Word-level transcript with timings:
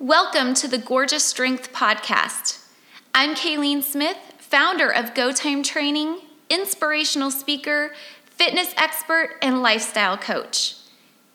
Welcome 0.00 0.54
to 0.54 0.68
the 0.68 0.78
Gorgeous 0.78 1.24
Strength 1.24 1.72
Podcast. 1.72 2.64
I'm 3.12 3.34
Kayleen 3.34 3.82
Smith, 3.82 4.16
founder 4.38 4.88
of 4.88 5.12
Go 5.12 5.32
Time 5.32 5.64
Training, 5.64 6.20
inspirational 6.48 7.32
speaker, 7.32 7.90
fitness 8.24 8.72
expert, 8.76 9.30
and 9.42 9.60
lifestyle 9.60 10.16
coach. 10.16 10.76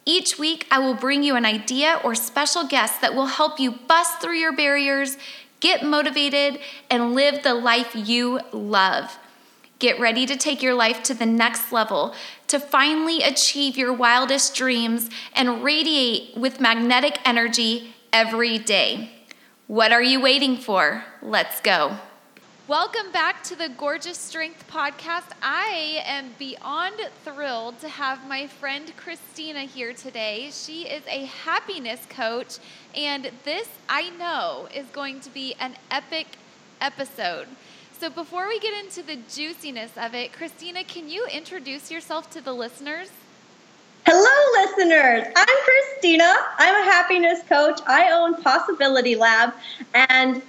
Each 0.05 0.39
week, 0.39 0.65
I 0.71 0.79
will 0.79 0.93
bring 0.93 1.23
you 1.23 1.35
an 1.35 1.45
idea 1.45 1.99
or 2.05 2.15
special 2.15 2.65
guest 2.65 3.01
that 3.01 3.13
will 3.13 3.25
help 3.25 3.59
you 3.59 3.69
bust 3.69 4.21
through 4.21 4.37
your 4.37 4.55
barriers, 4.55 5.17
get 5.59 5.83
motivated, 5.83 6.57
and 6.89 7.13
live 7.13 7.43
the 7.43 7.55
life 7.55 7.93
you 7.93 8.39
love. 8.53 9.19
Get 9.79 9.99
ready 9.99 10.25
to 10.25 10.37
take 10.37 10.63
your 10.63 10.73
life 10.73 11.03
to 11.03 11.13
the 11.13 11.25
next 11.25 11.73
level, 11.73 12.15
to 12.47 12.61
finally 12.61 13.23
achieve 13.23 13.75
your 13.75 13.91
wildest 13.91 14.55
dreams 14.55 15.09
and 15.35 15.65
radiate 15.65 16.37
with 16.37 16.61
magnetic 16.61 17.19
energy 17.25 17.92
every 18.13 18.59
day. 18.59 19.09
What 19.65 19.91
are 19.91 20.03
you 20.03 20.21
waiting 20.21 20.57
for? 20.57 21.03
Let's 21.23 21.59
go. 21.61 21.97
Welcome 22.67 23.11
back 23.11 23.43
to 23.45 23.55
the 23.55 23.69
Gorgeous 23.69 24.19
Strength 24.19 24.67
Podcast. 24.69 25.31
I 25.41 26.03
am 26.05 26.29
beyond 26.37 26.93
thrilled 27.25 27.79
to 27.79 27.89
have 27.89 28.27
my 28.29 28.45
friend 28.45 28.93
Christina 28.97 29.61
here 29.61 29.93
today. 29.93 30.51
She 30.51 30.83
is 30.83 31.01
a 31.07 31.25
happiness 31.25 32.05
coach, 32.07 32.59
and 32.95 33.31
this, 33.43 33.67
I 33.89 34.11
know, 34.11 34.69
is 34.73 34.85
going 34.93 35.19
to 35.21 35.31
be 35.31 35.55
an 35.59 35.75
epic 35.89 36.27
episode. 36.79 37.47
So, 37.99 38.11
before 38.11 38.47
we 38.47 38.59
get 38.59 38.85
into 38.85 39.01
the 39.01 39.17
juiciness 39.33 39.91
of 39.97 40.13
it, 40.13 40.33
Christina, 40.33 40.83
can 40.83 41.09
you 41.09 41.25
introduce 41.25 41.89
yourself 41.89 42.29
to 42.31 42.41
the 42.41 42.53
listeners? 42.53 43.09
Hello, 44.05 44.65
listeners. 44.65 45.31
I'm 45.33 45.57
Christina. 45.63 46.35
I'm 46.57 46.75
a 46.75 46.91
happiness 46.91 47.39
coach. 47.47 47.79
I 47.87 48.11
own 48.11 48.35
Possibility 48.43 49.15
Lab, 49.15 49.53
and 49.93 50.41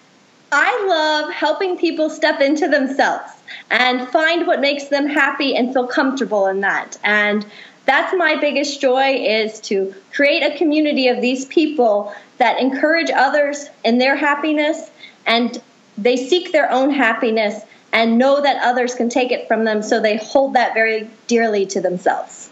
I 0.50 0.86
love 0.88 1.32
helping 1.32 1.78
people 1.78 2.10
step 2.10 2.40
into 2.40 2.66
themselves 2.66 3.30
and 3.70 4.08
find 4.08 4.48
what 4.48 4.60
makes 4.60 4.88
them 4.88 5.06
happy 5.06 5.54
and 5.54 5.72
feel 5.72 5.86
comfortable 5.86 6.48
in 6.48 6.62
that. 6.62 6.98
And 7.04 7.46
that's 7.86 8.12
my 8.16 8.34
biggest 8.34 8.80
joy 8.80 9.18
is 9.24 9.60
to 9.60 9.94
create 10.12 10.42
a 10.42 10.58
community 10.58 11.06
of 11.06 11.20
these 11.20 11.44
people 11.44 12.12
that 12.38 12.58
encourage 12.58 13.10
others 13.14 13.66
in 13.84 13.98
their 13.98 14.16
happiness 14.16 14.90
and 15.26 15.62
they 15.96 16.16
seek 16.16 16.50
their 16.50 16.72
own 16.72 16.90
happiness 16.90 17.62
and 17.92 18.18
know 18.18 18.40
that 18.40 18.60
others 18.64 18.96
can 18.96 19.08
take 19.08 19.30
it 19.30 19.46
from 19.46 19.62
them 19.62 19.80
so 19.80 20.00
they 20.00 20.16
hold 20.16 20.54
that 20.54 20.74
very 20.74 21.08
dearly 21.28 21.66
to 21.66 21.80
themselves. 21.80 22.43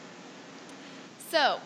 So 1.33 1.61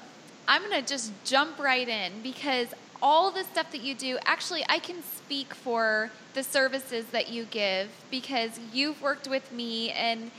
I'm 0.47 0.63
going 0.63 0.81
to 0.81 0.89
just 0.89 1.11
jump 1.25 1.59
right 1.59 1.89
in 1.89 2.23
because 2.23 2.69
all 3.03 3.33
the 3.33 3.43
stuff 3.43 3.73
that 3.73 3.81
you 3.81 3.97
do, 3.97 4.17
actually, 4.25 4.65
I 4.69 4.79
can 4.79 5.03
speak 5.03 5.53
for 5.55 6.13
the 6.35 6.45
services 6.45 7.07
that 7.07 7.31
you 7.31 7.47
give 7.47 7.89
because 8.09 8.61
you've 8.73 9.03
worked 9.03 9.27
with 9.27 9.51
me 9.51 9.91
and 9.91 10.31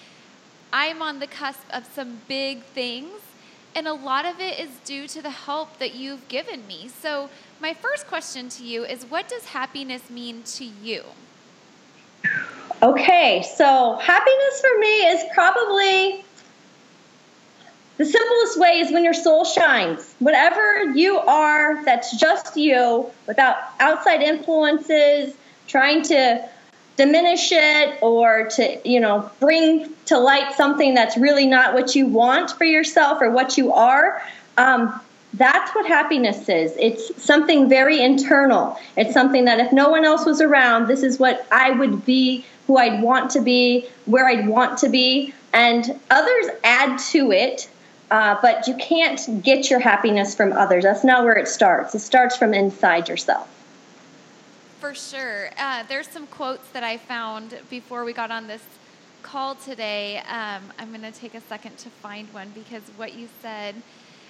I'm 0.72 1.02
on 1.02 1.20
the 1.20 1.28
cusp 1.28 1.60
of 1.72 1.86
some 1.94 2.22
big 2.30 2.64
things. 2.64 3.20
And 3.76 3.86
a 3.86 3.94
lot 3.94 4.26
of 4.26 4.40
it 4.40 4.62
is 4.62 4.70
due 4.86 5.10
to 5.10 5.22
the 5.22 5.30
help 5.30 5.78
that 5.80 5.94
you've 5.94 6.30
given 6.30 6.66
me. 6.66 6.88
So, 6.88 7.30
my 7.60 7.74
first 7.74 8.08
question 8.08 8.48
to 8.48 8.64
you 8.64 8.86
is 8.86 9.04
what 9.04 9.28
does 9.28 9.44
happiness 9.48 10.10
mean 10.10 10.44
to 10.44 10.64
you? 10.64 11.04
Okay, 12.82 13.44
so 13.58 13.98
happiness 13.98 14.62
for 14.62 14.80
me 14.80 15.08
is 15.08 15.26
probably 15.34 16.24
the 17.98 18.06
simplest 18.06 18.60
way 18.60 18.80
is 18.80 18.92
when 18.92 19.04
your 19.04 19.14
soul 19.14 19.44
shines. 19.44 20.14
Whatever 20.20 20.92
you 20.92 21.18
are, 21.18 21.84
that's 21.84 22.16
just 22.18 22.56
you, 22.56 23.10
without 23.26 23.58
outside 23.80 24.22
influences, 24.22 25.36
trying 25.68 26.04
to 26.04 26.48
diminish 26.96 27.52
it 27.52 27.98
or 28.02 28.48
to, 28.50 28.80
you 28.88 29.00
know, 29.00 29.30
bring 29.40 29.90
to 30.06 30.18
light 30.18 30.54
something 30.56 30.94
that's 30.94 31.18
really 31.18 31.46
not 31.46 31.74
what 31.74 31.96
you 31.96 32.08
want 32.08 32.52
for 32.52 32.66
yourself 32.66 33.22
or 33.22 33.32
what 33.32 33.58
you 33.58 33.72
are. 33.74 34.22
Um, 34.58 35.00
that's 35.34 35.74
what 35.76 35.86
happiness 35.86 36.50
is. 36.50 36.76
It's 36.78 37.24
something 37.24 37.70
very 37.70 38.02
internal. 38.02 38.80
It's 38.96 39.14
something 39.14 39.46
that 39.46 39.60
if 39.60 39.72
no 39.72 39.90
one 39.90 40.06
else 40.06 40.26
was 40.26 40.42
around, 40.42 40.88
this 40.88 41.04
is 41.04 41.20
what 41.20 41.46
I 41.52 41.72
would 41.72 42.06
be, 42.06 42.46
who 42.66 42.78
I'd 42.78 43.02
want 43.02 43.32
to 43.32 43.42
be, 43.42 43.88
where 44.06 44.28
I'd 44.28 44.48
want 44.48 44.80
to 44.80 44.90
be. 44.90 45.34
And 45.54 46.00
others 46.10 46.46
add 46.64 46.98
to 47.12 47.32
it 47.32 47.70
uh, 48.10 48.38
but 48.42 48.68
you 48.68 48.76
can't 48.76 49.44
get 49.44 49.70
your 49.70 49.80
happiness 49.80 50.36
from 50.36 50.54
others. 50.54 50.84
That's 50.84 51.04
not 51.04 51.24
where 51.24 51.38
it 51.38 51.48
starts. 51.48 51.94
It 51.94 52.00
starts 52.00 52.38
from 52.38 52.54
inside 52.54 53.10
yourself. 53.10 53.50
For 54.80 54.94
sure. 54.94 55.50
Uh, 55.58 55.84
there's 55.90 56.08
some 56.08 56.28
quotes 56.28 56.70
that 56.70 56.84
I 56.84 56.98
found 56.98 57.60
before 57.70 58.06
we 58.06 58.14
got 58.14 58.32
on 58.32 58.48
this 58.48 58.64
call 59.24 59.56
today. 59.56 60.20
Um, 60.20 60.64
I'm 60.80 60.90
going 60.90 61.02
to 61.02 61.12
take 61.12 61.36
a 61.36 61.42
second 61.42 61.78
to 61.80 61.90
find 61.90 62.32
one 62.34 62.52
because 62.54 62.84
what 62.96 63.14
you 63.14 63.28
said. 63.42 63.76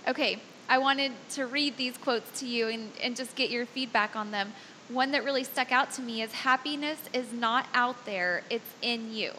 Okay, 0.07 0.39
I 0.69 0.77
wanted 0.79 1.11
to 1.31 1.45
read 1.45 1.77
these 1.77 1.97
quotes 1.97 2.39
to 2.39 2.47
you 2.47 2.67
and, 2.69 2.91
and 3.03 3.15
just 3.15 3.35
get 3.35 3.49
your 3.51 3.65
feedback 3.65 4.15
on 4.15 4.31
them. 4.31 4.53
One 4.89 5.11
that 5.11 5.23
really 5.23 5.43
stuck 5.43 5.71
out 5.71 5.91
to 5.91 6.01
me 6.01 6.21
is 6.21 6.31
happiness 6.31 6.97
is 7.13 7.33
not 7.33 7.67
out 7.73 8.05
there, 8.05 8.43
it's 8.49 8.73
in 8.81 9.13
you. 9.13 9.33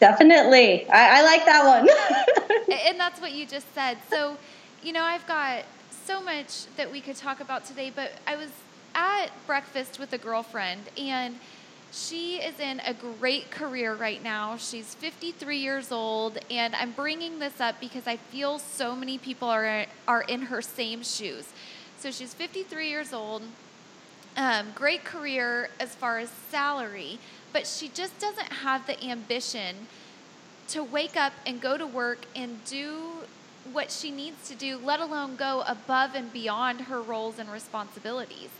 Definitely. 0.00 0.88
I, 0.90 1.20
I 1.20 1.22
like 1.22 1.44
that 1.44 1.64
one. 1.64 2.68
and 2.86 2.98
that's 2.98 3.20
what 3.20 3.32
you 3.32 3.46
just 3.46 3.72
said. 3.74 3.98
So, 4.08 4.36
you 4.82 4.92
know, 4.92 5.02
I've 5.02 5.26
got 5.26 5.64
so 6.04 6.20
much 6.20 6.66
that 6.76 6.90
we 6.90 7.00
could 7.00 7.16
talk 7.16 7.40
about 7.40 7.64
today, 7.64 7.90
but 7.94 8.12
I 8.26 8.36
was 8.36 8.50
at 8.94 9.26
breakfast 9.46 9.98
with 9.98 10.12
a 10.12 10.18
girlfriend 10.18 10.82
and 10.96 11.38
she 11.90 12.36
is 12.36 12.60
in 12.60 12.80
a 12.80 12.92
great 12.92 13.50
career 13.50 13.94
right 13.94 14.22
now. 14.22 14.56
She's 14.56 14.94
53 14.94 15.56
years 15.56 15.90
old, 15.90 16.38
and 16.50 16.74
I'm 16.74 16.92
bringing 16.92 17.38
this 17.38 17.60
up 17.60 17.80
because 17.80 18.06
I 18.06 18.16
feel 18.16 18.58
so 18.58 18.94
many 18.94 19.16
people 19.16 19.48
are 19.48 19.86
are 20.06 20.22
in 20.22 20.42
her 20.42 20.60
same 20.60 21.02
shoes. 21.02 21.46
So 21.98 22.10
she's 22.10 22.34
53 22.34 22.88
years 22.88 23.12
old, 23.12 23.42
um, 24.36 24.68
great 24.74 25.04
career 25.04 25.70
as 25.80 25.94
far 25.94 26.18
as 26.18 26.30
salary, 26.50 27.18
but 27.58 27.66
she 27.66 27.88
just 27.88 28.16
doesn't 28.20 28.52
have 28.52 28.86
the 28.86 29.04
ambition 29.04 29.88
to 30.68 30.80
wake 30.80 31.16
up 31.16 31.32
and 31.44 31.60
go 31.60 31.76
to 31.76 31.84
work 31.84 32.20
and 32.36 32.64
do 32.64 33.00
what 33.72 33.90
she 33.90 34.12
needs 34.12 34.48
to 34.48 34.54
do, 34.54 34.78
let 34.78 35.00
alone 35.00 35.34
go 35.34 35.64
above 35.66 36.14
and 36.14 36.32
beyond 36.32 36.82
her 36.82 37.02
roles 37.02 37.36
and 37.36 37.50
responsibilities. 37.50 38.50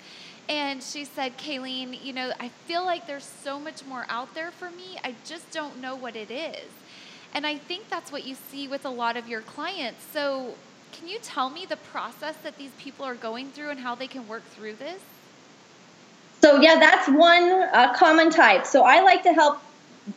And 0.49 0.83
she 0.83 1.05
said, 1.05 1.39
Kayleen, 1.39 2.05
you 2.05 2.13
know, 2.13 2.33
I 2.41 2.49
feel 2.67 2.85
like 2.85 3.07
there's 3.07 3.23
so 3.23 3.61
much 3.61 3.85
more 3.85 4.05
out 4.09 4.35
there 4.35 4.51
for 4.51 4.69
me. 4.69 4.99
I 5.05 5.15
just 5.25 5.49
don't 5.53 5.81
know 5.81 5.95
what 5.95 6.17
it 6.17 6.33
is. 6.33 6.67
And 7.33 7.47
I 7.47 7.57
think 7.57 7.89
that's 7.89 8.11
what 8.11 8.27
you 8.27 8.35
see 8.51 8.67
with 8.67 8.85
a 8.85 8.91
lot 8.91 9.17
of 9.17 9.29
your 9.29 9.43
clients. 9.43 10.05
So, 10.13 10.55
can 10.91 11.07
you 11.07 11.21
tell 11.23 11.51
me 11.51 11.67
the 11.67 11.77
process 11.77 12.35
that 12.43 12.59
these 12.59 12.73
people 12.81 13.05
are 13.05 13.15
going 13.15 13.53
through 13.53 13.71
and 13.71 13.79
how 13.79 13.95
they 13.95 14.09
can 14.09 14.27
work 14.27 14.43
through 14.57 14.75
this? 14.75 15.01
So 16.49 16.63
yeah, 16.63 16.79
that's 16.79 17.07
one 17.11 17.53
uh, 17.75 17.93
common 17.95 18.31
type. 18.31 18.65
So 18.65 18.83
I 18.83 19.03
like 19.03 19.23
to 19.25 19.35
help 19.35 19.61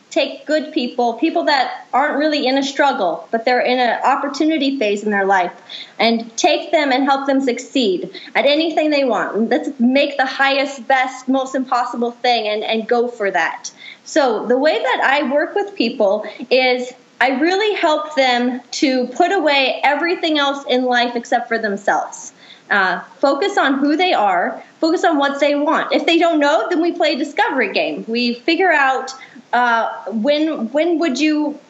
take 0.08 0.46
good 0.46 0.72
people, 0.72 1.12
people 1.18 1.44
that 1.44 1.86
aren't 1.92 2.16
really 2.16 2.46
in 2.46 2.56
a 2.56 2.62
struggle, 2.62 3.28
but 3.30 3.44
they're 3.44 3.60
in 3.60 3.78
an 3.78 4.00
opportunity 4.02 4.78
phase 4.78 5.02
in 5.02 5.10
their 5.10 5.26
life, 5.26 5.52
and 5.98 6.34
take 6.38 6.72
them 6.72 6.90
and 6.90 7.04
help 7.04 7.26
them 7.26 7.42
succeed 7.42 8.18
at 8.34 8.46
anything 8.46 8.88
they 8.88 9.04
want. 9.04 9.50
Let's 9.50 9.78
make 9.78 10.16
the 10.16 10.24
highest, 10.24 10.88
best, 10.88 11.28
most 11.28 11.54
impossible 11.54 12.12
thing 12.12 12.48
and, 12.48 12.64
and 12.64 12.88
go 12.88 13.08
for 13.08 13.30
that. 13.30 13.70
So 14.04 14.46
the 14.46 14.56
way 14.56 14.78
that 14.78 15.00
I 15.04 15.30
work 15.30 15.54
with 15.54 15.74
people 15.74 16.24
is 16.50 16.94
I 17.20 17.38
really 17.40 17.74
help 17.74 18.16
them 18.16 18.62
to 18.80 19.06
put 19.08 19.32
away 19.32 19.82
everything 19.84 20.38
else 20.38 20.64
in 20.66 20.84
life 20.84 21.14
except 21.14 21.48
for 21.48 21.58
themselves. 21.58 22.32
Uh, 22.72 23.00
focus 23.18 23.58
on 23.58 23.80
who 23.80 23.96
they 23.96 24.14
are, 24.14 24.62
focus 24.80 25.04
on 25.04 25.18
what 25.18 25.38
they 25.40 25.54
want. 25.54 25.92
If 25.92 26.06
they 26.06 26.18
don't 26.18 26.40
know, 26.40 26.68
then 26.70 26.80
we 26.80 26.92
play 26.92 27.12
a 27.12 27.18
discovery 27.18 27.70
game. 27.72 28.04
We 28.08 28.32
figure 28.32 28.72
out 28.72 29.12
uh, 29.52 30.04
when 30.10 30.72
when 30.72 30.98
would 30.98 31.20
you 31.20 31.60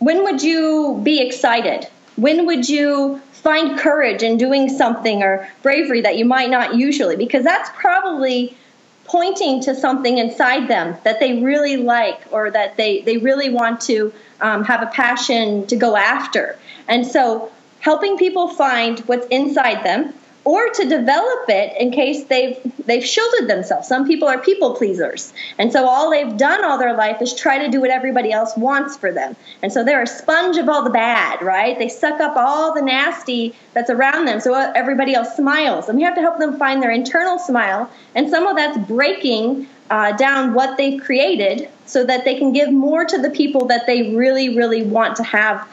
when 0.00 0.24
would 0.24 0.42
you 0.42 1.00
be 1.04 1.20
excited? 1.20 1.88
When 2.16 2.46
would 2.46 2.68
you 2.68 3.20
find 3.32 3.78
courage 3.78 4.24
in 4.24 4.36
doing 4.36 4.68
something 4.68 5.22
or 5.22 5.48
bravery 5.62 6.00
that 6.00 6.18
you 6.18 6.24
might 6.24 6.50
not 6.50 6.74
usually? 6.74 7.14
Because 7.14 7.44
that's 7.44 7.70
probably 7.76 8.56
pointing 9.04 9.62
to 9.62 9.74
something 9.74 10.18
inside 10.18 10.66
them 10.66 10.96
that 11.04 11.20
they 11.20 11.40
really 11.40 11.76
like 11.76 12.20
or 12.32 12.50
that 12.50 12.76
they, 12.76 13.02
they 13.02 13.18
really 13.18 13.50
want 13.50 13.80
to 13.82 14.12
um, 14.40 14.64
have 14.64 14.82
a 14.82 14.86
passion 14.86 15.64
to 15.68 15.76
go 15.76 15.96
after. 15.96 16.58
And 16.88 17.06
so 17.06 17.52
helping 17.86 18.18
people 18.18 18.48
find 18.48 18.98
what's 19.06 19.28
inside 19.28 19.84
them 19.84 20.12
or 20.42 20.70
to 20.70 20.88
develop 20.88 21.48
it 21.48 21.72
in 21.80 21.92
case 21.92 22.24
they've 22.24 22.58
they've 22.84 23.04
shielded 23.04 23.48
themselves. 23.48 23.86
Some 23.86 24.04
people 24.08 24.26
are 24.26 24.38
people 24.38 24.74
pleasers. 24.74 25.32
And 25.56 25.72
so 25.72 25.88
all 25.88 26.10
they've 26.10 26.36
done 26.36 26.64
all 26.64 26.78
their 26.78 26.96
life 26.96 27.22
is 27.22 27.32
try 27.32 27.58
to 27.58 27.68
do 27.68 27.80
what 27.80 27.90
everybody 27.90 28.32
else 28.32 28.56
wants 28.56 28.96
for 28.96 29.12
them. 29.12 29.36
And 29.62 29.72
so 29.72 29.84
they're 29.84 30.02
a 30.02 30.06
sponge 30.06 30.56
of 30.56 30.68
all 30.68 30.82
the 30.82 30.90
bad, 30.90 31.42
right? 31.42 31.78
They 31.78 31.88
suck 31.88 32.20
up 32.20 32.36
all 32.36 32.74
the 32.74 32.82
nasty 32.82 33.54
that's 33.72 33.90
around 33.90 34.24
them 34.24 34.40
so 34.40 34.54
everybody 34.54 35.14
else 35.14 35.36
smiles. 35.36 35.88
And 35.88 35.96
we 35.96 36.02
have 36.02 36.16
to 36.16 36.20
help 36.20 36.38
them 36.38 36.58
find 36.58 36.82
their 36.82 36.90
internal 36.90 37.38
smile. 37.38 37.88
And 38.16 38.28
some 38.28 38.48
of 38.48 38.56
that's 38.56 38.78
breaking 38.88 39.68
uh, 39.90 40.10
down 40.16 40.54
what 40.54 40.76
they've 40.76 41.00
created 41.00 41.68
so 41.86 42.04
that 42.04 42.24
they 42.24 42.36
can 42.36 42.52
give 42.52 42.72
more 42.72 43.04
to 43.04 43.18
the 43.22 43.30
people 43.30 43.66
that 43.66 43.86
they 43.86 44.14
really, 44.16 44.56
really 44.56 44.82
want 44.82 45.14
to 45.18 45.22
have 45.22 45.68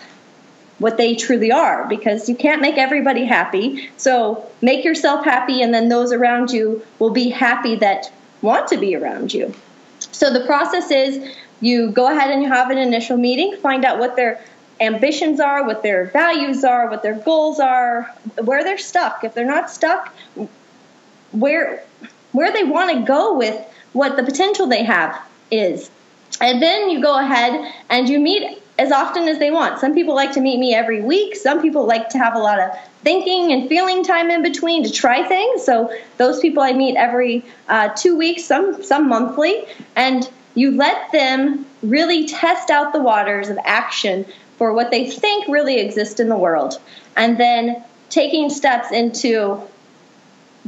what 0.84 0.98
they 0.98 1.16
truly 1.16 1.50
are 1.50 1.88
because 1.88 2.28
you 2.28 2.36
can't 2.36 2.62
make 2.62 2.78
everybody 2.78 3.24
happy. 3.24 3.90
So 3.96 4.46
make 4.62 4.84
yourself 4.84 5.24
happy, 5.24 5.62
and 5.62 5.74
then 5.74 5.88
those 5.88 6.12
around 6.12 6.52
you 6.52 6.86
will 7.00 7.12
be 7.12 7.30
happy 7.30 7.76
that 7.78 8.12
want 8.42 8.68
to 8.68 8.78
be 8.78 8.94
around 8.94 9.34
you. 9.34 9.54
So 10.12 10.32
the 10.32 10.46
process 10.46 10.92
is 10.92 11.34
you 11.62 11.90
go 11.92 12.12
ahead 12.12 12.30
and 12.30 12.44
you 12.44 12.50
have 12.50 12.70
an 12.70 12.78
initial 12.78 13.16
meeting, 13.16 13.56
find 13.62 13.86
out 13.86 13.98
what 13.98 14.18
their 14.18 14.44
ambitions 14.82 15.40
are, 15.40 15.66
what 15.66 15.84
their 15.84 16.08
values 16.08 16.66
are, 16.66 16.90
what 16.90 17.02
their 17.02 17.16
goals 17.16 17.62
are, 17.62 18.14
where 18.44 18.66
they're 18.66 18.78
stuck. 18.78 19.24
If 19.24 19.34
they're 19.34 19.46
not 19.46 19.72
stuck, 19.72 20.14
where 21.32 21.82
where 22.34 22.52
they 22.52 22.66
want 22.66 22.92
to 22.92 23.06
go 23.06 23.38
with 23.38 23.56
what 23.94 24.18
the 24.18 24.24
potential 24.24 24.68
they 24.68 24.84
have 24.84 25.18
is. 25.50 25.90
And 26.42 26.62
then 26.62 26.90
you 26.90 27.02
go 27.02 27.18
ahead 27.18 27.74
and 27.90 28.10
you 28.10 28.20
meet 28.20 28.63
as 28.80 28.92
often 28.92 29.28
as 29.28 29.40
they 29.40 29.52
want. 29.52 29.80
Some 29.80 29.94
people 29.94 30.16
like 30.16 30.32
to 30.34 30.42
meet 30.42 30.60
me 30.60 30.74
every 30.74 31.02
week. 31.02 31.36
Some 31.36 31.62
people 31.62 31.86
like 31.86 32.10
to 32.10 32.18
have 32.18 32.36
a 32.36 32.40
lot 32.40 32.60
of 32.60 32.72
thinking 33.04 33.52
and 33.52 33.70
feeling 33.70 34.04
time 34.04 34.32
in 34.32 34.42
between 34.42 34.84
to 34.84 34.92
try 34.92 35.24
things. 35.24 35.64
So 35.64 35.94
those 36.18 36.40
people 36.40 36.64
I 36.64 36.74
meet 36.74 36.96
every 36.96 37.46
uh, 37.68 37.90
two 37.90 38.18
weeks, 38.18 38.44
some 38.44 38.84
some 38.84 39.08
monthly, 39.08 39.66
and 39.96 40.30
you 40.56 40.72
let 40.72 41.12
them 41.12 41.66
really 41.82 42.28
test 42.28 42.70
out 42.70 42.94
the 42.94 43.02
waters 43.02 43.50
of 43.50 43.58
action 43.64 44.26
for 44.58 44.74
what 44.74 44.92
they 44.92 45.10
think 45.10 45.48
really 45.48 45.80
exists 45.80 46.20
in 46.20 46.30
the 46.30 46.38
world, 46.38 46.80
and 47.16 47.38
then 47.38 47.84
taking 48.10 48.50
steps 48.50 48.92
into 48.92 49.62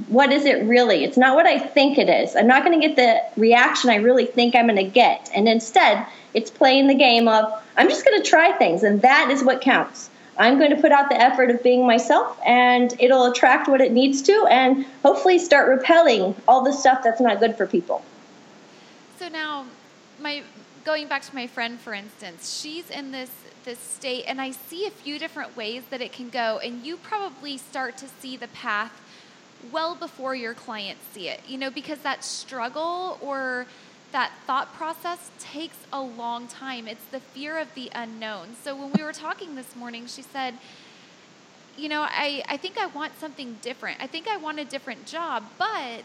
what 0.08 0.32
is 0.32 0.46
it 0.46 0.64
really? 0.66 1.04
It's 1.04 1.18
not 1.18 1.36
what 1.36 1.46
I 1.46 1.58
think 1.58 1.98
it 1.98 2.10
is. 2.10 2.36
I'm 2.36 2.48
not 2.48 2.66
going 2.66 2.80
to 2.80 2.88
get 2.88 2.96
the 2.98 3.40
reaction 3.40 3.90
I 3.90 3.96
really 3.96 4.26
think 4.26 4.56
I'm 4.56 4.68
going 4.68 4.76
to 4.76 4.84
get. 4.84 5.30
And 5.34 5.48
instead, 5.48 6.06
it's 6.34 6.52
playing 6.52 6.88
the 6.88 6.96
game 6.96 7.28
of 7.28 7.52
I'm 7.78 7.88
just 7.90 8.04
going 8.06 8.22
to 8.22 8.28
try 8.28 8.52
things, 8.54 8.84
and 8.84 9.02
that 9.02 9.30
is 9.32 9.44
what 9.44 9.62
counts. 9.62 10.10
I'm 10.38 10.58
going 10.58 10.72
to 10.72 10.82
put 10.82 10.92
out 10.92 11.08
the 11.10 11.20
effort 11.20 11.50
of 11.50 11.64
being 11.64 11.88
myself, 11.88 12.38
and 12.46 12.94
it'll 13.00 13.26
attract 13.32 13.70
what 13.70 13.80
it 13.80 13.94
needs 13.94 14.22
to, 14.24 14.48
and 14.50 14.86
hopefully 15.02 15.40
start 15.40 15.70
repelling 15.70 16.36
all 16.46 16.62
the 16.62 16.74
stuff 16.74 17.02
that's 17.04 17.22
not 17.22 17.40
good 17.40 17.56
for 17.56 17.66
people. 17.66 18.04
So 19.18 19.30
now, 19.30 19.66
my 20.20 20.44
going 20.84 21.08
back 21.08 21.22
to 21.24 21.34
my 21.34 21.48
friend, 21.48 21.80
for 21.80 21.94
instance, 21.94 22.60
she's 22.60 22.90
in 22.90 23.12
this 23.12 23.32
this 23.64 23.80
state, 23.80 24.26
and 24.28 24.42
I 24.42 24.52
see 24.52 24.86
a 24.86 24.92
few 24.92 25.18
different 25.18 25.56
ways 25.56 25.84
that 25.90 26.02
it 26.02 26.12
can 26.12 26.30
go, 26.30 26.60
and 26.60 26.86
you 26.86 26.98
probably 26.98 27.58
start 27.58 27.98
to 28.00 28.08
see 28.20 28.36
the 28.36 28.50
path 28.50 29.02
well 29.72 29.96
before 29.96 30.36
your 30.36 30.54
clients 30.54 31.02
see 31.14 31.30
it. 31.30 31.42
You 31.48 31.58
know, 31.58 31.70
because 31.70 32.00
that 32.00 32.24
struggle 32.24 33.18
or 33.22 33.66
that 34.12 34.32
thought 34.48 34.74
process 34.74 35.30
takes 35.40 35.78
a 35.92 36.02
long 36.02 36.48
time. 36.48 36.88
It's 36.88 37.04
the 37.12 37.20
fear 37.20 37.58
of 37.58 37.74
the 37.76 37.92
unknown. 37.94 38.56
So 38.64 38.76
when 38.76 38.92
we 38.94 39.04
were 39.04 39.12
talking 39.12 39.56
this 39.56 39.76
morning, 39.76 40.06
she 40.08 40.22
said, 40.22 40.56
you 41.78 41.90
know, 41.90 42.04
I, 42.04 42.42
I 42.48 42.58
think 42.58 42.78
I 42.78 42.86
want 42.86 43.20
something 43.20 43.58
different. 43.62 44.02
I 44.02 44.08
think 44.08 44.28
I 44.28 44.38
want 44.38 44.60
a 44.60 44.66
different 44.66 45.06
job, 45.06 45.44
but 45.58 46.04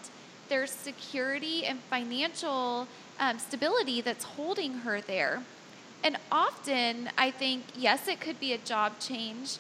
there's 0.49 0.71
security 0.73 1.65
and 1.65 1.79
financial 1.79 2.89
um, 3.21 3.39
stability 3.39 4.01
that's 4.01 4.25
holding 4.25 4.79
her 4.79 5.01
there. 5.01 5.45
And 6.03 6.17
often 6.33 7.11
I 7.17 7.31
think, 7.31 7.65
yes, 7.77 8.09
it 8.09 8.21
could 8.21 8.41
be 8.41 8.53
a 8.53 8.59
job 8.59 8.99
change, 8.99 9.59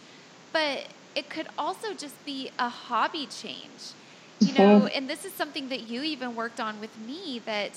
but 0.53 0.87
it 1.15 1.29
could 1.29 1.49
also 1.59 1.95
just 1.95 2.25
be 2.25 2.51
a 2.59 2.69
hobby 2.69 3.27
change. 3.27 3.95
You 4.41 4.55
know, 4.55 4.87
and 4.87 5.09
this 5.09 5.27
is 5.27 5.35
something 5.35 5.69
that 5.69 5.89
you 5.89 6.03
even 6.03 6.35
worked 6.35 6.61
on 6.61 6.81
with 6.81 6.97
me 6.99 7.43
that 7.45 7.73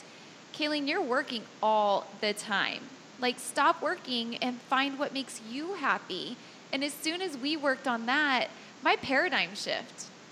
Kayleen, 0.54 0.88
you're 0.88 1.02
working 1.02 1.44
all 1.62 2.08
the 2.22 2.32
time. 2.34 2.80
Like, 3.20 3.38
stop 3.38 3.82
working 3.82 4.38
and 4.38 4.62
find 4.62 4.98
what 4.98 5.14
makes 5.14 5.42
you 5.52 5.74
happy. 5.74 6.38
And 6.72 6.84
as 6.84 6.94
soon 6.94 7.22
as 7.22 7.38
we 7.38 7.58
worked 7.58 7.88
on 7.88 8.06
that, 8.06 8.48
my 8.82 8.96
paradigm 8.96 9.56
shift. 9.56 10.06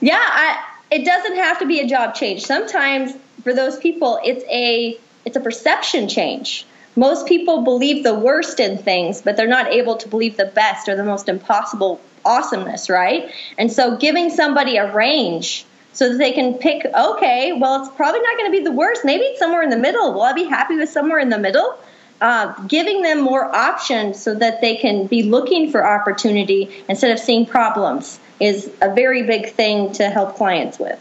yeah, 0.00 0.20
I, 0.20 0.62
it 0.90 1.04
doesn't 1.04 1.36
have 1.36 1.58
to 1.60 1.66
be 1.66 1.80
a 1.80 1.86
job 1.86 2.14
change. 2.14 2.44
Sometimes 2.44 3.14
for 3.42 3.54
those 3.54 3.78
people, 3.78 4.20
it's 4.24 4.44
a 4.50 4.98
it's 5.24 5.36
a 5.36 5.40
perception 5.40 6.08
change. 6.08 6.66
Most 6.96 7.26
people 7.26 7.62
believe 7.62 8.04
the 8.04 8.14
worst 8.14 8.60
in 8.60 8.78
things, 8.78 9.20
but 9.20 9.36
they're 9.36 9.48
not 9.48 9.72
able 9.72 9.96
to 9.96 10.08
believe 10.08 10.36
the 10.36 10.46
best 10.46 10.88
or 10.88 10.96
the 10.96 11.04
most 11.04 11.28
impossible 11.28 12.00
awesomeness, 12.24 12.88
right? 12.88 13.30
And 13.58 13.72
so 13.72 13.96
giving 13.96 14.30
somebody 14.30 14.76
a 14.76 14.92
range 14.92 15.66
so 15.92 16.08
that 16.10 16.18
they 16.18 16.32
can 16.32 16.54
pick, 16.54 16.84
okay, 16.86 17.52
well, 17.52 17.82
it's 17.82 17.94
probably 17.94 18.20
not 18.20 18.36
going 18.36 18.50
to 18.50 18.58
be 18.58 18.64
the 18.64 18.72
worst. 18.72 19.04
Maybe 19.04 19.24
it's 19.24 19.38
somewhere 19.38 19.62
in 19.62 19.70
the 19.70 19.76
middle. 19.76 20.12
Will 20.12 20.22
I 20.22 20.32
be 20.32 20.44
happy 20.44 20.76
with 20.76 20.88
somewhere 20.88 21.18
in 21.18 21.28
the 21.28 21.38
middle? 21.38 21.78
Uh, 22.20 22.52
giving 22.68 23.02
them 23.02 23.20
more 23.20 23.54
options 23.54 24.20
so 24.20 24.34
that 24.34 24.60
they 24.60 24.76
can 24.76 25.06
be 25.06 25.24
looking 25.24 25.70
for 25.70 25.86
opportunity 25.86 26.70
instead 26.88 27.10
of 27.10 27.18
seeing 27.18 27.44
problems 27.44 28.18
is 28.40 28.70
a 28.80 28.94
very 28.94 29.22
big 29.24 29.52
thing 29.52 29.92
to 29.92 30.08
help 30.08 30.36
clients 30.36 30.78
with. 30.78 30.98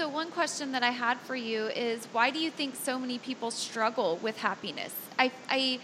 So, 0.00 0.08
one 0.08 0.30
question 0.30 0.72
that 0.72 0.82
I 0.82 0.92
had 0.92 1.20
for 1.20 1.36
you 1.36 1.66
is 1.66 2.06
why 2.12 2.30
do 2.30 2.38
you 2.38 2.50
think 2.50 2.74
so 2.74 2.98
many 2.98 3.18
people 3.18 3.50
struggle 3.50 4.18
with 4.22 4.38
happiness? 4.38 4.94
I, 5.18 5.30
I 5.46 5.78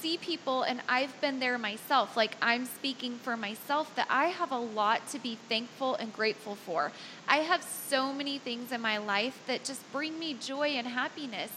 see 0.00 0.16
people, 0.16 0.62
and 0.62 0.80
I've 0.88 1.20
been 1.20 1.38
there 1.38 1.58
myself, 1.58 2.16
like 2.16 2.34
I'm 2.40 2.64
speaking 2.64 3.18
for 3.18 3.36
myself, 3.36 3.94
that 3.96 4.06
I 4.08 4.28
have 4.28 4.52
a 4.52 4.58
lot 4.58 5.06
to 5.08 5.18
be 5.18 5.36
thankful 5.50 5.96
and 5.96 6.14
grateful 6.14 6.54
for. 6.54 6.92
I 7.28 7.40
have 7.40 7.62
so 7.62 8.10
many 8.10 8.38
things 8.38 8.72
in 8.72 8.80
my 8.80 8.96
life 8.96 9.38
that 9.46 9.64
just 9.64 9.82
bring 9.92 10.18
me 10.18 10.32
joy 10.32 10.68
and 10.68 10.86
happiness, 10.86 11.50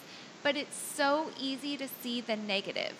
but 0.43 0.57
it's 0.57 0.75
so 0.75 1.31
easy 1.39 1.77
to 1.77 1.87
see 2.01 2.19
the 2.19 2.35
negative. 2.35 2.91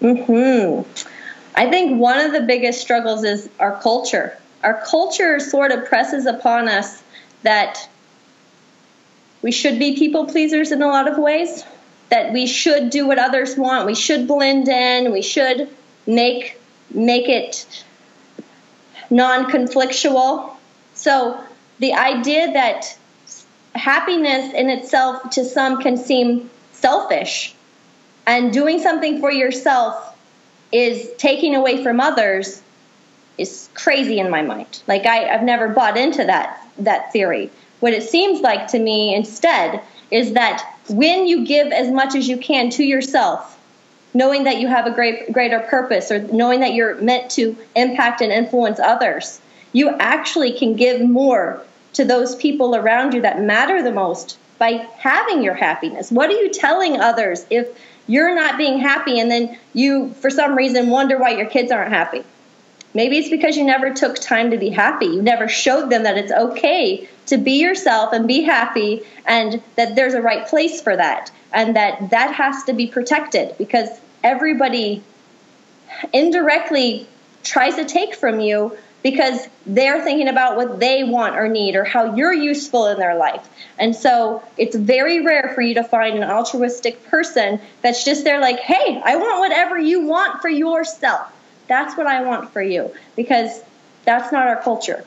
Mm-hmm. 0.00 1.06
I 1.54 1.70
think 1.70 2.00
one 2.00 2.18
of 2.18 2.32
the 2.32 2.40
biggest 2.40 2.80
struggles 2.80 3.22
is 3.22 3.48
our 3.60 3.80
culture. 3.80 4.36
Our 4.64 4.84
culture 4.84 5.38
sort 5.38 5.70
of 5.70 5.84
presses 5.84 6.26
upon 6.26 6.66
us 6.66 7.04
that 7.44 7.88
we 9.42 9.52
should 9.52 9.78
be 9.78 9.96
people 9.96 10.26
pleasers 10.26 10.72
in 10.72 10.82
a 10.82 10.86
lot 10.86 11.08
of 11.08 11.18
ways 11.18 11.64
that 12.08 12.32
we 12.32 12.46
should 12.46 12.90
do 12.90 13.06
what 13.06 13.18
others 13.18 13.56
want. 13.56 13.86
We 13.86 13.94
should 13.94 14.28
blend 14.28 14.68
in. 14.68 15.12
We 15.12 15.22
should 15.22 15.68
make 16.06 16.60
make 16.94 17.28
it 17.28 17.84
non-conflictual. 19.10 20.54
So 20.94 21.42
the 21.78 21.94
idea 21.94 22.52
that 22.52 22.96
happiness 23.74 24.52
in 24.54 24.70
itself 24.70 25.30
to 25.30 25.44
some 25.44 25.80
can 25.82 25.96
seem 25.96 26.50
selfish 26.72 27.54
and 28.26 28.52
doing 28.52 28.78
something 28.80 29.20
for 29.20 29.30
yourself 29.30 30.16
is 30.70 31.10
taking 31.18 31.54
away 31.54 31.82
from 31.82 32.00
others 32.00 32.62
is 33.38 33.68
crazy 33.74 34.18
in 34.18 34.30
my 34.30 34.42
mind. 34.42 34.82
Like 34.86 35.06
I, 35.06 35.28
I've 35.28 35.42
never 35.42 35.68
bought 35.68 35.96
into 35.96 36.24
that 36.24 36.62
that 36.78 37.12
theory. 37.12 37.50
What 37.82 37.94
it 37.94 38.04
seems 38.04 38.42
like 38.42 38.68
to 38.68 38.78
me 38.78 39.12
instead 39.12 39.80
is 40.12 40.34
that 40.34 40.64
when 40.88 41.26
you 41.26 41.44
give 41.44 41.72
as 41.72 41.90
much 41.90 42.14
as 42.14 42.28
you 42.28 42.36
can 42.36 42.70
to 42.70 42.84
yourself, 42.84 43.58
knowing 44.14 44.44
that 44.44 44.58
you 44.58 44.68
have 44.68 44.86
a 44.86 44.92
great 44.92 45.32
greater 45.32 45.58
purpose 45.58 46.12
or 46.12 46.20
knowing 46.28 46.60
that 46.60 46.74
you're 46.74 46.94
meant 47.02 47.28
to 47.32 47.56
impact 47.74 48.20
and 48.20 48.30
influence 48.30 48.78
others, 48.78 49.40
you 49.72 49.88
actually 49.98 50.52
can 50.52 50.76
give 50.76 51.00
more 51.00 51.60
to 51.94 52.04
those 52.04 52.36
people 52.36 52.76
around 52.76 53.14
you 53.14 53.22
that 53.22 53.42
matter 53.42 53.82
the 53.82 53.90
most 53.90 54.38
by 54.58 54.86
having 54.96 55.42
your 55.42 55.54
happiness. 55.54 56.12
What 56.12 56.30
are 56.30 56.40
you 56.40 56.50
telling 56.50 57.00
others 57.00 57.44
if 57.50 57.66
you're 58.06 58.32
not 58.32 58.58
being 58.58 58.78
happy 58.78 59.18
and 59.18 59.28
then 59.28 59.58
you 59.74 60.10
for 60.20 60.30
some 60.30 60.54
reason 60.54 60.88
wonder 60.88 61.18
why 61.18 61.30
your 61.30 61.46
kids 61.46 61.72
aren't 61.72 61.90
happy? 61.90 62.22
Maybe 62.94 63.18
it's 63.18 63.30
because 63.30 63.56
you 63.56 63.64
never 63.64 63.94
took 63.94 64.16
time 64.16 64.50
to 64.50 64.58
be 64.58 64.68
happy. 64.68 65.06
You 65.06 65.22
never 65.22 65.48
showed 65.48 65.88
them 65.88 66.02
that 66.02 66.18
it's 66.18 66.32
okay 66.32 67.08
to 67.26 67.38
be 67.38 67.60
yourself 67.60 68.12
and 68.12 68.28
be 68.28 68.42
happy 68.42 69.02
and 69.26 69.62
that 69.76 69.94
there's 69.96 70.14
a 70.14 70.20
right 70.20 70.46
place 70.46 70.82
for 70.82 70.94
that 70.94 71.30
and 71.52 71.76
that 71.76 72.10
that 72.10 72.34
has 72.34 72.64
to 72.64 72.72
be 72.72 72.86
protected 72.86 73.56
because 73.56 73.88
everybody 74.22 75.02
indirectly 76.12 77.06
tries 77.42 77.76
to 77.76 77.84
take 77.84 78.14
from 78.14 78.40
you 78.40 78.76
because 79.02 79.48
they're 79.66 80.02
thinking 80.04 80.28
about 80.28 80.56
what 80.56 80.78
they 80.78 81.02
want 81.02 81.36
or 81.36 81.48
need 81.48 81.74
or 81.74 81.84
how 81.84 82.14
you're 82.14 82.32
useful 82.32 82.86
in 82.86 82.98
their 82.98 83.16
life. 83.16 83.48
And 83.78 83.96
so 83.96 84.42
it's 84.56 84.76
very 84.76 85.24
rare 85.24 85.50
for 85.54 85.60
you 85.60 85.74
to 85.74 85.84
find 85.84 86.16
an 86.16 86.24
altruistic 86.24 87.04
person 87.06 87.60
that's 87.80 88.04
just 88.04 88.22
there 88.22 88.40
like, 88.40 88.60
hey, 88.60 89.00
I 89.04 89.16
want 89.16 89.40
whatever 89.40 89.78
you 89.78 90.06
want 90.06 90.40
for 90.40 90.48
yourself. 90.48 91.32
That's 91.72 91.96
what 91.96 92.06
I 92.06 92.20
want 92.22 92.52
for 92.52 92.60
you. 92.60 92.92
Because 93.16 93.62
that's 94.04 94.30
not 94.30 94.46
our 94.46 94.60
culture. 94.60 95.06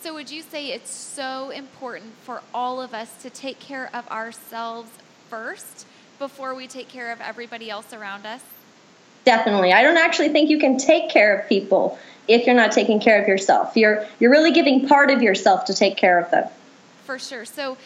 So, 0.00 0.14
would 0.14 0.30
you 0.30 0.40
say 0.40 0.68
it's 0.68 0.90
so 0.92 1.50
important 1.50 2.12
for 2.22 2.42
all 2.54 2.80
of 2.80 2.94
us 2.94 3.20
to 3.22 3.30
take 3.30 3.58
care 3.58 3.90
of 3.92 4.06
ourselves 4.06 4.88
first 5.28 5.84
before 6.20 6.54
we 6.54 6.68
take 6.68 6.88
care 6.88 7.10
of 7.10 7.20
everybody 7.20 7.70
else 7.70 7.92
around 7.92 8.24
us? 8.24 8.42
Definitely. 9.24 9.72
I 9.72 9.82
don't 9.82 9.96
actually 9.96 10.28
think 10.28 10.48
you 10.48 10.60
can 10.60 10.78
take 10.78 11.10
care 11.10 11.36
of 11.36 11.48
people 11.48 11.98
if 12.28 12.46
you're 12.46 12.54
not 12.54 12.70
taking 12.70 13.00
care 13.00 13.20
of 13.20 13.26
yourself. 13.26 13.76
You're 13.76 14.06
you're 14.20 14.30
really 14.30 14.52
giving 14.52 14.86
part 14.86 15.10
of 15.10 15.22
yourself 15.22 15.64
to 15.64 15.74
take 15.74 15.96
care 15.96 16.20
of 16.20 16.30
them. 16.30 16.48
For 17.04 17.18
sure. 17.18 17.44
So 17.44 17.76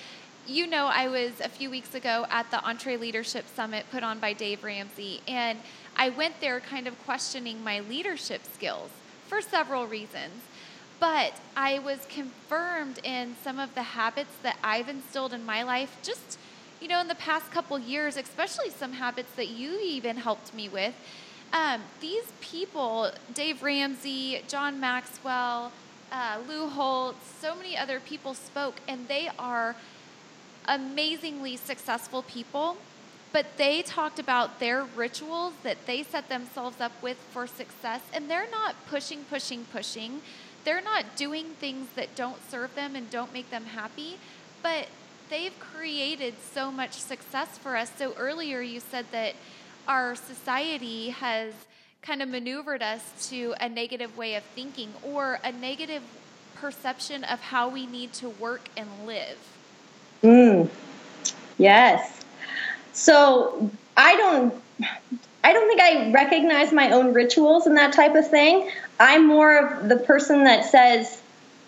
you 0.48 0.66
know, 0.66 0.86
I 0.86 1.08
was 1.08 1.40
a 1.40 1.48
few 1.48 1.70
weeks 1.70 1.94
ago 1.94 2.26
at 2.30 2.50
the 2.50 2.58
EntreLeadership 2.58 3.44
Summit 3.54 3.86
put 3.90 4.02
on 4.02 4.18
by 4.18 4.32
Dave 4.32 4.62
Ramsey, 4.62 5.20
and 5.26 5.58
I 5.97 6.11
went 6.11 6.41
there 6.41 6.61
kind 6.61 6.87
of 6.87 7.03
questioning 7.05 7.62
my 7.65 7.81
leadership 7.81 8.43
skills 8.53 8.91
for 9.26 9.41
several 9.41 9.87
reasons. 9.87 10.43
But 10.99 11.35
I 11.57 11.79
was 11.79 12.07
confirmed 12.09 13.00
in 13.05 13.37
some 13.43 13.59
of 13.59 13.75
the 13.75 13.83
habits 13.83 14.37
that 14.43 14.57
I've 14.65 14.88
instilled 14.88 15.33
in 15.35 15.45
my 15.45 15.62
life 15.62 15.99
just, 16.03 16.38
you 16.81 16.88
know, 16.88 17.00
in 17.00 17.09
the 17.09 17.15
past 17.15 17.50
couple 17.50 17.79
years, 17.79 18.17
especially 18.17 18.71
some 18.71 18.95
habits 18.95 19.33
that 19.37 19.49
you 19.49 19.79
even 19.79 20.17
helped 20.17 20.55
me 20.55 20.69
with 20.69 20.95
um, 21.53 21.83
these 22.00 22.33
people, 22.41 23.11
Dave 23.33 23.62
Ramsey, 23.62 24.43
John 24.49 24.81
Maxwell, 24.81 25.73
uh, 26.12 26.38
Lou 26.49 26.69
Holtz, 26.69 27.26
so 27.41 27.55
many 27.55 27.76
other 27.76 28.00
people 28.00 28.35
spoke, 28.35 28.76
and 28.88 29.09
they 29.09 29.31
are 29.38 29.76
amazingly 30.67 31.57
successful 31.57 32.23
people. 32.23 32.76
But 33.37 33.59
they 33.59 33.83
talked 33.83 34.19
about 34.19 34.61
their 34.61 34.83
rituals 34.83 35.52
that 35.62 35.85
they 35.85 36.02
set 36.02 36.31
themselves 36.31 36.81
up 36.81 36.93
with 37.02 37.19
for 37.19 37.47
success, 37.47 38.00
and 38.14 38.31
they're 38.31 38.50
not 38.50 38.75
pushing, 38.88 39.25
pushing, 39.25 39.66
pushing. 39.71 40.23
They're 40.64 40.81
not 40.81 41.16
doing 41.16 41.49
things 41.61 41.88
that 41.97 42.16
don't 42.16 42.38
serve 42.50 42.75
them 42.75 42.97
and 42.97 43.11
don't 43.11 43.35
make 43.35 43.50
them 43.50 43.66
happy, 43.66 44.16
but 44.62 44.88
they've 45.28 45.52
created 45.61 46.37
so 46.55 46.71
much 46.71 46.93
success 46.93 47.59
for 47.59 47.76
us. 47.76 47.93
So 47.99 48.14
earlier 48.14 48.62
you 48.62 48.81
said 48.81 49.05
that 49.12 49.35
our 49.87 50.14
society 50.14 51.11
has 51.11 51.52
kind 52.00 52.23
of 52.23 52.31
maneuvered 52.31 52.83
us 52.83 53.28
to 53.28 53.55
a 53.61 53.69
negative 53.69 54.16
way 54.16 54.37
of 54.37 54.45
thinking 54.45 54.95
or 55.02 55.40
a 55.45 55.52
negative 55.52 56.02
perception 56.55 57.23
of 57.23 57.43
how 57.43 57.69
we 57.69 57.85
need 57.85 58.14
to 58.14 58.31
work 58.31 58.71
and 58.78 58.88
live. 59.05 59.37
Mm. 60.23 60.71
Yes. 61.59 62.15
So 62.97 63.71
I 63.97 64.17
don't 64.17 64.55
I 65.45 65.53
don't 65.53 65.69
think 65.69 65.81
I 65.81 66.11
recognize 66.11 66.73
my 66.73 66.91
own 66.91 67.12
rituals 67.12 67.67
and 67.67 67.76
that 67.76 67.93
type 67.93 68.17
of 68.17 68.29
thing. 68.29 68.69
I'm 68.99 69.26
more 69.26 69.57
of 69.65 69.88
the 69.88 69.97
person 69.97 70.43
that 70.45 70.65
says, 70.65 71.23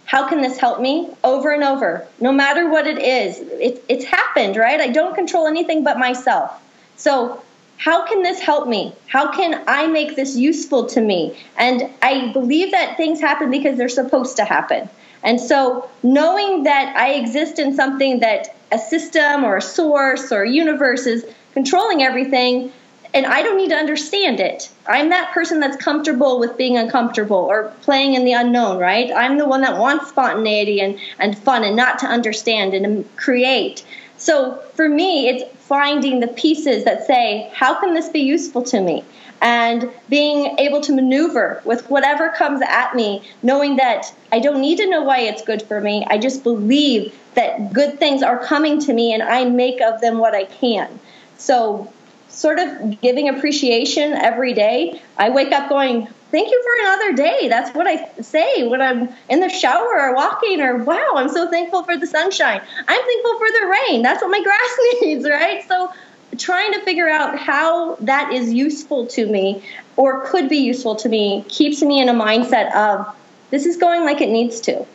how 0.04 0.28
can 0.28 0.40
this 0.40 0.58
help 0.58 0.80
me 0.80 1.10
over 1.22 1.52
and 1.52 1.62
over 1.62 2.08
no 2.18 2.32
matter 2.32 2.68
what 2.70 2.86
it 2.86 2.98
is 2.98 3.38
it, 3.40 3.84
it's 3.90 4.06
happened 4.06 4.56
right 4.56 4.80
i 4.80 4.88
don't 4.88 5.14
control 5.14 5.46
anything 5.46 5.84
but 5.84 5.98
myself 5.98 6.50
so 6.96 7.42
how 7.78 8.04
can 8.04 8.24
this 8.24 8.40
help 8.40 8.68
me? 8.68 8.92
How 9.06 9.30
can 9.32 9.62
I 9.68 9.86
make 9.86 10.16
this 10.16 10.36
useful 10.36 10.86
to 10.86 11.00
me? 11.00 11.38
And 11.56 11.88
I 12.02 12.32
believe 12.32 12.72
that 12.72 12.96
things 12.96 13.20
happen 13.20 13.50
because 13.50 13.78
they're 13.78 13.88
supposed 13.88 14.36
to 14.36 14.44
happen. 14.44 14.90
And 15.22 15.40
so, 15.40 15.90
knowing 16.02 16.64
that 16.64 16.96
I 16.96 17.14
exist 17.14 17.58
in 17.58 17.74
something 17.74 18.20
that 18.20 18.54
a 18.70 18.78
system 18.78 19.44
or 19.44 19.56
a 19.56 19.62
source 19.62 20.30
or 20.30 20.42
a 20.42 20.50
universe 20.50 21.06
is 21.06 21.26
controlling 21.54 22.02
everything, 22.02 22.72
and 23.14 23.26
I 23.26 23.42
don't 23.42 23.56
need 23.56 23.70
to 23.70 23.76
understand 23.76 24.38
it. 24.38 24.70
I'm 24.86 25.08
that 25.10 25.32
person 25.32 25.60
that's 25.60 25.76
comfortable 25.76 26.38
with 26.38 26.56
being 26.56 26.76
uncomfortable 26.76 27.36
or 27.36 27.72
playing 27.82 28.14
in 28.14 28.24
the 28.24 28.32
unknown, 28.32 28.78
right? 28.78 29.10
I'm 29.14 29.38
the 29.38 29.46
one 29.46 29.62
that 29.62 29.78
wants 29.78 30.08
spontaneity 30.08 30.80
and, 30.80 30.98
and 31.18 31.36
fun 31.36 31.64
and 31.64 31.74
not 31.74 31.98
to 32.00 32.06
understand 32.06 32.74
and 32.74 33.04
create. 33.16 33.84
So 34.18 34.56
for 34.74 34.88
me, 34.88 35.28
it's 35.28 35.56
finding 35.60 36.20
the 36.20 36.28
pieces 36.28 36.84
that 36.84 37.06
say, 37.06 37.50
how 37.54 37.78
can 37.80 37.94
this 37.94 38.08
be 38.08 38.20
useful 38.20 38.62
to 38.64 38.80
me? 38.80 39.04
And 39.40 39.90
being 40.08 40.58
able 40.58 40.80
to 40.80 40.92
maneuver 40.92 41.62
with 41.64 41.88
whatever 41.88 42.30
comes 42.30 42.60
at 42.60 42.96
me, 42.96 43.22
knowing 43.42 43.76
that 43.76 44.12
I 44.32 44.40
don't 44.40 44.60
need 44.60 44.78
to 44.78 44.90
know 44.90 45.02
why 45.02 45.20
it's 45.20 45.42
good 45.42 45.62
for 45.62 45.80
me. 45.80 46.04
I 46.10 46.18
just 46.18 46.42
believe 46.42 47.16
that 47.34 47.72
good 47.72 48.00
things 48.00 48.22
are 48.24 48.44
coming 48.44 48.80
to 48.80 48.92
me 48.92 49.12
and 49.12 49.22
I 49.22 49.44
make 49.44 49.80
of 49.80 50.00
them 50.00 50.18
what 50.18 50.34
I 50.34 50.44
can. 50.44 50.98
So, 51.36 51.92
sort 52.28 52.58
of 52.58 53.00
giving 53.00 53.28
appreciation 53.28 54.12
every 54.12 54.54
day. 54.54 55.00
I 55.16 55.30
wake 55.30 55.52
up 55.52 55.68
going, 55.68 56.08
thank 56.30 56.50
you 56.50 56.62
for 56.62 56.86
another 56.86 57.12
day. 57.14 57.48
That's 57.48 57.74
what 57.74 57.86
I 57.86 58.10
say 58.20 58.66
when 58.66 58.80
I'm 58.80 59.08
in 59.28 59.40
the 59.40 59.48
shower 59.48 60.00
or 60.00 60.14
walking 60.14 60.60
or 60.60 60.84
wow, 60.84 61.12
I'm 61.16 61.28
so 61.28 61.50
thankful 61.50 61.82
for 61.84 61.96
the 61.96 62.06
sunshine. 62.06 62.60
I'm 62.60 63.02
thankful 63.04 63.38
for 63.38 63.46
the 63.48 63.76
rain. 63.88 64.02
That's 64.02 64.22
what 64.22 64.30
my 64.30 64.42
grass 64.42 64.78
needs, 65.02 65.28
right? 65.28 65.66
So 65.68 65.92
trying 66.36 66.72
to 66.72 66.80
figure 66.82 67.08
out 67.08 67.38
how 67.38 67.96
that 67.96 68.32
is 68.32 68.52
useful 68.52 69.06
to 69.06 69.26
me 69.26 69.62
or 69.96 70.26
could 70.26 70.48
be 70.48 70.58
useful 70.58 70.94
to 70.96 71.08
me 71.08 71.44
keeps 71.48 71.82
me 71.82 72.00
in 72.00 72.08
a 72.08 72.14
mindset 72.14 72.74
of 72.74 73.14
this 73.50 73.64
is 73.66 73.76
going 73.76 74.04
like 74.04 74.20
it 74.20 74.28
needs 74.28 74.60
to. 74.60 74.86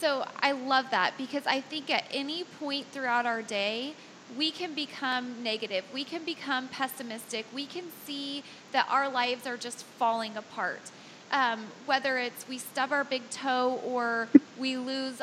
So 0.00 0.24
I 0.40 0.52
love 0.52 0.90
that 0.90 1.18
because 1.18 1.46
I 1.46 1.60
think 1.60 1.90
at 1.90 2.04
any 2.12 2.44
point 2.44 2.86
throughout 2.92 3.26
our 3.26 3.42
day, 3.42 3.94
we 4.36 4.50
can 4.50 4.74
become 4.74 5.42
negative. 5.42 5.84
We 5.92 6.04
can 6.04 6.24
become 6.24 6.68
pessimistic. 6.68 7.46
We 7.54 7.66
can 7.66 7.84
see 8.04 8.42
that 8.72 8.86
our 8.90 9.08
lives 9.08 9.46
are 9.46 9.56
just 9.56 9.84
falling 9.84 10.36
apart. 10.36 10.90
Um, 11.30 11.66
whether 11.86 12.18
it's 12.18 12.48
we 12.48 12.58
stub 12.58 12.92
our 12.92 13.04
big 13.04 13.28
toe 13.30 13.80
or 13.84 14.28
we 14.58 14.76
lose 14.76 15.20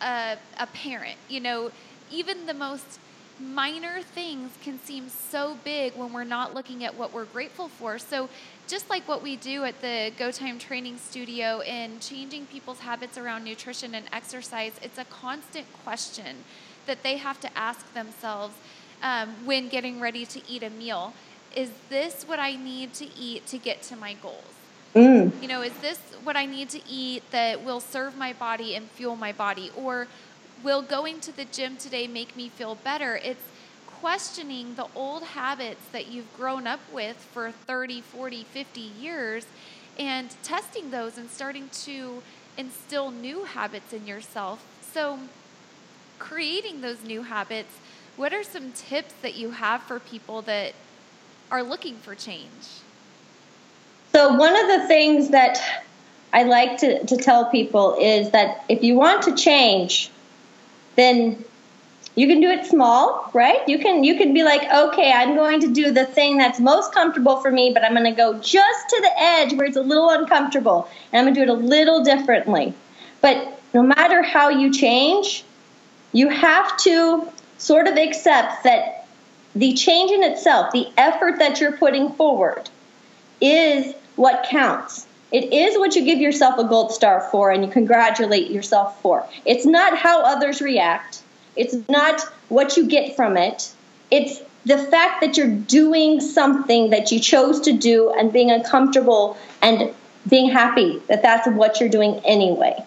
a, 0.00 0.36
a 0.58 0.66
parent, 0.66 1.16
you 1.28 1.40
know, 1.40 1.70
even 2.10 2.46
the 2.46 2.54
most 2.54 2.98
minor 3.40 4.00
things 4.00 4.52
can 4.62 4.78
seem 4.80 5.08
so 5.08 5.56
big 5.64 5.94
when 5.96 6.12
we're 6.12 6.24
not 6.24 6.54
looking 6.54 6.84
at 6.84 6.96
what 6.96 7.12
we're 7.12 7.24
grateful 7.24 7.68
for. 7.68 7.98
So, 7.98 8.28
just 8.66 8.88
like 8.88 9.06
what 9.06 9.22
we 9.22 9.36
do 9.36 9.64
at 9.64 9.80
the 9.80 10.12
Go 10.18 10.30
Time 10.30 10.58
Training 10.58 10.98
Studio 10.98 11.60
in 11.60 12.00
changing 12.00 12.46
people's 12.46 12.80
habits 12.80 13.18
around 13.18 13.44
nutrition 13.44 13.94
and 13.94 14.06
exercise, 14.12 14.72
it's 14.82 14.98
a 14.98 15.04
constant 15.04 15.66
question 15.84 16.44
that 16.86 17.02
they 17.02 17.16
have 17.16 17.40
to 17.40 17.58
ask 17.58 17.92
themselves 17.94 18.54
um, 19.02 19.34
when 19.44 19.68
getting 19.68 20.00
ready 20.00 20.24
to 20.26 20.40
eat 20.48 20.62
a 20.62 20.70
meal. 20.70 21.12
Is 21.54 21.70
this 21.88 22.24
what 22.24 22.38
I 22.38 22.56
need 22.56 22.94
to 22.94 23.06
eat 23.16 23.46
to 23.46 23.58
get 23.58 23.82
to 23.84 23.96
my 23.96 24.14
goals? 24.14 24.54
Mm. 24.94 25.40
You 25.42 25.48
know, 25.48 25.62
is 25.62 25.72
this 25.78 25.98
what 26.22 26.36
I 26.36 26.46
need 26.46 26.70
to 26.70 26.80
eat 26.88 27.22
that 27.30 27.62
will 27.62 27.80
serve 27.80 28.16
my 28.16 28.32
body 28.32 28.74
and 28.74 28.88
fuel 28.90 29.16
my 29.16 29.32
body? 29.32 29.70
Or 29.76 30.06
will 30.62 30.82
going 30.82 31.20
to 31.20 31.36
the 31.36 31.44
gym 31.44 31.76
today 31.76 32.06
make 32.06 32.36
me 32.36 32.48
feel 32.48 32.76
better? 32.76 33.20
It's 33.22 33.42
questioning 33.86 34.74
the 34.74 34.86
old 34.94 35.22
habits 35.22 35.80
that 35.92 36.08
you've 36.08 36.32
grown 36.36 36.66
up 36.66 36.80
with 36.92 37.16
for 37.16 37.50
30, 37.50 38.02
40, 38.02 38.44
50 38.44 38.80
years 38.80 39.46
and 39.98 40.34
testing 40.42 40.90
those 40.90 41.16
and 41.16 41.30
starting 41.30 41.68
to 41.84 42.22
instill 42.56 43.10
new 43.10 43.44
habits 43.44 43.92
in 43.92 44.06
yourself. 44.06 44.64
So, 44.92 45.18
creating 46.18 46.80
those 46.80 47.02
new 47.04 47.22
habits, 47.22 47.78
what 48.16 48.32
are 48.32 48.42
some 48.42 48.72
tips 48.72 49.14
that 49.22 49.34
you 49.34 49.50
have 49.50 49.82
for 49.82 49.98
people 49.98 50.42
that 50.42 50.74
are 51.50 51.62
looking 51.62 51.96
for 51.96 52.14
change? 52.14 52.80
So, 54.12 54.34
one 54.34 54.54
of 54.56 54.80
the 54.80 54.86
things 54.86 55.30
that 55.30 55.60
I 56.32 56.44
like 56.44 56.78
to, 56.78 57.04
to 57.04 57.16
tell 57.16 57.46
people 57.50 57.96
is 58.00 58.30
that 58.30 58.64
if 58.68 58.82
you 58.82 58.94
want 58.94 59.22
to 59.22 59.34
change, 59.34 60.10
then 60.96 61.44
you 62.14 62.28
can 62.28 62.40
do 62.40 62.48
it 62.48 62.64
small, 62.66 63.28
right? 63.34 63.68
You 63.68 63.78
can 63.78 64.04
you 64.04 64.16
can 64.16 64.32
be 64.32 64.44
like, 64.44 64.62
okay, 64.72 65.12
I'm 65.12 65.34
going 65.34 65.60
to 65.60 65.72
do 65.72 65.90
the 65.90 66.06
thing 66.06 66.38
that's 66.38 66.60
most 66.60 66.92
comfortable 66.94 67.38
for 67.38 67.50
me, 67.50 67.72
but 67.72 67.84
I'm 67.84 67.92
going 67.92 68.04
to 68.04 68.12
go 68.12 68.34
just 68.34 68.88
to 68.88 69.00
the 69.00 69.20
edge 69.20 69.52
where 69.54 69.66
it's 69.66 69.76
a 69.76 69.82
little 69.82 70.10
uncomfortable, 70.10 70.88
and 71.12 71.20
I'm 71.20 71.34
going 71.34 71.34
to 71.34 71.52
do 71.52 71.52
it 71.52 71.64
a 71.64 71.66
little 71.66 72.04
differently. 72.04 72.72
But 73.20 73.60
no 73.72 73.82
matter 73.82 74.22
how 74.22 74.48
you 74.48 74.72
change, 74.72 75.44
you 76.14 76.28
have 76.30 76.74
to 76.78 77.28
sort 77.58 77.86
of 77.86 77.96
accept 77.96 78.64
that 78.64 79.06
the 79.54 79.74
change 79.74 80.10
in 80.10 80.22
itself, 80.22 80.72
the 80.72 80.88
effort 80.96 81.38
that 81.40 81.60
you're 81.60 81.76
putting 81.76 82.12
forward, 82.12 82.70
is 83.40 83.94
what 84.16 84.46
counts. 84.48 85.06
It 85.32 85.52
is 85.52 85.76
what 85.76 85.96
you 85.96 86.04
give 86.04 86.20
yourself 86.20 86.58
a 86.58 86.64
gold 86.64 86.92
star 86.92 87.28
for 87.30 87.50
and 87.50 87.64
you 87.64 87.70
congratulate 87.70 88.50
yourself 88.50 89.00
for. 89.02 89.26
It's 89.44 89.66
not 89.66 89.98
how 89.98 90.22
others 90.22 90.62
react, 90.62 91.22
it's 91.56 91.76
not 91.88 92.20
what 92.48 92.76
you 92.76 92.86
get 92.86 93.16
from 93.16 93.36
it. 93.36 93.72
It's 94.10 94.40
the 94.64 94.78
fact 94.78 95.20
that 95.20 95.36
you're 95.36 95.48
doing 95.48 96.20
something 96.20 96.90
that 96.90 97.10
you 97.10 97.18
chose 97.18 97.60
to 97.62 97.72
do 97.72 98.12
and 98.12 98.32
being 98.32 98.50
uncomfortable 98.50 99.36
and 99.60 99.92
being 100.28 100.50
happy 100.50 101.02
that 101.08 101.22
that's 101.22 101.48
what 101.48 101.80
you're 101.80 101.88
doing 101.88 102.20
anyway. 102.24 102.82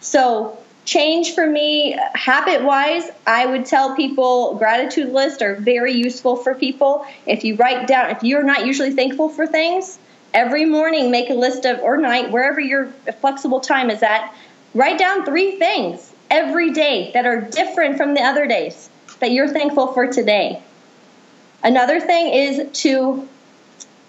So 0.00 0.58
change 0.84 1.34
for 1.34 1.46
me 1.46 1.96
habit 2.14 2.64
wise 2.64 3.10
i 3.26 3.44
would 3.44 3.66
tell 3.66 3.94
people 3.94 4.54
gratitude 4.54 5.12
lists 5.12 5.42
are 5.42 5.54
very 5.56 5.92
useful 5.92 6.36
for 6.36 6.54
people 6.54 7.06
if 7.26 7.44
you 7.44 7.54
write 7.56 7.86
down 7.86 8.10
if 8.10 8.22
you're 8.22 8.42
not 8.42 8.66
usually 8.66 8.90
thankful 8.90 9.28
for 9.28 9.46
things 9.46 9.98
every 10.34 10.64
morning 10.64 11.10
make 11.10 11.30
a 11.30 11.34
list 11.34 11.64
of, 11.64 11.80
or 11.80 11.96
night, 11.96 12.30
wherever 12.30 12.60
your 12.60 12.86
flexible 13.20 13.60
time 13.60 13.90
is 13.90 14.02
at, 14.02 14.34
write 14.74 14.98
down 14.98 15.24
three 15.24 15.58
things 15.58 16.12
every 16.30 16.72
day 16.72 17.10
that 17.14 17.26
are 17.26 17.40
different 17.40 17.96
from 17.96 18.14
the 18.14 18.20
other 18.20 18.46
days 18.46 18.88
that 19.18 19.32
you're 19.32 19.48
thankful 19.48 19.92
for 19.92 20.06
today. 20.06 20.62
Another 21.62 22.00
thing 22.00 22.32
is 22.32 22.80
to 22.82 23.28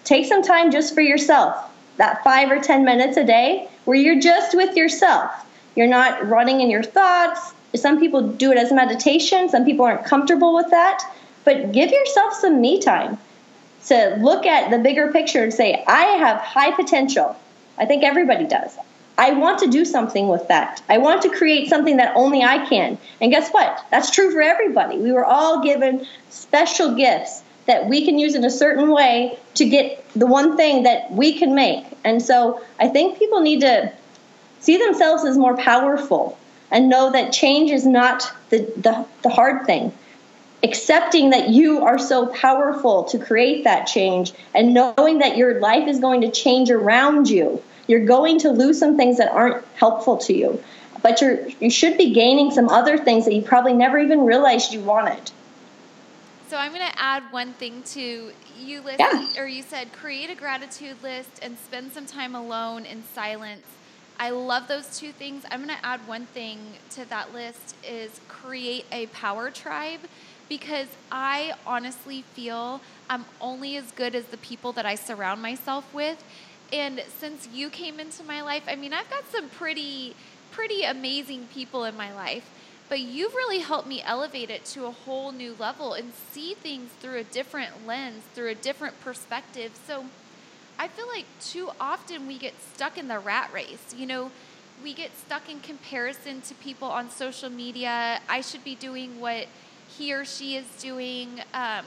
take 0.04 0.26
some 0.26 0.42
time 0.42 0.72
just 0.72 0.94
for 0.94 1.02
yourself, 1.02 1.70
that 1.98 2.24
five 2.24 2.50
or 2.52 2.60
10 2.60 2.86
minutes 2.86 3.18
a 3.18 3.26
day 3.26 3.68
where 3.86 3.98
you're 3.98 4.20
just 4.20 4.56
with 4.56 4.76
yourself. 4.78 5.32
You're 5.76 5.88
not 5.88 6.28
running 6.28 6.62
in 6.62 6.70
your 6.70 6.84
thoughts. 6.84 7.54
Some 7.76 8.00
people 8.00 8.30
do 8.30 8.52
it 8.52 8.58
as 8.58 8.72
meditation, 8.72 9.48
some 9.50 9.64
people 9.64 9.86
aren't 9.86 10.06
comfortable 10.06 10.54
with 10.54 10.70
that, 10.72 11.02
but 11.46 11.72
give 11.72 11.90
yourself 11.90 12.34
some 12.34 12.60
me 12.60 12.82
time 12.82 13.18
to 13.86 14.18
look 14.20 14.46
at 14.46 14.70
the 14.72 14.78
bigger 14.78 15.12
picture 15.12 15.44
and 15.44 15.54
say, 15.54 15.84
I 15.88 16.04
have 16.18 16.38
high 16.38 16.72
potential. 16.72 17.36
I 17.78 17.86
think 17.86 18.04
everybody 18.04 18.46
does. 18.46 18.78
I 19.18 19.32
want 19.32 19.60
to 19.60 19.68
do 19.68 19.86
something 19.86 20.28
with 20.28 20.48
that. 20.48 20.82
I 20.90 20.98
want 20.98 21.22
to 21.24 21.30
create 21.30 21.70
something 21.70 21.98
that 21.98 22.16
only 22.16 22.44
I 22.44 22.66
can. 22.68 22.98
And 23.20 23.32
guess 23.32 23.50
what? 23.52 23.86
That's 23.92 24.12
true 24.12 24.32
for 24.32 24.42
everybody. 24.42 24.98
We 24.98 25.12
were 25.12 25.26
all 25.26 25.64
given 25.64 26.06
special 26.30 26.96
gifts 26.96 27.44
that 27.68 27.88
we 27.88 28.06
can 28.06 28.18
use 28.18 28.36
in 28.36 28.44
a 28.44 28.50
certain 28.50 28.92
way 28.92 29.38
to 29.56 29.70
get 29.70 30.04
the 30.16 30.26
one 30.26 30.58
thing 30.58 30.84
that 30.84 31.12
we 31.12 31.38
can 31.38 31.54
make. 31.54 31.86
And 32.04 32.22
so 32.22 32.62
I 32.80 32.88
think 32.88 33.20
people 33.20 33.42
need 33.42 33.62
to 33.62 33.94
see 34.62 34.78
themselves 34.78 35.26
as 35.26 35.38
more 35.38 35.58
powerful 35.58 36.38
and 36.72 36.90
know 36.90 37.12
that 37.12 37.34
change 37.34 37.70
is 37.72 37.86
not 37.86 38.32
the, 38.50 38.60
the, 38.78 39.06
the 39.24 39.30
hard 39.30 39.66
thing. 39.66 39.92
Accepting 40.64 41.32
that 41.32 41.50
you 41.50 41.84
are 41.84 42.00
so 42.00 42.28
powerful 42.28 43.04
to 43.06 43.20
create 43.20 43.64
that 43.66 43.88
change 43.88 44.34
and 44.56 44.74
knowing 44.74 45.20
that 45.20 45.36
your 45.36 45.60
life 45.60 45.88
is 45.88 46.00
going 46.00 46.22
to 46.22 46.32
change 46.32 46.70
around 46.72 47.30
you. 47.30 47.62
You're 47.88 48.06
going 48.06 48.40
to 48.40 48.52
lose 48.52 48.80
some 48.80 48.96
things 48.96 49.18
that 49.18 49.32
aren't 49.32 49.66
helpful 49.76 50.18
to 50.18 50.34
you 50.34 50.64
but 51.02 51.22
you're 51.22 51.48
you 51.60 51.70
should 51.70 51.98
be 51.98 52.14
gaining 52.14 52.52
some 52.52 52.70
other 52.70 52.98
things 52.98 53.26
that 53.26 53.34
you 53.34 53.42
probably 53.42 53.74
never 53.74 53.98
even 54.00 54.26
realized 54.26 54.74
you 54.74 54.82
wanted. 54.82 55.32
So 56.50 56.58
i'm 56.58 56.74
going 56.74 56.88
to 56.88 57.02
add 57.02 57.24
one 57.32 57.54
thing 57.54 57.82
to 57.84 58.32
you 58.60 58.82
list 58.82 59.00
yeah. 59.00 59.26
or 59.38 59.48
you 59.48 59.64
said 59.64 59.92
create 59.94 60.30
a 60.30 60.36
gratitude 60.36 61.02
list 61.02 61.30
and 61.42 61.58
spend 61.58 61.94
some 61.94 62.06
time 62.06 62.36
alone 62.36 62.86
in 62.86 63.04
silence 63.16 63.66
I 64.22 64.30
love 64.30 64.68
those 64.68 65.00
two 65.00 65.12
things. 65.12 65.46
I'm 65.50 65.66
going 65.66 65.76
to 65.76 65.84
add 65.84 66.08
one 66.08 66.28
thing 66.28 66.60
to 66.92 67.10
that 67.10 67.34
list 67.34 67.76
is 67.84 68.22
create 68.28 68.86
a 68.92 69.08
power 69.08 69.50
tribe 69.50 70.02
because 70.48 70.86
I 71.12 71.56
honestly 71.66 72.22
feel 72.34 72.82
I'm 73.10 73.26
only 73.42 73.78
as 73.78 73.92
good 73.94 74.14
as 74.14 74.26
the 74.26 74.38
people 74.38 74.74
that 74.74 74.86
I 74.86 74.94
surround 74.94 75.42
myself 75.42 75.92
with. 75.92 76.24
And 76.72 77.04
since 77.18 77.48
you 77.52 77.72
came 77.72 78.00
into 78.00 78.24
my 78.24 78.44
life, 78.44 78.62
I 78.68 78.76
mean, 78.76 78.94
I've 78.94 79.10
got 79.10 79.24
some 79.32 79.50
pretty, 79.50 80.16
pretty 80.52 80.84
amazing 80.84 81.48
people 81.52 81.84
in 81.86 81.98
my 81.98 82.14
life, 82.14 82.48
but 82.90 83.00
you've 83.00 83.34
really 83.34 83.58
helped 83.58 83.88
me 83.88 84.04
elevate 84.06 84.52
it 84.52 84.66
to 84.66 84.86
a 84.86 84.92
whole 84.92 85.32
new 85.32 85.56
level 85.58 85.94
and 85.94 86.14
see 86.32 86.54
things 86.54 86.92
through 87.00 87.18
a 87.18 87.24
different 87.24 87.88
lens, 87.88 88.22
through 88.36 88.50
a 88.50 88.56
different 88.56 89.02
perspective. 89.02 89.72
So 89.88 90.06
I 90.82 90.88
feel 90.88 91.08
like 91.08 91.26
too 91.40 91.70
often 91.80 92.26
we 92.26 92.40
get 92.40 92.56
stuck 92.74 92.98
in 92.98 93.08
the 93.08 93.20
rat 93.20 93.54
race. 93.54 93.94
You 93.96 94.08
know, 94.08 94.32
we 94.84 94.96
get 94.96 95.16
stuck 95.16 95.48
in 95.48 95.60
comparison 95.60 96.42
to 96.42 96.56
people 96.56 96.88
on 96.88 97.12
social 97.12 97.52
media. 97.52 98.20
I 98.28 98.42
should 98.42 98.64
be 98.64 98.74
doing 98.74 99.20
what 99.20 99.46
he 99.88 100.12
or 100.12 100.26
she 100.26 100.56
is 100.56 100.66
doing. 100.80 101.44
Um, 101.54 101.86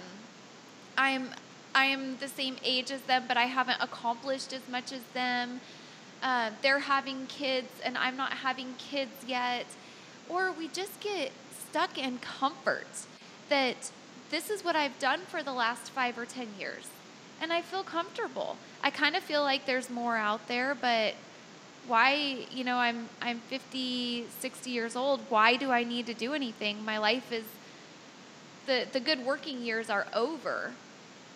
I'm 0.97 1.31
I 1.75 1.87
am 1.87 2.19
the 2.19 2.29
same 2.29 2.55
age 2.63 2.93
as 2.93 3.01
them, 3.01 3.25
but 3.27 3.37
I 3.37 3.47
haven't 3.47 3.79
accomplished 3.81 4.53
as 4.53 4.63
much 4.71 4.93
as 4.93 5.03
them. 5.13 5.61
Uh, 6.23 6.51
they're 6.63 6.79
having 6.79 7.27
kids, 7.27 7.73
and 7.85 7.99
I'm 7.99 8.17
not 8.17 8.33
having 8.33 8.77
kids 8.79 9.25
yet. 9.27 9.67
Or 10.29 10.53
we 10.53 10.69
just 10.69 11.01
get 11.01 11.33
stuck 11.69 11.99
in 11.99 12.19
comfort 12.19 12.87
that 13.49 13.91
this 14.31 14.51
is 14.51 14.63
what 14.63 14.77
I've 14.77 15.01
done 15.01 15.23
for 15.27 15.43
the 15.43 15.53
last 15.53 15.91
five 15.91 16.17
or 16.17 16.27
10 16.27 16.47
years. 16.61 16.87
And 17.41 17.53
I 17.53 17.63
feel 17.63 17.83
comfortable. 17.83 18.57
I 18.83 18.91
kind 18.91 19.17
of 19.17 19.23
feel 19.23 19.43
like 19.43 19.67
there's 19.67 19.91
more 19.91 20.17
out 20.17 20.47
there, 20.49 20.75
but 20.75 21.15
why, 21.87 22.47
you 22.51 22.65
know, 22.65 22.77
I'm, 22.77 23.09
I'm 23.21 23.41
50, 23.41 24.27
60 24.41 24.71
years 24.71 24.97
old. 24.97 25.21
Why 25.29 25.57
do 25.57 25.71
I 25.71 25.85
need 25.85 26.07
to 26.07 26.15
do 26.15 26.33
anything? 26.33 26.85
My 26.85 26.99
life 26.99 27.31
is 27.33 27.45
the, 28.67 28.87
the 28.93 29.01
good 29.01 29.25
working 29.25 29.63
years 29.63 29.91
are 29.91 30.07
over. 30.15 30.73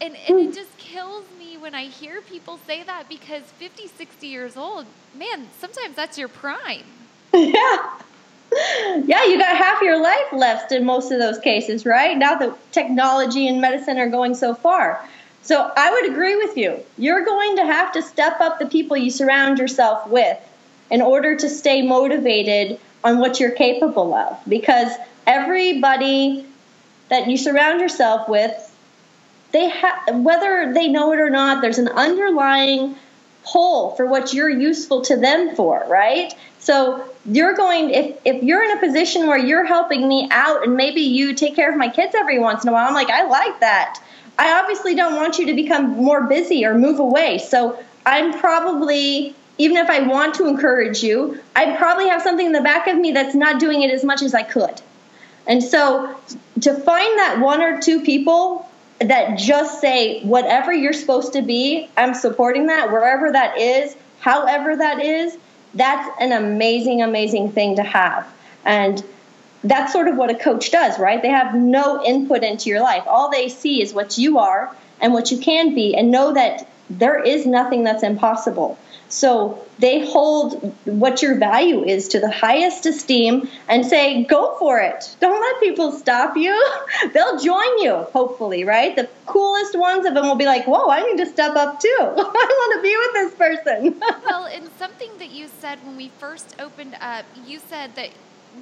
And, 0.01 0.17
and 0.29 0.39
it 0.39 0.55
just 0.55 0.77
kills 0.79 1.25
me 1.39 1.57
when 1.57 1.75
I 1.75 1.85
hear 1.85 2.21
people 2.23 2.59
say 2.67 2.83
that 2.85 3.09
because 3.09 3.43
50, 3.43 3.89
60 3.89 4.27
years 4.27 4.57
old, 4.57 4.87
man, 5.17 5.49
sometimes 5.59 5.97
that's 5.97 6.17
your 6.17 6.29
prime. 6.29 6.85
Yeah. 7.33 7.91
Yeah, 9.05 9.25
you 9.27 9.39
got 9.39 9.55
half 9.55 9.83
your 9.83 10.03
life 10.03 10.33
left 10.33 10.73
in 10.73 10.87
most 10.87 11.13
of 11.13 11.19
those 11.19 11.39
cases, 11.39 11.85
right? 11.85 12.17
Now 12.17 12.37
that 12.37 12.73
technology 12.73 13.47
and 13.47 13.61
medicine 13.61 13.99
are 13.99 14.09
going 14.09 14.35
so 14.35 14.55
far. 14.55 15.07
So 15.49 15.73
I 15.75 15.91
would 15.91 16.11
agree 16.13 16.37
with 16.37 16.59
you. 16.59 16.79
You're 16.99 17.25
going 17.25 17.57
to 17.57 17.65
have 17.65 17.91
to 17.93 18.03
step 18.03 18.39
up 18.39 18.59
the 18.59 18.67
people 18.67 18.99
you 18.99 19.11
surround 19.11 19.59
yourself 19.59 20.07
with 20.07 20.37
in 20.91 21.01
order 21.01 21.37
to 21.37 21.49
stay 21.49 21.81
motivated 21.81 22.79
on 23.03 23.19
what 23.19 23.41
you're 23.41 23.53
capable 23.53 24.13
of 24.13 24.39
because 24.47 24.93
everybody 25.27 26.45
that 27.09 27.29
you 27.29 27.39
surround 27.39 27.81
yourself 27.81 28.29
with, 28.29 28.53
they 29.53 29.71
have 29.71 30.17
whether 30.17 30.75
they 30.75 30.87
know 30.87 31.15
it 31.15 31.19
or 31.19 31.31
not, 31.31 31.63
there's 31.63 31.79
an 31.79 31.89
underlying 31.89 32.95
pull 33.43 33.93
for 33.93 34.05
what 34.05 34.35
you're 34.35 34.51
useful 34.51 35.01
to 35.01 35.17
them 35.17 35.57
for, 35.57 35.83
right? 35.89 36.35
So 36.59 37.09
you're 37.25 37.55
going 37.55 37.89
if 37.89 38.19
if 38.27 38.43
you're 38.43 38.63
in 38.63 38.77
a 38.77 38.81
position 38.81 39.27
where 39.27 39.39
you're 39.39 39.65
helping 39.65 40.07
me 40.07 40.29
out 40.31 40.65
and 40.65 40.77
maybe 40.77 41.01
you 41.01 41.33
take 41.33 41.57
care 41.57 41.71
of 41.71 41.79
my 41.79 41.89
kids 41.89 42.15
every 42.15 42.39
once 42.39 42.65
in 42.65 42.69
a 42.69 42.73
while, 42.73 42.87
I'm 42.87 42.93
like, 42.93 43.09
I 43.09 43.23
like 43.23 43.61
that. 43.61 43.99
I 44.39 44.61
obviously 44.61 44.95
don't 44.95 45.17
want 45.17 45.39
you 45.39 45.47
to 45.47 45.55
become 45.55 45.91
more 45.91 46.27
busy 46.27 46.65
or 46.65 46.75
move 46.79 47.01
away. 47.01 47.39
So 47.39 47.83
I'm 48.07 48.39
probably 48.39 49.35
even 49.59 49.77
if 49.77 49.91
I 49.91 50.01
want 50.01 50.37
to 50.37 50.47
encourage 50.47 51.03
you, 51.03 51.41
I 51.57 51.77
probably 51.77 52.09
have 52.09 52.23
something 52.23 52.47
in 52.47 52.53
the 52.53 52.61
back 52.61 52.87
of 52.87 52.97
me 52.97 53.11
that's 53.11 53.35
not 53.35 53.59
doing 53.61 53.83
it 53.83 53.91
as 53.91 54.05
much 54.05 54.23
as 54.23 54.33
I 54.33 54.45
could. 54.45 54.81
And 55.49 55.63
so 55.63 56.17
to 56.61 56.75
find 56.75 57.19
that 57.19 57.41
one 57.41 57.61
or 57.61 57.81
two 57.81 58.01
people 58.03 58.71
that 59.01 59.37
just 59.37 59.81
say, 59.81 60.23
whatever 60.23 60.73
you're 60.73 60.93
supposed 60.93 61.33
to 61.33 61.43
be, 61.43 61.91
I'm 61.97 62.15
supporting 62.15 62.67
that, 62.67 62.91
wherever 62.93 63.33
that 63.33 63.59
is, 63.59 63.97
however 64.21 64.77
that 64.77 65.03
is, 65.03 65.37
that's 65.75 66.09
an 66.21 66.33
amazing, 66.33 67.03
amazing 67.03 67.53
thing 67.53 67.77
to 67.77 67.83
have. 67.83 68.33
And 68.65 69.03
that's 69.65 69.93
sort 69.93 70.09
of 70.09 70.17
what 70.17 70.31
a 70.31 70.35
coach 70.35 70.71
does, 70.71 70.99
right? 70.99 71.21
They 71.21 71.29
have 71.29 71.55
no 71.55 72.05
input 72.05 72.43
into 72.43 72.71
your 72.71 72.81
life. 72.81 73.03
All 73.07 73.31
they 73.31 73.49
see 73.49 73.83
is 73.83 73.93
what 73.93 74.19
you 74.19 74.39
are 74.39 74.75
and 75.01 75.13
what 75.13 75.31
you 75.31 75.39
can 75.39 75.75
be, 75.75 75.97
and 75.97 76.11
know 76.11 76.35
that 76.35 76.69
there 76.91 77.23
is 77.23 77.47
nothing 77.47 77.85
that's 77.85 78.03
impossible. 78.03 78.79
So 79.09 79.65
they 79.79 80.07
hold 80.07 80.75
what 80.85 81.23
your 81.23 81.37
value 81.37 81.83
is 81.85 82.09
to 82.09 82.21
the 82.21 82.31
highest 82.31 82.85
esteem 82.85 83.49
and 83.69 83.87
say, 83.87 84.25
go 84.25 84.57
for 84.59 84.81
it. 84.81 85.17
Don't 85.21 85.41
let 85.41 85.61
people 85.61 85.93
stop 85.93 86.37
you. 86.37 86.53
They'll 87.15 87.39
join 87.39 87.79
you, 87.79 87.95
hopefully, 88.13 88.65
right? 88.65 88.95
The 88.95 89.09
coolest 89.27 89.79
ones 89.79 90.05
of 90.05 90.15
them 90.15 90.27
will 90.27 90.35
be 90.35 90.45
like, 90.45 90.67
whoa, 90.67 90.91
I 90.91 91.03
need 91.03 91.25
to 91.25 91.27
step 91.27 91.57
up 91.57 91.81
too. 91.81 91.97
I 92.01 92.13
want 92.13 92.77
to 92.77 92.83
be 92.83 92.97
with 92.97 93.13
this 93.15 93.35
person. 93.35 94.01
well, 94.27 94.45
and 94.47 94.69
something 94.79 95.11
that 95.19 95.31
you 95.31 95.49
said 95.61 95.79
when 95.87 95.97
we 95.97 96.11
first 96.19 96.57
opened 96.59 96.97
up, 97.01 97.25
you 97.47 97.61
said 97.61 97.95
that 97.95 98.11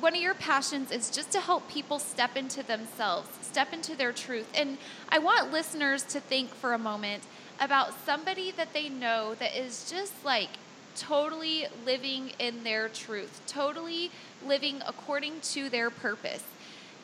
one 0.01 0.15
of 0.15 0.21
your 0.21 0.35
passions 0.35 0.91
is 0.91 1.11
just 1.11 1.31
to 1.33 1.41
help 1.41 1.69
people 1.69 1.99
step 1.99 2.37
into 2.37 2.63
themselves, 2.63 3.29
step 3.43 3.73
into 3.73 3.97
their 3.97 4.13
truth. 4.13 4.51
And 4.55 4.79
I 5.09 5.19
want 5.19 5.53
listeners 5.53 6.03
to 6.05 6.21
think 6.21 6.51
for 6.51 6.73
a 6.73 6.79
moment 6.79 7.23
about 7.61 7.95
somebody 8.05 8.51
that 8.53 8.73
they 8.73 8.89
know 8.89 9.35
that 9.35 9.57
is 9.57 9.91
just 9.91 10.13
like 10.25 10.51
totally 10.97 11.67
living 11.85 12.33
in 12.39 12.65
their 12.65 12.89
truth, 12.89 13.41
totally 13.47 14.11
living 14.45 14.83
according 14.87 15.41
to 15.41 15.69
their 15.69 15.91
purpose. 15.91 16.43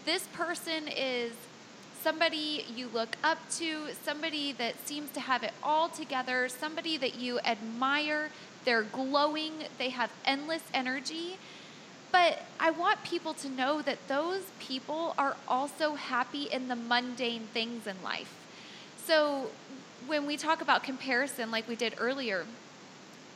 This 0.04 0.26
person 0.32 0.88
is 0.88 1.32
somebody 2.02 2.64
you 2.74 2.88
look 2.92 3.16
up 3.22 3.38
to, 3.58 3.88
somebody 4.02 4.52
that 4.52 4.74
seems 4.86 5.10
to 5.12 5.20
have 5.20 5.42
it 5.42 5.52
all 5.62 5.88
together, 5.88 6.48
somebody 6.48 6.96
that 6.96 7.14
you 7.14 7.38
admire. 7.40 8.30
They're 8.64 8.82
glowing, 8.82 9.52
they 9.78 9.90
have 9.90 10.10
endless 10.24 10.62
energy. 10.74 11.38
But 12.12 12.42
I 12.60 12.70
want 12.70 13.02
people 13.02 13.32
to 13.34 13.48
know 13.48 13.80
that 13.82 13.98
those 14.06 14.42
people 14.60 15.14
are 15.16 15.36
also 15.48 15.94
happy 15.94 16.44
in 16.44 16.68
the 16.68 16.76
mundane 16.76 17.48
things 17.54 17.86
in 17.86 17.96
life. 18.04 18.32
So 19.04 19.50
when 20.06 20.26
we 20.26 20.36
talk 20.36 20.60
about 20.60 20.84
comparison, 20.84 21.50
like 21.50 21.66
we 21.66 21.74
did 21.74 21.94
earlier, 21.98 22.44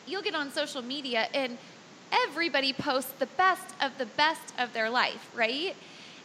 you'll 0.06 0.22
get 0.22 0.34
on 0.34 0.52
social 0.52 0.82
media 0.82 1.28
and 1.32 1.56
everybody 2.12 2.72
posts 2.72 3.12
the 3.12 3.26
best 3.26 3.74
of 3.80 3.96
the 3.98 4.06
best 4.06 4.52
of 4.58 4.72
their 4.74 4.90
life, 4.90 5.30
right? 5.34 5.74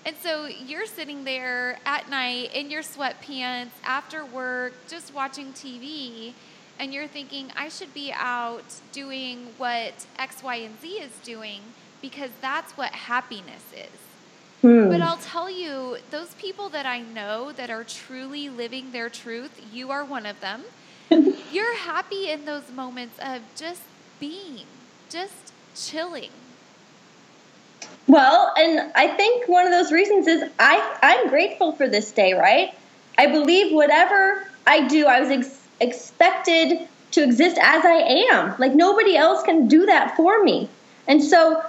And 0.06 0.16
so 0.18 0.46
you're 0.46 0.88
sitting 0.88 1.24
there 1.24 1.80
at 1.86 2.10
night 2.10 2.54
in 2.54 2.70
your 2.70 2.82
sweatpants 2.82 3.70
after 3.84 4.26
work, 4.26 4.74
just 4.88 5.14
watching 5.14 5.54
TV, 5.54 6.34
and 6.80 6.94
you're 6.94 7.08
thinking, 7.08 7.52
I 7.56 7.70
should 7.70 7.94
be 7.94 8.12
out 8.12 8.66
doing 8.92 9.50
what 9.58 10.06
X, 10.18 10.42
Y, 10.44 10.56
and 10.56 10.80
Z 10.82 10.88
is 10.88 11.12
doing 11.24 11.62
because 12.02 12.32
that's 12.42 12.74
what 12.74 12.92
happiness 12.92 13.64
is. 13.76 13.90
Hmm. 14.62 14.90
But 14.90 15.02
I'll 15.02 15.18
tell 15.18 15.50
you, 15.50 15.98
those 16.12 16.34
people 16.36 16.70
that 16.70 16.86
I 16.86 17.00
know 17.00 17.52
that 17.54 17.70
are 17.70 17.84
truly 17.84 18.50
living 18.50 18.92
their 18.92 19.10
truth, 19.10 19.62
you 19.74 19.90
are 19.92 20.06
one 20.06 20.26
of 20.26 20.40
them. 20.40 20.64
You're 21.10 21.78
happy 21.78 22.30
in 22.30 22.46
those 22.46 22.70
moments 22.72 23.18
of 23.20 23.42
just 23.56 23.82
being, 24.20 24.66
just 25.10 25.52
chilling. 25.76 26.30
Well, 28.08 28.54
and 28.58 28.92
I 28.96 29.08
think 29.08 29.48
one 29.48 29.66
of 29.66 29.72
those 29.72 29.92
reasons 29.92 30.28
is 30.28 30.44
I 30.60 30.98
I'm 31.02 31.30
grateful 31.30 31.72
for 31.74 31.88
this 31.88 32.12
day, 32.12 32.34
right? 32.34 32.74
I 33.18 33.28
believe 33.28 33.74
whatever 33.74 34.48
I 34.68 34.88
do, 34.88 35.06
I 35.08 35.22
was 35.22 35.30
ex- 35.30 35.68
expected 35.80 36.88
to 37.12 37.24
exist 37.24 37.58
as 37.62 37.84
I 37.86 38.28
am. 38.32 38.56
Like 38.58 38.74
nobody 38.74 39.16
else 39.16 39.44
can 39.44 39.68
do 39.68 39.86
that 39.86 40.16
for 40.16 40.44
me. 40.44 40.70
And 41.08 41.24
so 41.24 41.64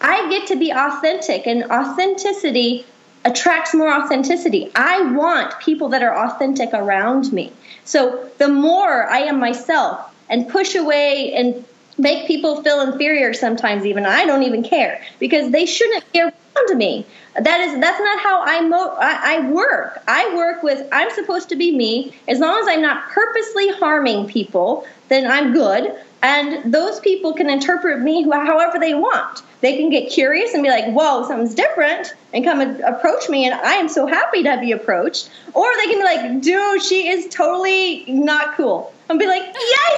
I 0.00 0.28
get 0.28 0.46
to 0.48 0.56
be 0.56 0.70
authentic, 0.72 1.46
and 1.46 1.64
authenticity 1.64 2.86
attracts 3.24 3.74
more 3.74 3.92
authenticity. 3.92 4.70
I 4.74 5.12
want 5.12 5.58
people 5.60 5.88
that 5.90 6.02
are 6.02 6.26
authentic 6.26 6.70
around 6.72 7.32
me. 7.32 7.52
So 7.84 8.30
the 8.38 8.48
more 8.48 9.04
I 9.10 9.20
am 9.20 9.38
myself 9.40 10.14
and 10.28 10.48
push 10.48 10.74
away 10.74 11.34
and 11.34 11.64
make 11.98 12.26
people 12.26 12.62
feel 12.62 12.80
inferior 12.80 13.34
sometimes 13.34 13.84
even 13.84 14.06
I 14.06 14.24
don't 14.24 14.44
even 14.44 14.62
care 14.62 15.02
because 15.18 15.50
they 15.50 15.66
shouldn't 15.66 16.10
be 16.12 16.20
around 16.20 16.78
me. 16.78 17.04
That 17.34 17.60
is 17.60 17.80
that's 17.80 18.00
not 18.00 18.20
how 18.20 18.42
I 18.42 18.60
mo 18.62 18.96
I, 18.98 19.36
I 19.36 19.50
work. 19.50 20.02
I 20.08 20.34
work 20.34 20.62
with 20.62 20.88
I'm 20.92 21.10
supposed 21.10 21.48
to 21.50 21.56
be 21.56 21.76
me. 21.76 22.14
As 22.26 22.38
long 22.38 22.58
as 22.60 22.66
I'm 22.68 22.82
not 22.82 23.08
purposely 23.10 23.70
harming 23.72 24.28
people, 24.28 24.86
then 25.08 25.30
I'm 25.30 25.52
good. 25.52 25.94
And 26.20 26.74
those 26.74 26.98
people 26.98 27.32
can 27.32 27.48
interpret 27.48 28.00
me 28.00 28.28
however 28.28 28.78
they 28.78 28.94
want. 28.94 29.42
They 29.60 29.76
can 29.76 29.88
get 29.88 30.10
curious 30.10 30.52
and 30.52 30.62
be 30.62 30.68
like, 30.68 30.86
whoa, 30.92 31.26
something's 31.26 31.54
different, 31.54 32.14
and 32.32 32.44
come 32.44 32.60
and 32.60 32.80
approach 32.80 33.28
me, 33.28 33.44
and 33.44 33.54
I 33.54 33.74
am 33.74 33.88
so 33.88 34.06
happy 34.06 34.42
to 34.42 34.58
be 34.60 34.72
approached. 34.72 35.30
Or 35.54 35.66
they 35.76 35.86
can 35.86 35.98
be 35.98 36.04
like, 36.04 36.42
dude, 36.42 36.82
she 36.82 37.08
is 37.08 37.28
totally 37.32 38.04
not 38.08 38.56
cool. 38.56 38.92
And 39.08 39.18
be 39.18 39.26
like, 39.26 39.42
yeah, 39.42 39.96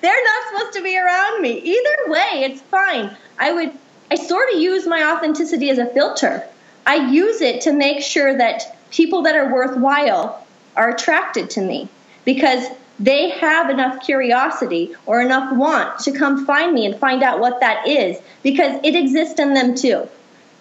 they're 0.00 0.24
not 0.24 0.48
supposed 0.48 0.76
to 0.76 0.82
be 0.82 0.98
around 0.98 1.42
me. 1.42 1.58
Either 1.58 1.96
way, 2.10 2.44
it's 2.44 2.60
fine. 2.62 3.16
I 3.38 3.52
would, 3.52 3.72
I 4.10 4.16
sort 4.16 4.52
of 4.52 4.60
use 4.60 4.86
my 4.86 5.12
authenticity 5.12 5.70
as 5.70 5.78
a 5.78 5.86
filter. 5.86 6.44
I 6.86 7.10
use 7.10 7.40
it 7.40 7.62
to 7.62 7.72
make 7.72 8.02
sure 8.02 8.36
that 8.36 8.76
people 8.90 9.22
that 9.22 9.36
are 9.36 9.52
worthwhile 9.52 10.46
are 10.76 10.90
attracted 10.90 11.50
to 11.50 11.60
me 11.60 11.88
because 12.24 12.66
they 12.98 13.30
have 13.30 13.70
enough 13.70 14.04
curiosity 14.04 14.94
or 15.06 15.22
enough 15.22 15.56
want 15.56 16.00
to 16.00 16.12
come 16.12 16.44
find 16.44 16.74
me 16.74 16.86
and 16.86 16.96
find 16.96 17.22
out 17.22 17.40
what 17.40 17.60
that 17.60 17.88
is 17.88 18.18
because 18.42 18.78
it 18.84 18.94
exists 18.94 19.38
in 19.40 19.54
them 19.54 19.74
too. 19.74 20.08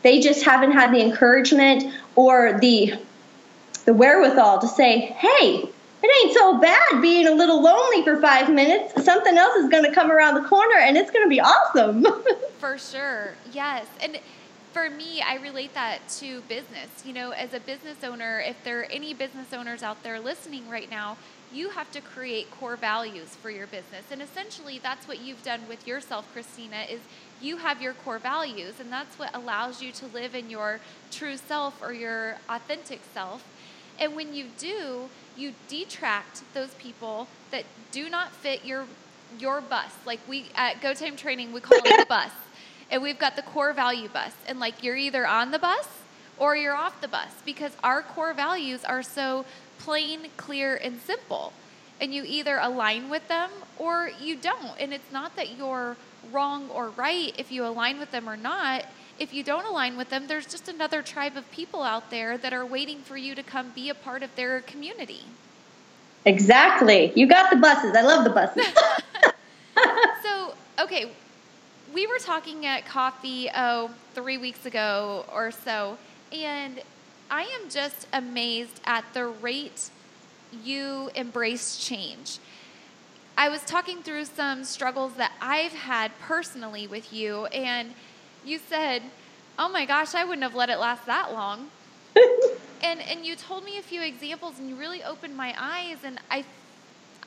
They 0.04 0.22
just 0.22 0.44
haven't 0.44 0.72
had 0.72 0.94
the 0.94 1.02
encouragement 1.02 1.94
or 2.16 2.58
the 2.60 2.94
the 3.86 3.94
wherewithal 3.94 4.60
to 4.60 4.68
say, 4.68 5.00
"Hey, 5.00 5.68
it 6.02 6.26
ain't 6.26 6.38
so 6.38 6.58
bad 6.60 7.02
being 7.02 7.28
a 7.28 7.32
little 7.32 7.62
lonely 7.62 8.04
for 8.04 8.22
5 8.22 8.50
minutes. 8.54 9.04
Something 9.04 9.38
else 9.38 9.56
is 9.56 9.70
going 9.70 9.84
to 9.84 9.94
come 9.94 10.12
around 10.12 10.36
the 10.36 10.48
corner 10.48 10.78
and 10.80 10.98
it's 10.98 11.12
going 11.12 11.26
to 11.26 11.30
be 11.30 11.42
awesome." 11.42 12.06
for 12.60 12.78
sure. 12.78 13.34
Yes. 13.52 13.88
And 14.02 14.20
for 14.74 14.90
me, 14.90 15.22
I 15.22 15.36
relate 15.36 15.74
that 15.74 16.08
to 16.20 16.42
business. 16.42 17.04
You 17.04 17.14
know, 17.14 17.32
as 17.32 17.54
a 17.54 17.60
business 17.60 18.04
owner, 18.04 18.40
if 18.40 18.64
there 18.64 18.82
are 18.82 18.86
any 18.86 19.14
business 19.14 19.54
owners 19.54 19.82
out 19.82 20.04
there 20.04 20.20
listening 20.20 20.70
right 20.70 20.90
now, 20.90 21.18
you 21.52 21.70
have 21.70 21.92
to 21.92 22.02
create 22.02 22.52
core 22.52 22.76
values 22.76 23.36
for 23.36 23.50
your 23.50 23.66
business. 23.66 24.06
And 24.12 24.22
essentially 24.22 24.80
that's 24.82 25.08
what 25.08 25.20
you've 25.20 25.44
done 25.44 25.62
with 25.68 25.88
yourself, 25.88 26.32
Christina, 26.32 26.84
is 26.90 27.00
you 27.42 27.58
have 27.58 27.82
your 27.82 27.94
core 27.94 28.20
values 28.20 28.80
and 28.80 28.92
that's 28.92 29.18
what 29.18 29.36
allows 29.36 29.82
you 29.82 29.92
to 29.94 30.06
live 30.08 30.36
in 30.36 30.50
your 30.50 30.80
true 31.10 31.38
self 31.38 31.82
or 31.82 31.94
your 31.94 32.38
authentic 32.48 33.02
self. 33.14 33.44
And 34.00 34.16
when 34.16 34.34
you 34.34 34.48
do, 34.58 35.10
you 35.40 35.54
detract 35.68 36.44
those 36.54 36.74
people 36.76 37.28
that 37.52 37.64
do 37.92 38.10
not 38.10 38.32
fit 38.32 38.66
your 38.66 38.86
your 39.40 39.62
bus. 39.62 39.92
Like 40.06 40.20
we 40.28 40.46
at 40.56 40.82
Go 40.82 40.94
Time 40.94 41.16
Training, 41.16 41.54
we 41.54 41.62
call 41.62 41.78
it 41.78 41.98
the 41.98 42.06
bus. 42.08 42.32
And 42.92 43.04
we've 43.04 43.20
got 43.20 43.36
the 43.36 43.44
core 43.44 43.74
value 43.74 44.10
bus. 44.10 44.34
And 44.48 44.60
like 44.60 44.84
you're 44.84 44.96
either 44.96 45.28
on 45.28 45.52
the 45.52 45.60
bus 45.60 45.88
or 46.40 46.56
you're 46.56 46.76
off 46.76 47.00
the 47.02 47.08
bus 47.08 47.30
because 47.46 47.72
our 47.84 48.02
core 48.02 48.34
values 48.34 48.84
are 48.84 49.04
so 49.04 49.46
plain, 49.78 50.28
clear, 50.38 50.76
and 50.76 51.00
simple. 51.02 51.54
And 52.02 52.14
you 52.14 52.24
either 52.26 52.58
align 52.58 53.10
with 53.10 53.28
them 53.28 53.52
or 53.78 54.10
you 54.20 54.36
don't. 54.36 54.72
And 54.80 54.94
it's 54.94 55.12
not 55.12 55.36
that 55.36 55.58
you're 55.58 55.98
wrong 56.32 56.70
or 56.70 56.90
right 56.90 57.34
if 57.38 57.52
you 57.52 57.66
align 57.66 58.00
with 58.00 58.12
them 58.12 58.28
or 58.28 58.38
not. 58.38 58.86
If 59.20 59.34
you 59.34 59.44
don't 59.44 59.66
align 59.66 59.98
with 59.98 60.10
them, 60.10 60.28
there's 60.28 60.46
just 60.46 60.70
another 60.70 61.02
tribe 61.02 61.36
of 61.36 61.50
people 61.52 61.84
out 61.84 62.10
there 62.10 62.38
that 62.38 62.54
are 62.54 62.66
waiting 62.66 63.00
for 63.00 63.18
you 63.18 63.36
to 63.36 63.44
come 63.44 63.72
be 63.72 63.90
a 63.90 63.96
part 63.96 64.24
of 64.24 64.34
their 64.36 64.62
community. 64.62 65.24
Exactly. 66.26 67.12
You 67.16 67.28
got 67.28 67.50
the 67.50 67.58
buses. 67.58 67.96
I 67.96 68.02
love 68.02 68.24
the 68.24 68.30
buses. 68.30 68.66
so, 70.24 70.54
okay, 70.80 71.12
we 71.94 72.08
were 72.08 72.20
talking 72.20 72.66
at 72.66 72.86
coffee, 72.86 73.50
oh, 73.56 73.90
three 74.14 74.38
weeks 74.38 74.66
ago 74.66 75.26
or 75.34 75.52
so, 75.52 75.98
and 76.32 76.82
I 77.32 77.44
am 77.44 77.70
just 77.70 78.08
amazed 78.14 78.80
at 78.86 79.06
the 79.14 79.26
rate 79.26 79.90
you 80.64 81.12
embrace 81.16 81.78
change. 81.78 82.40
I 83.38 83.50
was 83.50 83.64
talking 83.64 84.02
through 84.02 84.26
some 84.26 84.64
struggles 84.64 85.14
that 85.14 85.32
I've 85.42 85.74
had 85.74 86.12
personally 86.20 86.88
with 86.88 87.14
you, 87.14 87.46
and 87.48 87.94
you 88.46 88.60
said, 88.60 89.04
Oh 89.58 89.70
my 89.70 89.86
gosh, 89.86 90.16
I 90.16 90.24
wouldn't 90.24 90.44
have 90.44 90.56
let 90.56 90.70
it 90.70 90.80
last 90.80 91.06
that 91.06 91.34
long. 91.34 91.70
and 92.82 93.02
and 93.02 93.26
you 93.26 93.36
told 93.36 93.64
me 93.64 93.78
a 93.78 93.82
few 93.82 94.02
examples 94.02 94.58
and 94.58 94.70
you 94.70 94.76
really 94.76 95.04
opened 95.04 95.36
my 95.36 95.54
eyes 95.58 95.98
and 96.04 96.20
I 96.32 96.46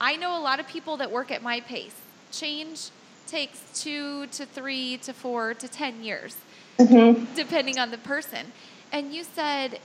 I 0.01 0.17
know 0.17 0.37
a 0.37 0.41
lot 0.41 0.59
of 0.59 0.67
people 0.67 0.97
that 0.97 1.11
work 1.11 1.31
at 1.31 1.43
my 1.43 1.61
pace. 1.61 1.95
Change 2.33 2.91
takes 3.27 3.63
2 3.83 4.27
to 4.27 4.47
3 4.47 4.97
to 4.99 5.13
4 5.13 5.55
to 5.55 5.69
10 5.69 6.03
years. 6.03 6.37
Mm-hmm. 6.79 7.35
Depending 7.35 7.79
on 7.79 7.91
the 7.91 7.99
person. 7.99 8.53
And 8.91 9.15
you 9.15 9.23
said 9.25 9.79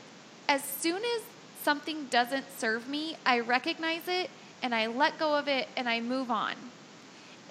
as 0.50 0.64
soon 0.64 1.04
as 1.04 1.22
something 1.62 2.06
doesn't 2.06 2.46
serve 2.58 2.88
me, 2.88 3.18
I 3.26 3.40
recognize 3.40 4.08
it 4.08 4.30
and 4.64 4.74
I 4.74 4.88
let 4.88 5.20
go 5.20 5.36
of 5.36 5.48
it 5.48 5.68
and 5.76 5.88
I 5.88 6.00
move 6.00 6.32
on. 6.32 6.56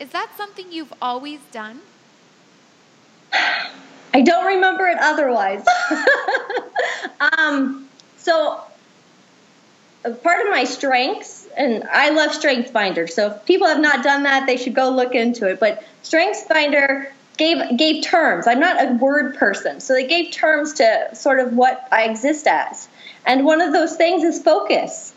Is 0.00 0.10
that 0.10 0.30
something 0.36 0.72
you've 0.72 0.92
always 1.00 1.40
done? 1.52 1.80
I 4.14 4.22
don't 4.22 4.46
remember 4.46 4.86
it 4.86 4.98
otherwise. 4.98 5.64
um, 7.38 7.88
so, 8.16 8.60
part 10.02 10.46
of 10.46 10.50
my 10.50 10.64
strengths, 10.64 11.46
and 11.56 11.84
I 11.90 12.10
love 12.10 12.30
StrengthsFinder. 12.30 13.10
So, 13.10 13.32
if 13.32 13.44
people 13.44 13.66
have 13.66 13.80
not 13.80 14.02
done 14.02 14.22
that, 14.22 14.46
they 14.46 14.56
should 14.56 14.74
go 14.74 14.90
look 14.90 15.14
into 15.14 15.48
it. 15.48 15.60
But 15.60 15.84
StrengthsFinder 16.02 17.10
gave 17.36 17.76
gave 17.76 18.04
terms. 18.04 18.46
I'm 18.46 18.60
not 18.60 18.82
a 18.82 18.94
word 18.94 19.36
person, 19.36 19.80
so 19.80 19.92
they 19.92 20.06
gave 20.06 20.32
terms 20.32 20.74
to 20.74 21.14
sort 21.14 21.38
of 21.38 21.52
what 21.52 21.86
I 21.92 22.04
exist 22.04 22.46
as. 22.46 22.88
And 23.26 23.44
one 23.44 23.60
of 23.60 23.72
those 23.72 23.96
things 23.96 24.22
is 24.22 24.42
focus. 24.42 25.12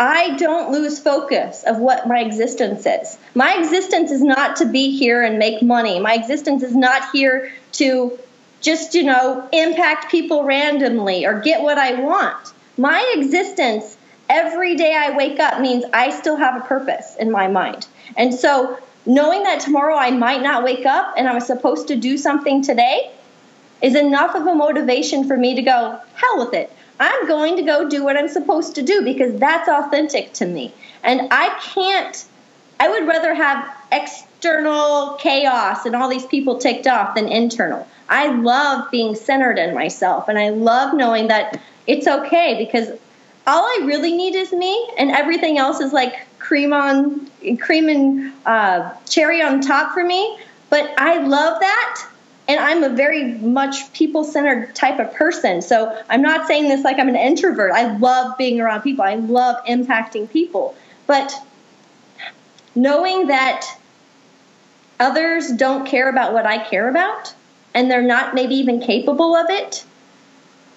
I 0.00 0.36
don't 0.36 0.72
lose 0.72 0.98
focus 0.98 1.62
of 1.64 1.78
what 1.78 2.08
my 2.08 2.20
existence 2.20 2.84
is. 2.84 3.16
My 3.34 3.54
existence 3.58 4.10
is 4.10 4.22
not 4.22 4.56
to 4.56 4.66
be 4.66 4.96
here 4.96 5.22
and 5.22 5.38
make 5.38 5.62
money. 5.62 6.00
My 6.00 6.14
existence 6.14 6.62
is 6.62 6.74
not 6.74 7.10
here 7.12 7.52
to 7.72 8.18
just, 8.60 8.94
you 8.94 9.04
know, 9.04 9.48
impact 9.52 10.10
people 10.10 10.44
randomly 10.44 11.26
or 11.26 11.40
get 11.40 11.62
what 11.62 11.78
I 11.78 12.00
want. 12.00 12.52
My 12.76 13.14
existence 13.16 13.96
every 14.28 14.74
day 14.74 14.96
I 14.96 15.16
wake 15.16 15.38
up 15.38 15.60
means 15.60 15.84
I 15.92 16.10
still 16.10 16.36
have 16.36 16.56
a 16.56 16.66
purpose 16.66 17.14
in 17.16 17.30
my 17.30 17.46
mind. 17.46 17.86
And 18.16 18.34
so 18.34 18.78
knowing 19.06 19.42
that 19.44 19.60
tomorrow 19.60 19.96
I 19.96 20.10
might 20.10 20.42
not 20.42 20.64
wake 20.64 20.86
up 20.86 21.14
and 21.16 21.28
I'm 21.28 21.40
supposed 21.40 21.88
to 21.88 21.96
do 21.96 22.16
something 22.16 22.62
today 22.62 23.12
is 23.82 23.94
enough 23.94 24.34
of 24.34 24.46
a 24.46 24.54
motivation 24.54 25.28
for 25.28 25.36
me 25.36 25.54
to 25.54 25.62
go, 25.62 26.00
hell 26.14 26.38
with 26.38 26.54
it. 26.54 26.72
I'm 27.00 27.26
going 27.26 27.56
to 27.56 27.62
go 27.62 27.88
do 27.88 28.04
what 28.04 28.16
I'm 28.16 28.28
supposed 28.28 28.74
to 28.76 28.82
do 28.82 29.02
because 29.02 29.38
that's 29.38 29.68
authentic 29.68 30.32
to 30.34 30.46
me. 30.46 30.72
And 31.02 31.28
I 31.30 31.58
can't, 31.60 32.24
I 32.78 32.88
would 32.88 33.06
rather 33.06 33.34
have 33.34 33.68
external 33.90 35.14
chaos 35.14 35.84
and 35.86 35.96
all 35.96 36.08
these 36.08 36.26
people 36.26 36.58
ticked 36.58 36.86
off 36.86 37.14
than 37.14 37.28
internal. 37.28 37.86
I 38.08 38.28
love 38.28 38.90
being 38.90 39.14
centered 39.14 39.58
in 39.58 39.74
myself 39.74 40.28
and 40.28 40.38
I 40.38 40.50
love 40.50 40.94
knowing 40.94 41.28
that 41.28 41.60
it's 41.86 42.06
okay 42.06 42.56
because 42.64 42.90
all 43.46 43.62
I 43.62 43.84
really 43.84 44.16
need 44.16 44.34
is 44.34 44.52
me 44.52 44.88
and 44.96 45.10
everything 45.10 45.58
else 45.58 45.80
is 45.80 45.92
like 45.92 46.14
cream 46.38 46.72
on 46.72 47.28
cream 47.60 47.88
and 47.88 48.32
uh, 48.46 48.94
cherry 49.08 49.42
on 49.42 49.60
top 49.60 49.92
for 49.92 50.04
me. 50.04 50.38
But 50.70 50.92
I 50.98 51.18
love 51.18 51.60
that. 51.60 52.06
And 52.46 52.60
I'm 52.60 52.84
a 52.84 52.90
very 52.90 53.34
much 53.34 53.92
people 53.92 54.22
centered 54.24 54.74
type 54.74 54.98
of 54.98 55.12
person. 55.14 55.62
So 55.62 55.98
I'm 56.10 56.20
not 56.20 56.46
saying 56.46 56.68
this 56.68 56.84
like 56.84 56.98
I'm 56.98 57.08
an 57.08 57.16
introvert. 57.16 57.72
I 57.72 57.96
love 57.96 58.36
being 58.36 58.60
around 58.60 58.82
people, 58.82 59.04
I 59.04 59.14
love 59.14 59.64
impacting 59.66 60.30
people. 60.30 60.76
But 61.06 61.34
knowing 62.74 63.28
that 63.28 63.66
others 65.00 65.52
don't 65.52 65.86
care 65.86 66.08
about 66.08 66.32
what 66.32 66.46
I 66.46 66.58
care 66.58 66.88
about 66.88 67.34
and 67.74 67.90
they're 67.90 68.02
not 68.02 68.34
maybe 68.34 68.54
even 68.56 68.80
capable 68.80 69.34
of 69.34 69.50
it 69.50 69.84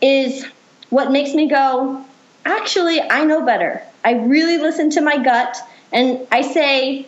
is 0.01 0.45
what 0.89 1.11
makes 1.11 1.33
me 1.33 1.47
go, 1.47 2.03
actually, 2.45 3.01
I 3.01 3.23
know 3.25 3.45
better. 3.45 3.83
I 4.03 4.13
really 4.13 4.57
listen 4.57 4.89
to 4.91 5.01
my 5.01 5.17
gut 5.17 5.57
and 5.91 6.25
I 6.31 6.41
say, 6.41 7.07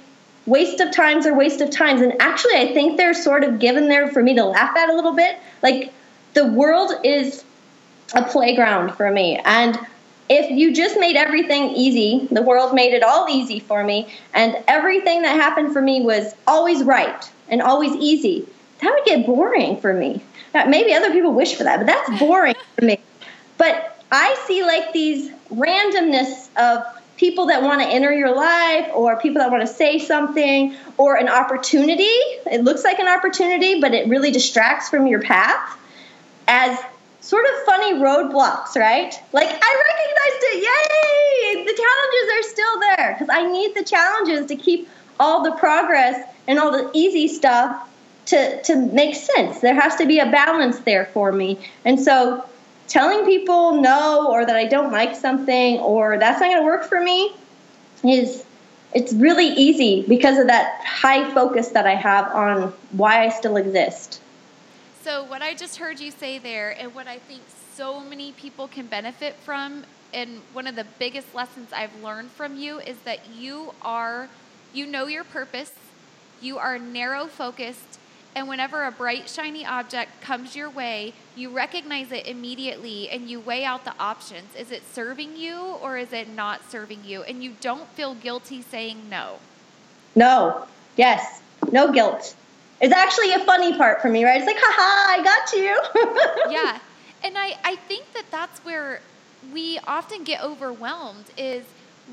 waste 0.50 0.80
of 0.80 0.92
times 0.92 1.26
are 1.26 1.34
waste 1.34 1.62
of 1.62 1.70
times. 1.70 2.02
And 2.02 2.14
actually, 2.20 2.56
I 2.56 2.74
think 2.74 2.98
they're 2.98 3.14
sort 3.14 3.44
of 3.44 3.60
given 3.60 3.88
there 3.88 4.08
for 4.08 4.22
me 4.24 4.36
to 4.36 4.44
laugh 4.44 4.76
at 4.76 4.90
a 4.90 4.94
little 4.94 5.16
bit. 5.16 5.38
Like, 5.62 5.94
the 6.34 6.48
world 6.48 6.92
is 7.04 7.44
a 8.14 8.24
playground 8.24 8.96
for 8.96 9.12
me. 9.12 9.38
And 9.46 9.80
if 10.30 10.50
you 10.52 10.74
just 10.74 11.00
made 11.00 11.16
everything 11.16 11.70
easy, 11.72 12.28
the 12.32 12.42
world 12.42 12.74
made 12.74 12.94
it 12.94 13.04
all 13.04 13.28
easy 13.30 13.60
for 13.60 13.84
me, 13.84 14.14
and 14.34 14.56
everything 14.68 15.24
that 15.24 15.36
happened 15.36 15.74
for 15.74 15.82
me 15.82 16.02
was 16.02 16.34
always 16.46 16.84
right 16.84 17.32
and 17.48 17.62
always 17.62 17.94
easy, 17.96 18.48
that 18.82 18.94
would 18.94 19.06
get 19.06 19.26
boring 19.26 19.82
for 19.82 19.94
me. 19.94 20.22
Now, 20.54 20.66
maybe 20.66 20.94
other 20.94 21.12
people 21.12 21.34
wish 21.34 21.56
for 21.56 21.64
that, 21.64 21.78
but 21.78 21.88
that's 21.88 22.20
boring 22.20 22.56
for 22.76 22.86
me. 22.86 23.00
But 23.58 24.04
I 24.12 24.36
see 24.46 24.64
like 24.64 24.94
these 24.94 25.32
randomness 25.52 26.50
of 26.56 26.84
people 27.20 27.48
that 27.48 27.62
want 27.62 27.82
to 27.82 27.88
enter 27.88 28.14
your 28.14 28.34
life 28.34 28.90
or 28.96 29.20
people 29.20 29.40
that 29.40 29.52
want 29.52 29.62
to 29.62 29.68
say 29.68 30.00
something 30.00 30.74
or 30.98 31.18
an 31.18 31.28
opportunity. 31.28 32.04
It 32.04 32.64
looks 32.64 32.86
like 32.86 32.98
an 33.00 33.10
opportunity, 33.10 33.82
but 33.82 33.94
it 33.94 34.08
really 34.08 34.32
distracts 34.32 34.90
from 34.90 35.06
your 35.06 35.22
path 35.22 35.78
as 36.48 36.80
sort 37.20 37.44
of 37.46 37.52
funny 37.66 37.96
roadblocks, 37.96 38.78
right? 38.78 39.14
Like 39.34 39.50
I 39.50 39.84
recognized 39.90 40.44
it. 40.44 40.64
Yay! 40.64 41.66
The 41.66 41.84
challenges 41.84 42.30
are 42.34 42.44
still 42.50 42.80
there 42.80 43.16
because 43.16 43.30
I 43.30 43.52
need 43.52 43.76
the 43.76 43.84
challenges 43.84 44.48
to 44.48 44.56
keep 44.56 44.88
all 45.20 45.44
the 45.44 45.52
progress 45.52 46.26
and 46.48 46.58
all 46.58 46.72
the 46.72 46.90
easy 46.94 47.28
stuff 47.28 47.86
to 48.28 48.62
to 48.64 48.78
make 48.78 49.16
sense. 49.16 49.60
There 49.60 49.76
has 49.76 49.98
to 49.98 50.08
be 50.08 50.20
a 50.20 50.32
balance 50.32 50.80
there 50.80 51.08
for 51.08 51.34
me. 51.34 51.60
And 51.84 52.00
so 52.00 52.46
telling 52.89 53.23
people 53.25 53.80
no 53.80 54.28
or 54.30 54.45
that 54.45 54.56
I 54.56 54.65
don't 54.65 54.91
like 54.91 55.15
something 55.15 55.78
or 55.80 56.17
that's 56.17 56.41
not 56.41 56.47
going 56.47 56.62
to 56.62 56.65
work 56.65 56.84
for 56.84 57.02
me 57.02 57.34
is 58.04 58.43
it's 58.93 59.13
really 59.13 59.47
easy 59.47 60.04
because 60.08 60.38
of 60.38 60.47
that 60.47 60.82
high 60.84 61.32
focus 61.34 61.69
that 61.69 61.86
I 61.86 61.95
have 61.95 62.34
on 62.34 62.73
why 62.91 63.23
I 63.23 63.30
still 63.30 63.58
exist. 63.58 64.19
So, 65.04 65.23
what 65.23 65.41
I 65.41 65.54
just 65.54 65.78
heard 65.78 65.99
you 65.99 66.12
say 66.12 66.39
there, 66.39 66.75
and 66.78 66.93
what 66.93 67.08
I 67.08 67.19
think 67.19 67.41
so 67.75 67.99
many 68.02 68.32
people 68.34 68.67
can 68.67 68.88
benefit 68.88 69.36
from, 69.45 69.86
and 70.13 70.41
one 70.54 70.67
of 70.67 70.75
the 70.75 70.86
biggest 70.97 71.34
lessons 71.34 71.71
I've 71.71 72.04
learned 72.04 72.32
from 72.32 72.58
you 72.58 72.80
is 72.80 72.97
that 73.06 73.30
you 73.30 73.73
are, 73.82 74.28
you 74.73 74.86
know 74.86 75.08
your 75.08 75.23
purpose, 75.23 75.71
you 76.41 76.58
are 76.58 76.78
narrow 76.78 77.28
focused, 77.28 77.88
and 78.36 78.48
whenever 78.48 78.86
a 78.86 78.92
bright, 78.92 79.30
shiny 79.30 79.65
object 79.65 80.22
comes 80.22 80.56
your 80.56 80.70
way, 80.70 81.13
you 81.36 81.50
recognize 81.50 82.12
it 82.12 82.28
immediately 82.28 83.10
and 83.10 83.30
you 83.30 83.39
weigh 83.39 83.65
out 83.65 83.86
the 83.86 83.94
options. 84.00 84.56
Is 84.56 84.72
it 84.72 84.84
serving 84.94 85.36
you 85.36 85.58
or 85.82 85.98
is 85.98 86.13
it 86.13 86.30
not 86.30 86.70
serving 86.70 87.04
you? 87.04 87.24
And 87.24 87.44
you 87.44 87.56
don't 87.60 87.88
feel 87.89 88.13
guilty 88.13 88.62
saying 88.62 89.10
no. 89.10 89.39
No, 90.15 90.68
yes, 90.96 91.42
no 91.72 91.92
guilt. 91.92 92.36
It's 92.82 92.94
actually 92.94 93.34
a 93.34 93.39
funny 93.39 93.76
part 93.78 94.02
for 94.02 94.10
me, 94.10 94.24
right? 94.24 94.38
It's 94.38 94.48
like, 94.48 94.58
haha, 94.60 95.20
I 95.20 95.24
got 95.24 95.54
you. 95.54 96.52
yeah. 96.54 96.80
And 97.24 97.38
I, 97.38 97.58
I 97.63 97.76
think 97.76 98.13
that 98.13 98.26
that's 98.32 98.60
where 98.60 99.02
we 99.54 99.80
often 99.80 100.24
get 100.24 100.44
overwhelmed 100.44 101.26
is 101.38 101.63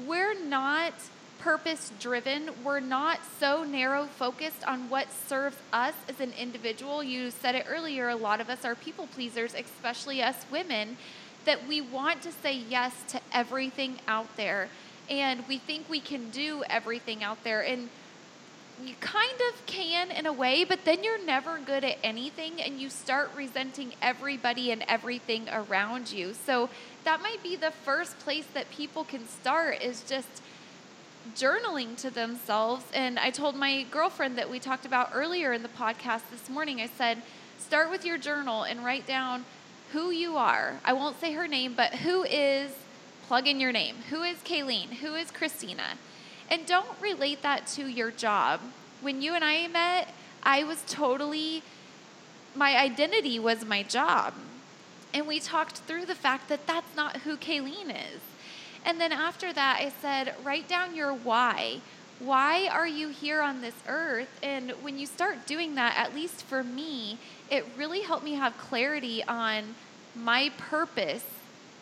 we're 0.06 0.34
not 0.34 0.94
purpose 1.38 1.92
driven. 2.00 2.50
We're 2.64 2.80
not 2.80 3.20
so 3.38 3.64
narrow 3.64 4.06
focused 4.06 4.64
on 4.64 4.88
what 4.88 5.06
serves 5.12 5.56
us 5.72 5.94
as 6.08 6.20
an 6.20 6.32
individual. 6.38 7.02
You 7.02 7.30
said 7.30 7.54
it 7.54 7.66
earlier, 7.68 8.08
a 8.08 8.16
lot 8.16 8.40
of 8.40 8.48
us 8.50 8.64
are 8.64 8.74
people 8.74 9.06
pleasers, 9.06 9.54
especially 9.54 10.22
us 10.22 10.44
women, 10.50 10.96
that 11.44 11.66
we 11.66 11.80
want 11.80 12.22
to 12.22 12.32
say 12.32 12.54
yes 12.54 12.92
to 13.08 13.20
everything 13.32 13.98
out 14.08 14.36
there. 14.36 14.68
And 15.08 15.46
we 15.48 15.58
think 15.58 15.88
we 15.88 16.00
can 16.00 16.30
do 16.30 16.64
everything 16.68 17.22
out 17.22 17.42
there. 17.44 17.64
And 17.64 17.88
you 18.84 18.94
kind 19.00 19.40
of 19.48 19.66
can 19.66 20.10
in 20.10 20.26
a 20.26 20.32
way, 20.32 20.64
but 20.64 20.84
then 20.84 21.02
you're 21.02 21.24
never 21.24 21.58
good 21.58 21.82
at 21.82 21.96
anything 22.02 22.60
and 22.60 22.78
you 22.78 22.90
start 22.90 23.30
resenting 23.34 23.94
everybody 24.02 24.70
and 24.70 24.84
everything 24.86 25.48
around 25.48 26.12
you. 26.12 26.34
So 26.34 26.68
that 27.04 27.22
might 27.22 27.42
be 27.42 27.56
the 27.56 27.70
first 27.70 28.18
place 28.18 28.46
that 28.52 28.70
people 28.70 29.04
can 29.04 29.26
start 29.28 29.80
is 29.80 30.02
just 30.02 30.42
journaling 31.34 31.96
to 31.98 32.10
themselves. 32.10 32.84
And 32.94 33.18
I 33.18 33.30
told 33.30 33.56
my 33.56 33.84
girlfriend 33.90 34.38
that 34.38 34.50
we 34.50 34.58
talked 34.58 34.86
about 34.86 35.10
earlier 35.14 35.52
in 35.52 35.62
the 35.62 35.68
podcast 35.68 36.22
this 36.30 36.48
morning, 36.48 36.80
I 36.80 36.86
said, 36.86 37.22
start 37.58 37.90
with 37.90 38.04
your 38.04 38.18
journal 38.18 38.62
and 38.62 38.84
write 38.84 39.06
down 39.06 39.44
who 39.92 40.10
you 40.10 40.36
are. 40.36 40.80
I 40.84 40.92
won't 40.92 41.20
say 41.20 41.32
her 41.32 41.48
name, 41.48 41.74
but 41.74 41.94
who 41.96 42.24
is, 42.24 42.72
plug 43.26 43.46
in 43.46 43.60
your 43.60 43.72
name. 43.72 43.96
Who 44.10 44.22
is 44.22 44.38
Kayleen? 44.38 44.94
Who 44.94 45.14
is 45.14 45.30
Christina? 45.30 45.98
And 46.50 46.66
don't 46.66 47.00
relate 47.00 47.42
that 47.42 47.66
to 47.68 47.86
your 47.86 48.10
job. 48.10 48.60
When 49.00 49.22
you 49.22 49.34
and 49.34 49.44
I 49.44 49.66
met, 49.68 50.14
I 50.42 50.64
was 50.64 50.82
totally, 50.86 51.62
my 52.54 52.76
identity 52.76 53.38
was 53.38 53.64
my 53.64 53.82
job. 53.82 54.34
And 55.12 55.26
we 55.26 55.40
talked 55.40 55.78
through 55.78 56.06
the 56.06 56.14
fact 56.14 56.48
that 56.48 56.66
that's 56.66 56.94
not 56.96 57.18
who 57.18 57.36
Kayleen 57.36 57.90
is. 57.90 58.20
And 58.86 59.00
then 59.00 59.12
after 59.12 59.52
that, 59.52 59.78
I 59.80 59.92
said, 60.00 60.34
write 60.42 60.68
down 60.68 60.96
your 60.96 61.12
why. 61.12 61.80
Why 62.18 62.68
are 62.68 62.86
you 62.86 63.08
here 63.08 63.42
on 63.42 63.60
this 63.60 63.74
earth? 63.86 64.28
And 64.42 64.70
when 64.80 64.98
you 64.98 65.06
start 65.06 65.44
doing 65.44 65.74
that, 65.74 65.94
at 65.98 66.14
least 66.14 66.44
for 66.44 66.64
me, 66.64 67.18
it 67.50 67.66
really 67.76 68.00
helped 68.00 68.24
me 68.24 68.34
have 68.34 68.56
clarity 68.56 69.22
on 69.24 69.74
my 70.14 70.50
purpose 70.56 71.24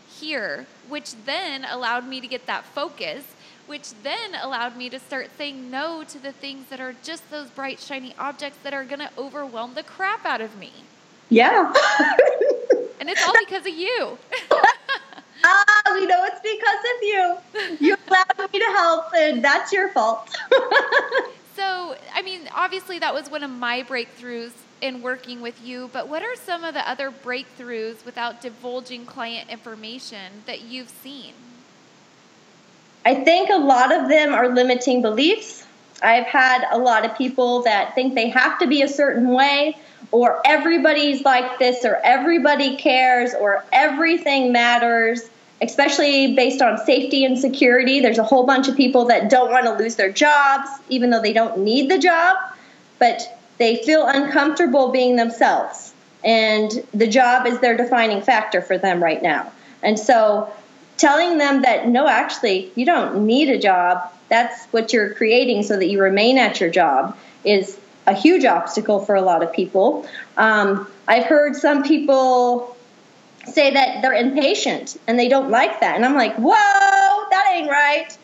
here, 0.09 0.67
which 0.89 1.15
then 1.25 1.65
allowed 1.65 2.09
me 2.09 2.21
to 2.21 2.27
get 2.27 2.47
that 2.47 2.65
focus 2.65 3.23
which 3.67 3.93
then 4.03 4.35
allowed 4.35 4.77
me 4.77 4.91
to 4.91 4.99
start 4.99 5.31
saying 5.39 5.71
no 5.71 6.05
to 6.05 6.19
the 6.19 6.33
things 6.33 6.69
that 6.69 6.81
are 6.81 6.95
just 7.03 7.31
those 7.31 7.49
bright, 7.51 7.81
shiny 7.81 8.15
objects 8.19 8.59
that 8.63 8.75
are 8.75 8.85
going 8.85 8.99
to 8.99 9.11
overwhelm 9.17 9.75
the 9.75 9.83
crap 9.83 10.25
out 10.25 10.41
of 10.41 10.57
me. 10.59 10.73
Yeah. 11.31 11.73
and 13.01 13.09
it's 13.09 13.27
all 13.27 13.35
because 13.47 13.67
of 13.67 13.75
you. 13.75 14.19
ah, 15.45 15.83
we 15.93 16.07
know 16.07 16.25
it's 16.25 16.41
because 16.41 16.85
of 16.95 17.79
you. 17.81 17.87
You 17.87 17.97
allowed 18.09 18.53
me 18.53 18.59
to 18.59 18.65
help, 18.67 19.07
and 19.17 19.45
that's 19.45 19.73
your 19.73 19.91
fault. 19.91 20.29
so, 21.57 21.97
I 22.13 22.23
mean, 22.23 22.43
obviously, 22.55 22.99
that 22.99 23.15
was 23.15 23.31
one 23.31 23.43
of 23.43 23.51
my 23.51 23.83
breakthroughs 23.83 24.53
in 24.81 25.03
working 25.03 25.41
with 25.41 25.63
you, 25.65 25.89
but 25.93 26.09
what 26.09 26.23
are 26.23 26.37
some 26.37 26.65
of 26.65 26.75
the 26.75 26.89
other 26.89 27.11
breakthroughs 27.11 28.05
without 28.05 28.41
divulging 28.41 29.07
client 29.07 29.49
information 29.49 30.43
that 30.47 30.63
you've 30.63 30.91
seen? 30.91 31.33
I 33.07 33.15
think 33.15 33.51
a 33.51 33.57
lot 33.57 33.93
of 33.93 34.09
them 34.09 34.35
are 34.35 34.49
limiting 34.49 35.03
beliefs. 35.03 35.67
I've 36.03 36.27
had 36.27 36.67
a 36.71 36.79
lot 36.79 37.05
of 37.05 37.17
people 37.17 37.63
that 37.63 37.95
think 37.95 38.15
they 38.15 38.29
have 38.29 38.59
to 38.59 38.67
be 38.67 38.83
a 38.83 38.89
certain 38.89 39.29
way, 39.29 39.79
or 40.11 40.41
everybody's 40.45 41.23
like 41.25 41.59
this, 41.59 41.85
or 41.85 41.97
everybody 42.05 42.77
cares, 42.77 43.35
or 43.35 43.65
everything 43.73 44.53
matters, 44.53 45.31
especially 45.63 46.35
based 46.35 46.61
on 46.61 46.79
safety 46.79 47.25
and 47.25 47.39
security. 47.39 48.01
There's 48.01 48.19
a 48.19 48.25
whole 48.25 48.45
bunch 48.45 48.69
of 48.69 48.77
people 48.77 49.07
that 49.07 49.31
don't 49.31 49.51
want 49.51 49.67
to 49.67 49.75
lose 49.75 49.97
their 49.97 50.13
jobs, 50.13 50.69
even 50.89 51.11
though 51.11 51.23
they 51.23 51.33
don't 51.33 51.59
need 51.59 51.91
the 51.91 51.99
job, 51.99 52.37
but 52.99 53.39
they 53.59 53.77
feel 53.77 54.07
uncomfortable 54.07 54.91
being 54.91 55.17
themselves. 55.17 55.93
And 56.25 56.71
the 56.93 57.07
job 57.07 57.47
is 57.47 57.61
their 57.61 57.77
defining 57.77 58.23
factor 58.23 58.63
for 58.63 58.79
them 58.79 59.03
right 59.03 59.23
now. 59.23 59.53
And 59.83 59.99
so 59.99 60.53
telling 60.97 61.39
them 61.39 61.63
that 61.63 61.89
no, 61.89 62.09
actually, 62.09 62.73
you 62.75 62.87
don't 62.87 63.27
need 63.27 63.51
a 63.51 63.59
job. 63.59 64.11
That's 64.29 64.65
what 64.67 64.93
you're 64.93 65.15
creating 65.15 65.63
so 65.63 65.77
that 65.77 65.87
you 65.87 66.01
remain 66.01 66.39
at 66.39 66.61
your 66.61 66.71
job 66.71 67.17
is 67.45 67.79
a 68.07 68.15
huge 68.15 68.45
obstacle 68.45 69.01
for 69.01 69.15
a 69.15 69.23
lot 69.23 69.43
of 69.43 69.53
people. 69.53 70.07
Um, 70.37 70.89
I've 71.07 71.25
heard 71.25 71.57
some 71.57 71.83
people 71.83 72.74
say 73.47 73.73
that 73.73 74.03
they're 74.03 74.15
impatient 74.15 74.99
and 75.07 75.19
they 75.19 75.29
don't 75.29 75.51
like 75.51 75.81
that. 75.81 75.97
And 75.97 76.05
I'm 76.05 76.15
like, 76.15 76.35
whoa, 76.37 77.29
that 77.31 77.53
ain't 77.55 77.71
right. 77.71 78.17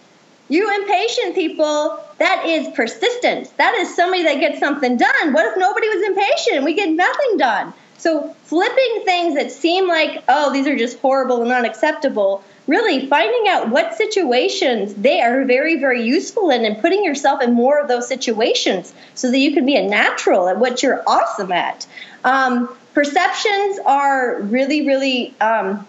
You 0.48 0.74
impatient 0.82 1.34
people, 1.34 1.98
that 2.18 2.44
is 2.44 2.68
persistence. 2.74 3.50
That 3.50 3.74
is 3.76 3.94
somebody 3.94 4.24
that 4.24 4.40
gets 4.40 4.58
something 4.58 4.96
done. 4.96 5.32
What 5.32 5.46
if 5.46 5.56
nobody 5.56 5.88
was 5.88 6.06
impatient 6.08 6.56
and 6.56 6.64
we 6.64 6.74
get 6.74 6.90
nothing 6.90 7.36
done? 7.38 7.72
So 7.98 8.34
flipping 8.44 9.02
things 9.04 9.34
that 9.34 9.52
seem 9.52 9.86
like, 9.86 10.24
oh, 10.28 10.52
these 10.52 10.66
are 10.66 10.76
just 10.76 10.98
horrible 11.00 11.42
and 11.42 11.52
unacceptable 11.52 12.42
really 12.70 13.06
finding 13.06 13.48
out 13.48 13.68
what 13.68 13.94
situations 13.96 14.94
they 14.94 15.20
are 15.20 15.44
very, 15.44 15.78
very 15.80 16.02
useful 16.02 16.50
in 16.50 16.64
and 16.64 16.80
putting 16.80 17.04
yourself 17.04 17.42
in 17.42 17.52
more 17.52 17.80
of 17.80 17.88
those 17.88 18.06
situations 18.06 18.94
so 19.14 19.28
that 19.28 19.38
you 19.38 19.52
can 19.52 19.66
be 19.66 19.74
a 19.76 19.82
natural 19.82 20.48
at 20.48 20.56
what 20.56 20.80
you're 20.80 21.02
awesome 21.04 21.50
at. 21.50 21.84
Um, 22.22 22.74
perceptions 22.94 23.78
are 23.84 24.40
really, 24.40 24.86
really 24.86 25.34
um, 25.40 25.86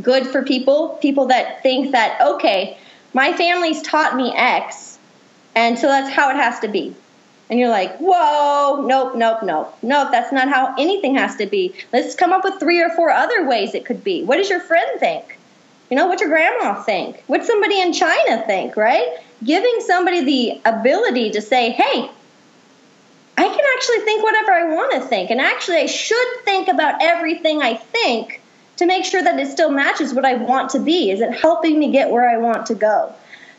good 0.00 0.26
for 0.26 0.42
people, 0.42 0.98
people 1.00 1.26
that 1.26 1.62
think 1.62 1.92
that, 1.92 2.20
okay, 2.20 2.78
my 3.12 3.32
family's 3.32 3.82
taught 3.82 4.16
me 4.16 4.32
X, 4.34 4.98
And 5.54 5.78
so 5.78 5.88
that's 5.88 6.10
how 6.14 6.30
it 6.30 6.36
has 6.36 6.60
to 6.60 6.68
be. 6.68 6.94
And 7.48 7.58
you're 7.58 7.68
like, 7.68 7.98
whoa, 7.98 8.84
nope, 8.86 9.16
nope, 9.16 9.42
nope, 9.42 9.76
nope, 9.82 10.08
that's 10.12 10.32
not 10.32 10.48
how 10.48 10.74
anything 10.78 11.16
has 11.16 11.34
to 11.36 11.46
be. 11.46 11.74
Let's 11.92 12.14
come 12.14 12.32
up 12.32 12.44
with 12.44 12.60
three 12.60 12.80
or 12.80 12.90
four 12.90 13.10
other 13.10 13.48
ways 13.48 13.74
it 13.74 13.84
could 13.84 14.04
be. 14.04 14.22
What 14.22 14.36
does 14.36 14.48
your 14.48 14.60
friend 14.60 15.00
think? 15.00 15.36
You 15.90 15.96
know, 15.96 16.06
what's 16.06 16.20
your 16.20 16.30
grandma 16.30 16.80
think? 16.80 17.24
What's 17.26 17.48
somebody 17.48 17.80
in 17.80 17.92
China 17.92 18.44
think, 18.46 18.76
right? 18.76 19.18
Giving 19.42 19.80
somebody 19.80 20.24
the 20.24 20.60
ability 20.64 21.30
to 21.32 21.42
say, 21.42 21.70
hey, 21.72 22.08
I 23.40 23.48
can 23.48 23.64
actually 23.76 24.00
think 24.00 24.22
whatever 24.22 24.52
I 24.52 24.64
want 24.74 24.92
to 24.92 25.00
think. 25.00 25.30
And 25.30 25.40
actually, 25.40 25.78
I 25.78 25.86
should 25.86 26.28
think 26.44 26.68
about 26.68 27.02
everything 27.02 27.62
I 27.62 27.74
think 27.74 28.40
to 28.76 28.86
make 28.86 29.04
sure 29.04 29.22
that 29.22 29.38
it 29.38 29.48
still 29.48 29.70
matches 29.70 30.14
what 30.14 30.24
I 30.24 30.34
want 30.34 30.70
to 30.70 30.78
be. 30.78 31.10
Is 31.10 31.20
it 31.20 31.32
helping 31.32 31.78
me 31.78 31.90
get 31.90 32.10
where 32.10 32.28
I 32.28 32.38
want 32.38 32.66
to 32.66 32.74
go? 32.74 33.14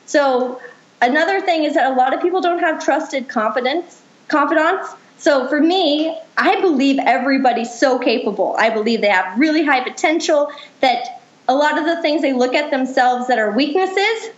So 0.05 0.61
Another 1.01 1.41
thing 1.41 1.63
is 1.63 1.73
that 1.73 1.91
a 1.91 1.95
lot 1.95 2.13
of 2.13 2.21
people 2.21 2.41
don't 2.41 2.59
have 2.59 2.83
trusted 2.83 3.27
confidence, 3.27 4.01
confidants. 4.27 4.93
So 5.17 5.47
for 5.47 5.59
me, 5.59 6.15
I 6.37 6.61
believe 6.61 6.99
everybody's 6.99 7.73
so 7.73 7.97
capable. 7.97 8.55
I 8.59 8.69
believe 8.69 9.01
they 9.01 9.09
have 9.09 9.37
really 9.37 9.65
high 9.65 9.83
potential 9.83 10.51
that 10.79 11.21
a 11.47 11.55
lot 11.55 11.79
of 11.79 11.85
the 11.85 11.99
things 12.03 12.21
they 12.21 12.33
look 12.33 12.53
at 12.53 12.69
themselves 12.69 13.27
that 13.27 13.39
are 13.39 13.51
weaknesses 13.51 14.29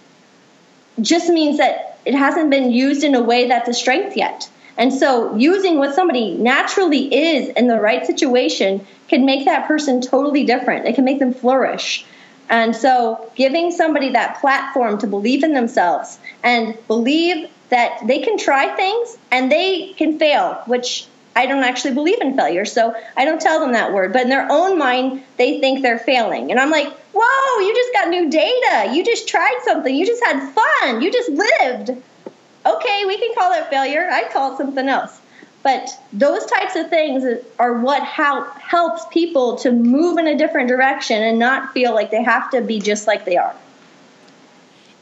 just 1.01 1.27
means 1.27 1.58
that 1.58 1.99
it 2.06 2.15
hasn't 2.15 2.49
been 2.49 2.71
used 2.71 3.03
in 3.03 3.13
a 3.13 3.21
way 3.21 3.49
that's 3.49 3.67
a 3.67 3.73
strength 3.73 4.15
yet. 4.15 4.49
And 4.78 4.94
so 4.94 5.36
using 5.36 5.78
what 5.78 5.96
somebody 5.96 6.34
naturally 6.34 7.14
is 7.14 7.50
in 7.50 7.68
the 7.68 7.80
right 7.80 8.06
situation 8.06 8.86
can 9.08 9.26
make 9.26 9.46
that 9.46 9.68
person 9.68 10.02
totally 10.02 10.46
different. 10.46 10.88
It 10.88 10.96
can 10.96 11.06
make 11.06 11.20
them 11.20 11.34
flourish. 11.34 12.06
And 12.50 12.76
so 12.76 13.32
giving 13.36 13.72
somebody 13.72 14.12
that 14.12 14.40
platform 14.42 14.98
to 15.00 15.08
believe 15.08 15.44
in 15.44 15.54
themselves 15.54 16.18
and 16.44 16.78
believe 16.88 17.50
that 17.70 18.06
they 18.06 18.20
can 18.20 18.38
try 18.38 18.76
things 18.76 19.18
and 19.32 19.52
they 19.52 19.94
can 19.94 20.20
fail, 20.20 20.62
which 20.66 21.08
I 21.36 21.48
don't 21.48 21.64
actually 21.64 21.96
believe 21.96 22.22
in 22.22 22.36
failure. 22.36 22.66
So 22.66 22.96
I 23.18 23.26
don't 23.26 23.42
tell 23.42 23.60
them 23.60 23.72
that 23.72 23.94
word. 23.94 24.14
But 24.14 24.24
in 24.24 24.30
their 24.30 24.48
own 24.52 24.78
mind, 24.78 25.24
they 25.38 25.60
think 25.60 25.82
they're 25.82 26.00
failing. 26.00 26.52
And 26.52 26.60
I'm 26.60 26.70
like, 26.70 26.94
whoa, 27.14 27.60
you 27.66 27.74
just 27.74 27.94
got 27.94 28.10
new 28.10 28.30
data. 28.30 28.94
You 28.94 29.04
just 29.04 29.28
tried 29.28 29.60
something. 29.64 29.96
You 29.96 30.06
just 30.06 30.24
had 30.24 30.54
fun. 30.54 31.02
You 31.02 31.12
just 31.12 31.30
lived. 31.30 32.04
Okay, 32.65 33.04
we 33.06 33.17
can 33.17 33.34
call 33.36 33.52
it 33.54 33.67
failure. 33.67 34.08
I 34.10 34.30
call 34.32 34.54
it 34.54 34.58
something 34.58 34.88
else. 34.88 35.19
But 35.63 35.89
those 36.12 36.45
types 36.45 36.76
of 36.76 36.89
things 36.89 37.23
are 37.58 37.80
what 37.80 38.04
how, 38.04 38.43
helps 38.52 39.06
people 39.12 39.56
to 39.58 39.71
move 39.71 40.17
in 40.17 40.28
a 40.28 40.38
different 40.38 40.67
direction 40.67 41.23
and 41.23 41.39
not 41.39 41.73
feel 41.73 41.93
like 41.93 42.12
they 42.12 42.23
have 42.23 42.52
to 42.52 42.62
be 42.62 42.80
just 42.80 43.08
like 43.08 43.26
they 43.26 43.38
are. 43.38 43.56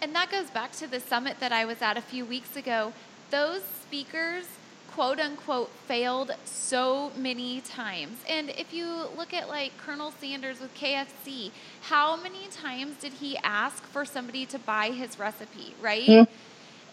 And 0.02 0.16
that 0.16 0.32
goes 0.32 0.50
back 0.52 0.72
to 0.74 0.88
the 0.88 1.00
summit 1.00 1.40
that 1.40 1.52
I 1.52 1.66
was 1.66 1.82
at 1.82 1.98
a 1.98 2.02
few 2.02 2.26
weeks 2.26 2.56
ago. 2.56 2.94
Those 3.32 3.62
speakers, 3.82 4.46
quote 4.92 5.20
unquote, 5.20 5.70
failed 5.88 6.32
so 6.46 7.12
many 7.16 7.62
times. 7.62 8.20
And 8.30 8.52
if 8.52 8.72
you 8.74 9.08
look 9.18 9.34
at 9.34 9.50
like 9.50 9.78
Colonel 9.78 10.12
Sanders 10.20 10.60
with 10.60 10.74
KFC, 10.76 11.52
how 11.82 12.16
many 12.16 12.48
times 12.52 12.98
did 13.00 13.14
he 13.14 13.38
ask 13.38 13.84
for 13.84 14.06
somebody 14.06 14.46
to 14.48 14.60
buy 14.60 14.90
his 14.90 15.18
recipe, 15.18 15.74
right? 15.82 16.08
Mm-hmm. 16.08 16.34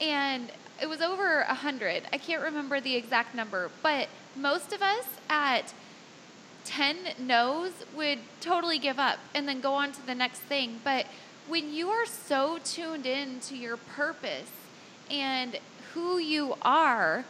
And 0.00 0.50
it 0.80 0.88
was 0.88 1.00
over 1.00 1.40
a 1.40 1.54
hundred. 1.54 2.04
I 2.12 2.18
can't 2.18 2.42
remember 2.42 2.80
the 2.80 2.94
exact 2.94 3.34
number, 3.34 3.70
but 3.82 4.08
most 4.36 4.72
of 4.72 4.82
us 4.82 5.04
at 5.28 5.72
10 6.64 6.96
no's 7.18 7.72
would 7.96 8.18
totally 8.40 8.78
give 8.78 8.98
up 8.98 9.18
and 9.34 9.48
then 9.48 9.60
go 9.60 9.72
on 9.72 9.92
to 9.92 10.06
the 10.06 10.14
next 10.14 10.40
thing. 10.40 10.80
But 10.84 11.06
when 11.48 11.72
you 11.72 11.88
are 11.88 12.06
so 12.06 12.58
tuned 12.62 13.06
in 13.06 13.40
to 13.40 13.56
your 13.56 13.76
purpose 13.76 14.50
and 15.10 15.58
who 15.94 16.18
you 16.18 16.54
are, 16.62 17.24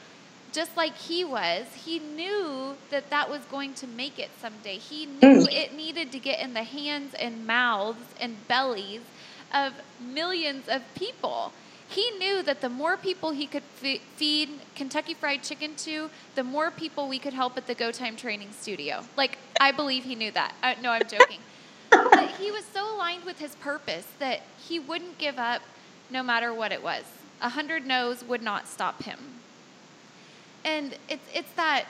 just 0.52 0.76
like 0.76 0.96
he 0.96 1.24
was, 1.24 1.66
he 1.85 1.98
knew 1.98 2.74
that 2.90 3.11
that 3.11 3.31
was 3.31 3.42
going 3.50 3.74
to 3.74 3.87
make 3.87 4.18
it 4.18 4.31
someday. 4.40 4.76
He 4.76 5.07
knew 5.07 5.46
mm. 5.46 5.52
it 5.52 5.74
needed 5.74 6.11
to 6.12 6.18
get 6.18 6.40
in 6.40 6.54
the 6.54 6.64
hands 6.64 7.14
and 7.14 7.46
mouths 7.46 8.14
and 8.20 8.48
bellies 8.48 9.02
of 9.54 9.72
millions 10.00 10.68
of 10.68 10.83
people 10.94 11.52
he 11.88 12.11
knew 12.18 12.42
that 12.42 12.61
the 12.61 12.68
more 12.68 12.96
people 12.96 13.31
he 13.31 13.46
could 13.46 13.62
f- 13.83 14.01
feed 14.16 14.51
Kentucky 14.74 15.14
Fried 15.14 15.42
Chicken 15.42 15.74
to, 15.77 16.11
the 16.35 16.44
more 16.44 16.70
people 16.70 17.09
we 17.09 17.18
could 17.18 17.33
help 17.33 17.57
at 17.57 17.66
the 17.66 17.74
Go 17.74 17.90
Time 17.90 18.14
Training 18.14 18.51
Studio. 18.53 19.05
Like, 19.16 19.38
I 19.59 19.72
believe 19.72 20.05
he 20.05 20.14
knew 20.14 20.31
that. 20.33 20.55
Uh, 20.62 20.74
no, 20.83 20.90
I'm 20.90 21.09
joking. 21.09 21.40
but 21.90 22.31
he 22.33 22.51
was 22.51 22.64
so 22.66 22.94
aligned 22.94 23.24
with 23.24 23.38
his 23.38 23.55
purpose 23.57 24.07
that 24.18 24.42
he 24.59 24.79
wouldn't 24.79 25.16
give 25.16 25.38
up 25.38 25.62
no 26.11 26.22
matter 26.22 26.53
what 26.53 26.72
it 26.72 26.83
was. 26.83 27.05
A 27.40 27.48
hundred 27.48 27.87
no's 27.87 28.22
would 28.22 28.42
not 28.42 28.68
stop 28.68 29.05
him. 29.05 29.18
And 30.64 30.96
it's, 31.09 31.24
it's 31.33 31.53
that 31.53 31.87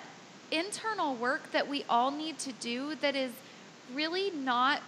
internal 0.53 1.17
work 1.17 1.51
that 1.51 1.67
we 1.67 1.85
all 1.89 2.13
need 2.13 2.39
to 2.41 2.53
do 2.53 2.95
that 2.97 3.17
is 3.17 3.33
really 3.93 4.31
not 4.31 4.81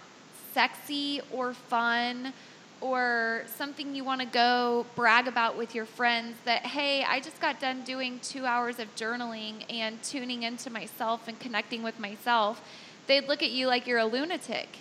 sexy 0.53 1.21
or 1.31 1.53
fun 1.53 2.33
or 2.81 3.43
something 3.55 3.95
you 3.95 4.03
want 4.03 4.21
to 4.21 4.27
go 4.27 4.85
brag 4.95 5.27
about 5.27 5.57
with 5.57 5.73
your 5.75 5.85
friends 5.85 6.35
that, 6.45 6.65
hey, 6.65 7.03
I 7.03 7.19
just 7.19 7.39
got 7.39 7.59
done 7.59 7.83
doing 7.83 8.19
two 8.23 8.45
hours 8.45 8.79
of 8.79 8.93
journaling 8.95 9.63
and 9.69 10.01
tuning 10.03 10.43
into 10.43 10.69
myself 10.69 11.27
and 11.27 11.39
connecting 11.39 11.83
with 11.83 11.99
myself, 11.99 12.61
they'd 13.07 13.27
look 13.27 13.43
at 13.43 13.51
you 13.51 13.67
like 13.67 13.87
you're 13.87 13.99
a 13.99 14.05
lunatic. 14.05 14.79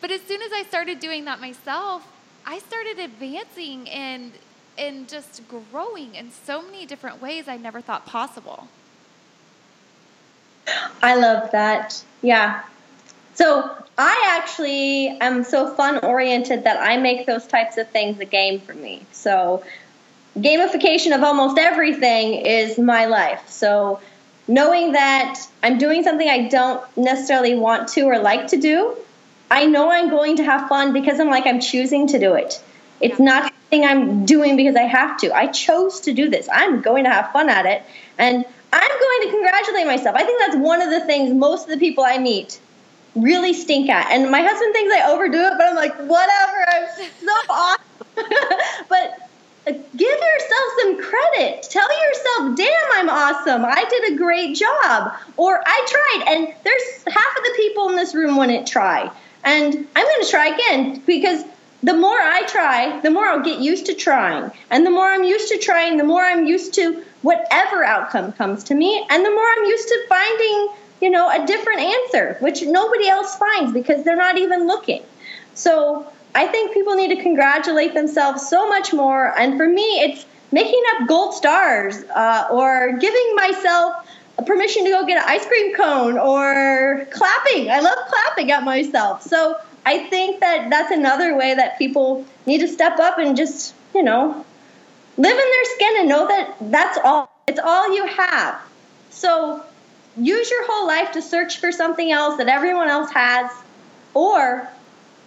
But 0.00 0.10
as 0.10 0.20
soon 0.22 0.42
as 0.42 0.52
I 0.52 0.64
started 0.64 1.00
doing 1.00 1.24
that 1.24 1.40
myself, 1.40 2.06
I 2.44 2.58
started 2.58 2.98
advancing 2.98 3.88
and 3.88 4.32
and 4.76 5.08
just 5.08 5.40
growing 5.48 6.16
in 6.16 6.32
so 6.32 6.60
many 6.60 6.84
different 6.84 7.22
ways 7.22 7.46
I 7.46 7.56
never 7.56 7.80
thought 7.80 8.06
possible. 8.06 8.68
I 11.00 11.14
love 11.14 11.50
that. 11.52 12.02
Yeah. 12.22 12.62
So 13.34 13.70
I 13.98 14.38
actually 14.40 15.08
am 15.20 15.44
so 15.44 15.74
fun 15.74 15.98
oriented 15.98 16.64
that 16.64 16.80
I 16.80 16.96
make 16.96 17.26
those 17.26 17.46
types 17.46 17.76
of 17.78 17.88
things 17.90 18.20
a 18.20 18.24
game 18.24 18.60
for 18.60 18.74
me. 18.74 19.04
So 19.12 19.64
gamification 20.36 21.14
of 21.14 21.22
almost 21.22 21.58
everything 21.58 22.34
is 22.34 22.78
my 22.78 23.06
life. 23.06 23.48
So 23.48 24.00
knowing 24.48 24.92
that 24.92 25.40
I'm 25.62 25.78
doing 25.78 26.02
something 26.02 26.28
I 26.28 26.48
don't 26.48 26.84
necessarily 26.96 27.54
want 27.54 27.88
to 27.90 28.02
or 28.02 28.18
like 28.18 28.48
to 28.48 28.56
do, 28.56 28.96
I 29.50 29.66
know 29.66 29.90
I'm 29.90 30.10
going 30.10 30.36
to 30.36 30.44
have 30.44 30.68
fun 30.68 30.92
because 30.92 31.20
I'm 31.20 31.28
like 31.28 31.46
I'm 31.46 31.60
choosing 31.60 32.06
to 32.08 32.18
do 32.18 32.34
it. 32.34 32.62
It's 33.00 33.18
not 33.18 33.52
something 33.52 33.84
I'm 33.84 34.24
doing 34.24 34.56
because 34.56 34.76
I 34.76 34.82
have 34.82 35.18
to. 35.18 35.34
I 35.34 35.48
chose 35.48 36.00
to 36.00 36.12
do 36.12 36.28
this. 36.28 36.48
I'm 36.52 36.82
going 36.82 37.04
to 37.04 37.10
have 37.10 37.32
fun 37.32 37.48
at 37.48 37.66
it 37.66 37.82
and 38.18 38.44
I'm 38.72 39.00
going 39.00 39.22
to 39.22 39.28
congratulate 39.30 39.86
myself. 39.86 40.16
I 40.16 40.24
think 40.24 40.40
that's 40.40 40.56
one 40.56 40.82
of 40.82 40.90
the 40.90 41.00
things 41.00 41.32
most 41.32 41.64
of 41.64 41.70
the 41.70 41.78
people 41.78 42.04
I 42.04 42.18
meet 42.18 42.60
really 43.14 43.52
stink 43.52 43.88
at. 43.88 44.10
And 44.10 44.30
my 44.30 44.42
husband 44.42 44.72
thinks 44.72 44.94
I 44.94 45.10
overdo 45.10 45.38
it, 45.38 45.52
but 45.56 45.68
I'm 45.68 45.76
like, 45.76 45.94
whatever, 45.96 46.64
I'm 46.68 46.88
so 47.20 47.32
awesome. 47.50 47.84
but 48.88 49.18
uh, 49.66 49.72
give 49.96 50.18
yourself 50.18 50.68
some 50.80 51.02
credit. 51.02 51.62
Tell 51.70 51.88
yourself, 52.06 52.56
damn, 52.56 52.90
I'm 52.94 53.08
awesome. 53.08 53.64
I 53.64 53.84
did 53.88 54.12
a 54.12 54.16
great 54.16 54.56
job. 54.56 55.12
Or 55.36 55.62
I 55.64 55.86
tried. 55.88 56.34
And 56.34 56.54
there's 56.64 57.04
half 57.06 57.36
of 57.36 57.44
the 57.44 57.52
people 57.56 57.88
in 57.88 57.96
this 57.96 58.14
room 58.14 58.36
wouldn't 58.36 58.66
try. 58.66 59.10
And 59.44 59.74
I'm 59.74 60.04
going 60.04 60.22
to 60.22 60.30
try 60.30 60.48
again 60.48 61.02
because 61.06 61.44
the 61.82 61.94
more 61.94 62.16
I 62.18 62.42
try, 62.46 63.00
the 63.00 63.10
more 63.10 63.26
I'll 63.26 63.42
get 63.42 63.58
used 63.58 63.86
to 63.86 63.94
trying. 63.94 64.50
And 64.70 64.86
the 64.86 64.90
more 64.90 65.06
I'm 65.06 65.24
used 65.24 65.48
to 65.48 65.58
trying, 65.58 65.98
the 65.98 66.04
more 66.04 66.22
I'm 66.22 66.46
used 66.46 66.72
to 66.74 67.04
whatever 67.22 67.84
outcome 67.84 68.32
comes 68.32 68.64
to 68.64 68.74
me. 68.74 69.06
And 69.10 69.24
the 69.24 69.30
more 69.30 69.46
I'm 69.58 69.64
used 69.64 69.88
to 69.88 70.06
finding 70.08 70.68
you 71.00 71.10
know, 71.10 71.28
a 71.28 71.46
different 71.46 71.80
answer, 71.80 72.36
which 72.40 72.62
nobody 72.62 73.08
else 73.08 73.36
finds 73.36 73.72
because 73.72 74.04
they're 74.04 74.16
not 74.16 74.38
even 74.38 74.66
looking. 74.66 75.02
So 75.54 76.10
I 76.34 76.46
think 76.46 76.74
people 76.74 76.94
need 76.94 77.14
to 77.14 77.22
congratulate 77.22 77.94
themselves 77.94 78.48
so 78.48 78.68
much 78.68 78.92
more. 78.92 79.38
And 79.38 79.56
for 79.56 79.68
me, 79.68 79.82
it's 80.00 80.26
making 80.50 80.82
up 80.94 81.08
gold 81.08 81.34
stars 81.34 82.02
uh, 82.14 82.48
or 82.50 82.96
giving 82.98 83.34
myself 83.34 84.08
permission 84.46 84.84
to 84.84 84.90
go 84.90 85.06
get 85.06 85.18
an 85.18 85.24
ice 85.26 85.46
cream 85.46 85.74
cone 85.74 86.18
or 86.18 87.06
clapping. 87.12 87.70
I 87.70 87.80
love 87.80 87.98
clapping 88.08 88.50
at 88.50 88.64
myself. 88.64 89.22
So 89.22 89.56
I 89.86 89.98
think 90.08 90.40
that 90.40 90.70
that's 90.70 90.90
another 90.90 91.36
way 91.36 91.54
that 91.54 91.78
people 91.78 92.24
need 92.46 92.58
to 92.58 92.68
step 92.68 92.98
up 92.98 93.18
and 93.18 93.36
just, 93.36 93.74
you 93.94 94.02
know, 94.02 94.44
live 95.16 95.38
in 95.38 95.50
their 95.50 95.64
skin 95.76 95.94
and 96.00 96.08
know 96.08 96.26
that 96.28 96.56
that's 96.60 96.98
all. 97.04 97.30
It's 97.46 97.60
all 97.60 97.94
you 97.94 98.06
have. 98.06 98.60
So 99.10 99.62
use 100.16 100.50
your 100.50 100.66
whole 100.66 100.86
life 100.86 101.12
to 101.12 101.22
search 101.22 101.58
for 101.58 101.72
something 101.72 102.10
else 102.12 102.36
that 102.38 102.48
everyone 102.48 102.88
else 102.88 103.10
has, 103.12 103.50
or 104.14 104.68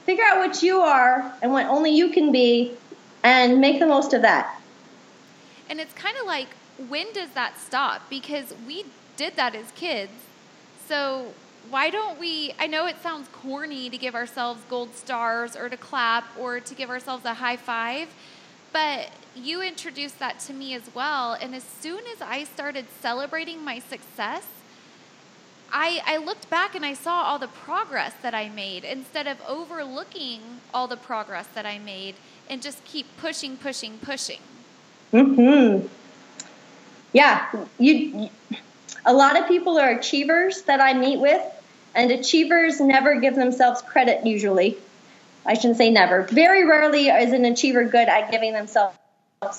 figure 0.06 0.24
out 0.24 0.38
what 0.38 0.64
you 0.64 0.80
are 0.80 1.34
and 1.42 1.52
what 1.52 1.66
only 1.68 1.92
you 1.92 2.10
can 2.10 2.32
be 2.32 2.74
and 3.24 3.60
make 3.60 3.80
the 3.80 3.86
most 3.86 4.14
of 4.14 4.22
that. 4.22 4.60
And 5.70 5.80
it's 5.82 5.94
kind 5.94 6.16
of 6.18 6.26
like, 6.26 6.48
when 6.88 7.12
does 7.12 7.32
that 7.32 7.60
stop? 7.60 8.10
Because 8.10 8.54
we 8.66 8.86
did 9.18 9.36
that 9.36 9.56
as 9.56 9.72
kids. 9.72 10.12
So 10.88 11.34
why 11.70 11.90
don't 11.90 12.18
we? 12.18 12.54
I 12.58 12.68
know 12.68 12.86
it 12.86 13.02
sounds 13.04 13.28
corny 13.34 13.90
to 13.90 13.98
give 13.98 14.16
ourselves 14.16 14.62
gold 14.70 14.96
stars 14.96 15.58
or 15.58 15.68
to 15.68 15.76
clap 15.76 16.24
or 16.40 16.62
to 16.62 16.74
give 16.74 16.90
ourselves 16.90 17.26
a 17.26 17.34
high 17.34 17.58
five, 17.58 18.08
but 18.72 19.10
you 19.36 19.62
introduced 19.62 20.20
that 20.20 20.40
to 20.42 20.54
me 20.54 20.74
as 20.74 20.90
well. 20.96 21.34
And 21.34 21.54
as 21.54 21.64
soon 21.64 22.06
as 22.08 22.22
I 22.22 22.46
started 22.46 22.86
celebrating 23.02 23.66
my 23.66 23.80
success, 23.80 24.46
I, 25.72 26.02
I 26.06 26.18
looked 26.18 26.50
back 26.50 26.76
and 26.76 26.86
I 26.86 26.94
saw 26.94 27.24
all 27.24 27.40
the 27.40 27.48
progress 27.48 28.14
that 28.22 28.34
I 28.34 28.50
made 28.50 28.84
instead 28.84 29.28
of 29.28 29.38
overlooking 29.48 30.42
all 30.74 30.88
the 30.88 30.98
progress 30.98 31.48
that 31.56 31.66
I 31.66 31.78
made 31.78 32.16
and 32.50 32.62
just 32.62 32.84
keep 32.86 33.06
pushing, 33.18 33.58
pushing, 33.58 33.98
pushing. 33.98 34.40
Mm-hmm. 35.14 35.88
Yeah. 37.14 37.66
You. 37.80 38.30
A 39.06 39.14
lot 39.14 39.40
of 39.40 39.48
people 39.48 39.78
are 39.78 39.92
achievers 39.92 40.64
that 40.64 40.82
I 40.82 40.94
meet 40.94 41.20
with, 41.20 41.42
and 41.96 42.12
achievers 42.12 42.82
never 42.82 43.20
give 43.20 43.36
themselves 43.36 43.82
credit. 43.82 44.26
Usually, 44.26 44.78
I 45.46 45.54
shouldn't 45.54 45.78
say 45.78 45.90
never. 45.90 46.24
Very 46.24 46.66
rarely 46.66 47.08
is 47.08 47.32
an 47.32 47.46
achiever 47.46 47.86
good 47.86 48.10
at 48.10 48.32
giving 48.32 48.54
themselves 48.54 48.98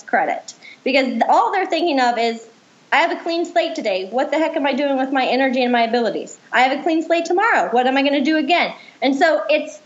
credit 0.07 0.55
because 0.85 1.23
all 1.29 1.53
they're 1.53 1.67
thinking 1.67 2.01
of 2.01 2.19
is 2.19 2.47
I 2.91 2.99
have 2.99 3.13
a 3.13 3.23
clean 3.23 3.45
slate 3.45 3.75
today. 3.75 4.09
What 4.11 4.31
the 4.31 4.39
heck 4.39 4.57
am 4.57 4.67
I 4.67 4.73
doing 4.73 4.97
with 4.97 5.13
my 5.13 5.27
energy 5.27 5.63
and 5.63 5.71
my 5.71 5.83
abilities? 5.83 6.39
I 6.53 6.63
have 6.63 6.79
a 6.79 6.83
clean 6.83 7.03
slate 7.03 7.27
tomorrow. 7.27 7.71
What 7.71 7.87
am 7.87 7.97
I 7.97 8.03
going 8.03 8.15
to 8.15 8.25
do 8.25 8.37
again? 8.37 8.75
And 9.03 9.15
so 9.15 9.45
it's 9.51 9.81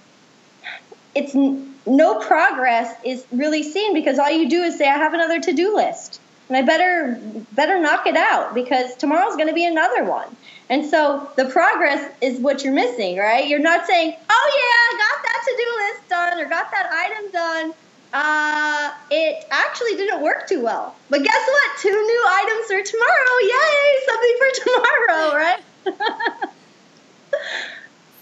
it's 1.15 1.35
no 1.35 2.21
progress 2.21 2.95
is 3.05 3.27
really 3.33 3.63
seen 3.63 3.93
because 3.93 4.19
all 4.19 4.31
you 4.31 4.49
do 4.49 4.63
is 4.63 4.79
say 4.79 4.89
I 4.89 4.97
have 4.97 5.15
another 5.15 5.41
to-do 5.41 5.75
list. 5.75 6.21
And 6.49 6.57
I 6.57 6.63
better 6.63 7.21
better 7.53 7.81
knock 7.81 8.07
it 8.07 8.17
out 8.17 8.55
because 8.55 8.95
tomorrow's 8.97 9.37
going 9.37 9.49
to 9.49 9.55
be 9.55 9.65
another 9.65 10.05
one. 10.05 10.37
And 10.69 10.85
so 10.85 11.31
the 11.37 11.47
progress 11.47 12.13
is 12.21 12.39
what 12.41 12.63
you're 12.63 12.75
missing, 12.75 13.17
right? 13.17 13.47
You're 13.47 13.59
not 13.59 13.87
saying, 13.87 14.17
"Oh 14.29 14.51
yeah, 14.55 14.97
I 14.97 14.99
got 14.99 15.23
that 15.23 15.43
to-do 15.47 15.69
list 15.83 16.09
done 16.09 16.39
or 16.41 16.49
got 16.49 16.71
that 16.71 16.91
item 16.93 17.31
done." 17.31 17.75
Uh, 18.13 18.93
it 19.11 19.47
actually 19.51 19.97
didn't 19.97 20.21
work 20.21 20.47
too 20.47 20.63
well. 20.63 20.95
But 21.09 21.23
guess 21.23 21.49
what? 21.49 21.79
Two 21.81 21.91
new 21.91 22.25
items 22.29 22.67
for 22.67 22.83
tomorrow. 22.83 23.39
Yay! 23.43 23.99
Something 24.07 24.37
for 24.39 24.51
tomorrow, 24.65 25.35
right? 25.35 25.61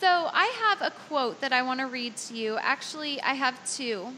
so 0.00 0.30
I 0.32 0.46
have 0.68 0.82
a 0.82 0.90
quote 1.08 1.40
that 1.40 1.52
I 1.52 1.62
want 1.62 1.80
to 1.80 1.86
read 1.86 2.16
to 2.16 2.34
you. 2.34 2.56
Actually, 2.60 3.20
I 3.20 3.34
have 3.34 3.54
two. 3.68 4.08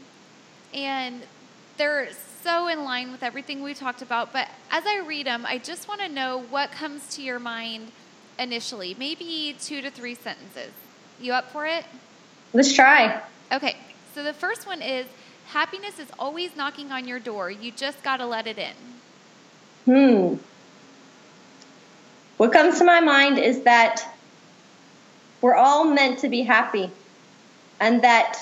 And 0.73 1.21
they're 1.77 2.09
so 2.43 2.67
in 2.67 2.83
line 2.83 3.11
with 3.11 3.23
everything 3.23 3.63
we 3.63 3.73
talked 3.73 4.01
about. 4.03 4.31
But 4.31 4.49
as 4.69 4.83
I 4.85 4.99
read 4.99 5.25
them, 5.25 5.45
I 5.47 5.57
just 5.57 5.87
want 5.87 6.01
to 6.01 6.09
know 6.09 6.43
what 6.49 6.71
comes 6.71 7.07
to 7.15 7.23
your 7.23 7.39
mind 7.39 7.91
initially. 8.37 8.95
Maybe 8.99 9.55
two 9.59 9.81
to 9.81 9.89
three 9.89 10.13
sentences. 10.13 10.71
You 11.19 11.33
up 11.33 11.51
for 11.51 11.65
it? 11.65 11.85
Let's 12.53 12.73
try. 12.73 13.21
Okay. 13.51 13.75
So 14.13 14.23
the 14.23 14.33
first 14.33 14.67
one 14.67 14.81
is 14.81 15.07
Happiness 15.53 15.99
is 15.99 16.07
always 16.17 16.55
knocking 16.55 16.91
on 16.91 17.07
your 17.07 17.19
door. 17.19 17.51
You 17.51 17.71
just 17.71 18.01
got 18.01 18.17
to 18.17 18.25
let 18.25 18.47
it 18.47 18.57
in. 18.57 18.73
Hmm. 19.85 20.35
What 22.37 22.51
comes 22.51 22.79
to 22.79 22.83
my 22.83 22.99
mind 22.99 23.37
is 23.37 23.61
that 23.61 24.03
we're 25.41 25.53
all 25.53 25.85
meant 25.85 26.17
to 26.19 26.27
be 26.27 26.41
happy 26.41 26.89
and 27.79 28.01
that 28.01 28.35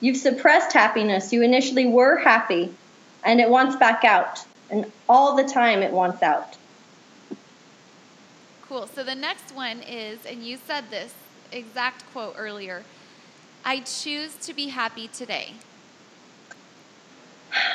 you've 0.00 0.16
suppressed 0.16 0.72
happiness. 0.72 1.30
You 1.30 1.42
initially 1.42 1.84
were 1.84 2.16
happy 2.16 2.72
and 3.22 3.38
it 3.38 3.50
wants 3.50 3.76
back 3.76 4.02
out. 4.04 4.42
And 4.70 4.90
all 5.10 5.36
the 5.36 5.44
time 5.44 5.82
it 5.82 5.92
wants 5.92 6.22
out. 6.22 6.56
Cool. 8.66 8.86
So 8.86 9.04
the 9.04 9.14
next 9.14 9.54
one 9.54 9.80
is, 9.82 10.24
and 10.24 10.42
you 10.42 10.56
said 10.66 10.88
this 10.88 11.12
exact 11.52 12.10
quote 12.12 12.34
earlier 12.38 12.82
I 13.62 13.80
choose 13.80 14.34
to 14.36 14.54
be 14.54 14.68
happy 14.68 15.06
today. 15.08 15.52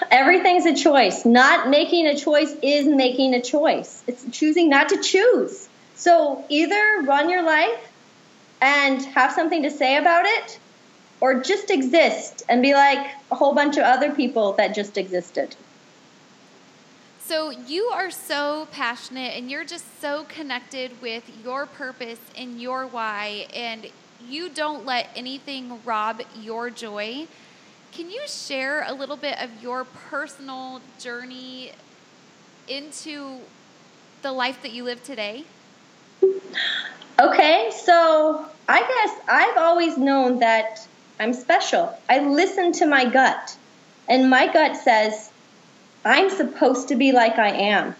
Everything's 0.10 0.66
a 0.66 0.76
choice. 0.76 1.26
Not 1.26 1.70
making 1.70 2.08
a 2.08 2.16
choice 2.16 2.54
is 2.62 2.88
making 2.88 3.34
a 3.34 3.42
choice. 3.42 4.04
It's 4.08 4.26
choosing 4.32 4.70
not 4.70 4.90
to 4.90 5.02
choose. 5.02 5.70
So 5.96 6.44
either 6.50 7.02
run 7.04 7.30
your 7.30 7.44
life 7.44 7.92
and 8.62 9.02
have 9.06 9.32
something 9.32 9.64
to 9.64 9.72
say 9.72 9.98
about 9.98 10.26
it, 10.26 10.60
or 11.20 11.42
just 11.42 11.70
exist 11.70 12.44
and 12.50 12.62
be 12.62 12.74
like 12.74 13.12
a 13.32 13.36
whole 13.36 13.54
bunch 13.54 13.78
of 13.78 13.84
other 13.84 14.12
people 14.12 14.54
that 14.54 14.74
just 14.76 14.98
existed. 14.98 15.56
So 17.24 17.50
you 17.50 17.86
are 17.86 18.12
so 18.12 18.68
passionate 18.72 19.38
and 19.38 19.50
you're 19.50 19.64
just 19.64 20.02
so 20.02 20.26
connected 20.28 21.02
with 21.02 21.24
your 21.44 21.66
purpose 21.66 22.20
and 22.36 22.60
your 22.60 22.86
why, 22.86 23.48
and 23.54 23.88
you 24.28 24.50
don't 24.50 24.86
let 24.86 25.10
anything 25.16 25.80
rob 25.86 26.22
your 26.40 26.70
joy. 26.70 27.28
Can 27.92 28.10
you 28.10 28.22
share 28.26 28.86
a 28.88 28.94
little 28.94 29.18
bit 29.18 29.38
of 29.42 29.50
your 29.62 29.84
personal 29.84 30.80
journey 30.98 31.74
into 32.70 33.40
the 34.22 34.32
life 34.32 34.62
that 34.62 34.72
you 34.72 34.86
live 34.86 35.04
today? 35.04 35.44
Okay, 37.20 37.70
so 37.84 38.46
I 38.70 38.80
guess 38.80 39.26
I've 39.28 39.58
always 39.58 39.98
known 39.98 40.40
that 40.40 40.88
I'm 41.20 41.34
special. 41.34 41.94
I 42.10 42.20
listen 42.20 42.72
to 42.74 42.86
my 42.86 43.04
gut, 43.04 43.58
and 44.08 44.30
my 44.30 44.52
gut 44.52 44.78
says, 44.78 45.30
I'm 46.06 46.30
supposed 46.30 46.88
to 46.88 46.96
be 46.96 47.12
like 47.12 47.38
I 47.38 47.50
am. 47.50 47.94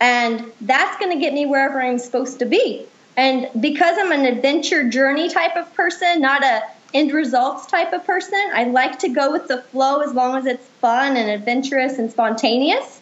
And 0.00 0.52
that's 0.60 0.96
going 1.00 1.10
to 1.10 1.18
get 1.18 1.34
me 1.34 1.44
wherever 1.44 1.82
I'm 1.82 1.98
supposed 1.98 2.38
to 2.38 2.46
be. 2.46 2.86
And 3.16 3.50
because 3.60 3.96
I'm 3.98 4.12
an 4.12 4.26
adventure 4.26 4.88
journey 4.88 5.28
type 5.28 5.56
of 5.56 5.74
person, 5.74 6.20
not 6.20 6.44
a 6.44 6.62
end 6.94 7.12
results 7.12 7.66
type 7.66 7.92
of 7.92 8.04
person. 8.04 8.40
I 8.52 8.64
like 8.64 8.98
to 9.00 9.08
go 9.08 9.30
with 9.30 9.48
the 9.48 9.62
flow 9.62 10.00
as 10.00 10.12
long 10.12 10.36
as 10.36 10.46
it's 10.46 10.66
fun 10.80 11.16
and 11.16 11.30
adventurous 11.30 11.98
and 11.98 12.10
spontaneous. 12.10 13.00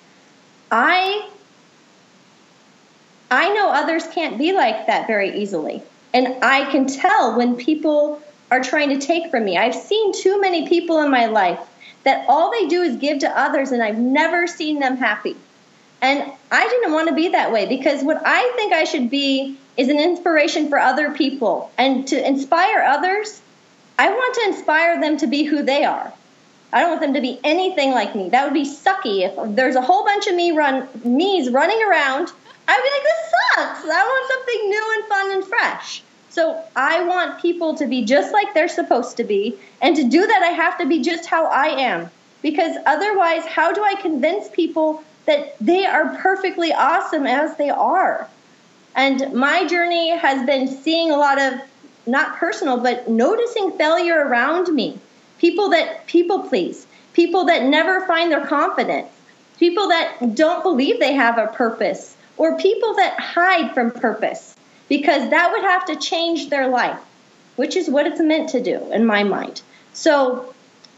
I 0.70 1.28
I 3.30 3.53
know 3.55 3.70
others 3.70 4.07
can't 4.09 4.39
be 4.39 4.53
like 4.53 4.87
that 4.87 5.07
very 5.07 5.37
easily. 5.37 5.82
And 6.14 6.43
I 6.43 6.70
can 6.70 6.87
tell 6.87 7.37
when 7.37 7.57
people 7.57 8.22
are 8.51 8.62
trying 8.62 8.99
to 8.99 9.05
take 9.05 9.30
from 9.30 9.45
me. 9.45 9.59
I've 9.59 9.74
seen 9.74 10.12
too 10.12 10.41
many 10.41 10.68
people 10.68 11.03
in 11.03 11.11
my 11.11 11.26
life 11.26 11.61
that 12.05 12.24
all 12.28 12.53
they 12.53 12.68
do 12.68 12.82
is 12.82 12.97
give 12.97 13.18
to 13.18 13.39
others 13.39 13.72
and 13.72 13.82
I've 13.82 13.99
never 13.99 14.47
seen 14.47 14.78
them 14.78 14.97
happy. 14.97 15.37
And 16.01 16.30
I 16.53 16.68
didn't 16.68 16.93
want 16.93 17.09
to 17.09 17.14
be 17.14 17.28
that 17.28 17.51
way 17.51 17.66
because 17.66 18.05
what 18.05 18.22
I 18.24 18.53
think 18.55 18.72
I 18.72 18.84
should 18.84 19.11
be 19.11 19.59
is 19.76 19.89
an 19.89 19.99
inspiration 19.99 20.68
for 20.68 20.78
other 20.78 21.11
people 21.11 21.70
and 21.76 22.07
to 22.09 22.26
inspire 22.26 22.82
others 22.82 23.43
I 23.99 24.11
want 24.11 24.35
to 24.35 24.49
inspire 24.49 25.01
them 25.01 25.17
to 25.19 25.27
be 25.27 25.45
who 25.45 25.63
they 25.63 25.85
are. 25.85 26.13
I 26.73 26.81
don't 26.81 26.91
want 26.91 27.01
them 27.01 27.15
to 27.15 27.21
be 27.21 27.41
anything 27.45 27.93
like 27.93 28.15
me. 28.15 28.29
That 28.29 28.45
would 28.45 28.55
be 28.55 28.65
sucky. 28.65 29.23
If 29.23 29.57
there's 29.57 29.77
a 29.77 29.81
whole 29.81 30.05
bunch 30.05 30.27
of 30.27 30.35
me 30.35 30.53
run 30.53 30.89
me's 31.05 31.51
running 31.51 31.83
around, 31.83 32.31
I'd 32.69 32.83
be 32.83 32.91
like, 32.91 33.03
this 33.03 33.31
sucks. 33.31 33.89
I 33.89 34.03
want 34.03 34.29
something 34.31 34.69
new 34.69 34.95
and 34.97 35.05
fun 35.07 35.33
and 35.33 35.45
fresh. 35.45 36.03
So 36.29 36.63
I 36.75 37.03
want 37.05 37.41
people 37.41 37.75
to 37.77 37.87
be 37.87 38.05
just 38.05 38.33
like 38.33 38.53
they're 38.53 38.69
supposed 38.69 39.17
to 39.17 39.25
be. 39.25 39.57
And 39.81 39.97
to 39.97 40.05
do 40.05 40.27
that, 40.27 40.43
I 40.43 40.49
have 40.49 40.77
to 40.79 40.87
be 40.87 41.01
just 41.01 41.27
how 41.27 41.47
I 41.47 41.69
am. 41.69 42.11
Because 42.43 42.77
otherwise, 42.85 43.47
how 43.47 43.73
do 43.73 43.83
I 43.83 43.95
convince 43.95 44.49
people 44.51 45.03
that 45.25 45.57
they 45.61 45.87
are 45.87 46.17
perfectly 46.19 46.73
awesome 46.73 47.27
as 47.27 47.57
they 47.57 47.71
are? 47.71 48.29
And 48.95 49.33
my 49.33 49.67
journey 49.67 50.11
has 50.11 50.45
been 50.45 50.69
seeing 50.69 51.11
a 51.11 51.17
lot 51.17 51.41
of 51.41 51.61
not 52.07 52.37
personal, 52.37 52.79
but 52.79 53.09
noticing 53.09 53.73
failure 53.73 54.27
around 54.27 54.69
me. 54.69 54.99
People 55.39 55.71
that 55.71 56.07
people 56.07 56.49
please, 56.49 56.87
people 57.13 57.45
that 57.47 57.65
never 57.65 58.07
find 58.07 58.31
their 58.31 58.47
confidence, 58.47 59.09
people 59.59 59.89
that 59.89 60.35
don't 60.35 60.63
believe 60.63 60.99
they 60.99 61.13
have 61.13 61.39
a 61.39 61.49
purpose, 61.49 62.17
or 62.37 62.59
people 62.59 62.95
that 62.95 63.19
hide 63.19 63.73
from 63.75 63.91
purpose 63.91 64.57
because 64.89 65.31
that 65.31 65.51
would 65.53 65.63
have 65.63 65.85
to 65.87 65.97
change 65.97 66.49
their 66.49 66.69
life, 66.69 66.99
which 67.57 67.77
is 67.77 67.89
what 67.89 68.07
it's 68.07 68.21
meant 68.21 68.51
to 68.51 68.63
do 68.63 68.93
in 68.93 69.05
my 69.05 69.25
mind. 69.25 69.61
So, 69.93 70.55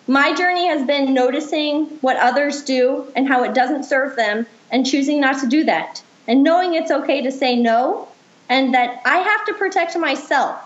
my 0.07 0.35
journey 0.35 0.69
has 0.69 0.87
been 0.87 1.13
noticing 1.13 1.85
what 2.01 2.17
others 2.17 2.63
do 2.63 3.13
and 3.15 3.29
how 3.29 3.45
it 3.45 3.55
doesn't 3.55 3.85
serve 3.85 4.17
them 4.17 4.47
and 4.71 4.87
choosing 4.87 5.21
not 5.21 5.41
to 5.41 5.47
do 5.47 5.65
that. 5.65 6.03
And 6.27 6.43
knowing 6.43 6.75
it's 6.75 6.91
okay 6.91 7.23
to 7.23 7.31
say 7.31 7.57
no 7.57 8.09
and 8.49 8.73
that 8.75 9.03
I 9.05 9.19
have 9.19 9.45
to 9.47 9.55
protect 9.55 9.99
myself 9.99 10.59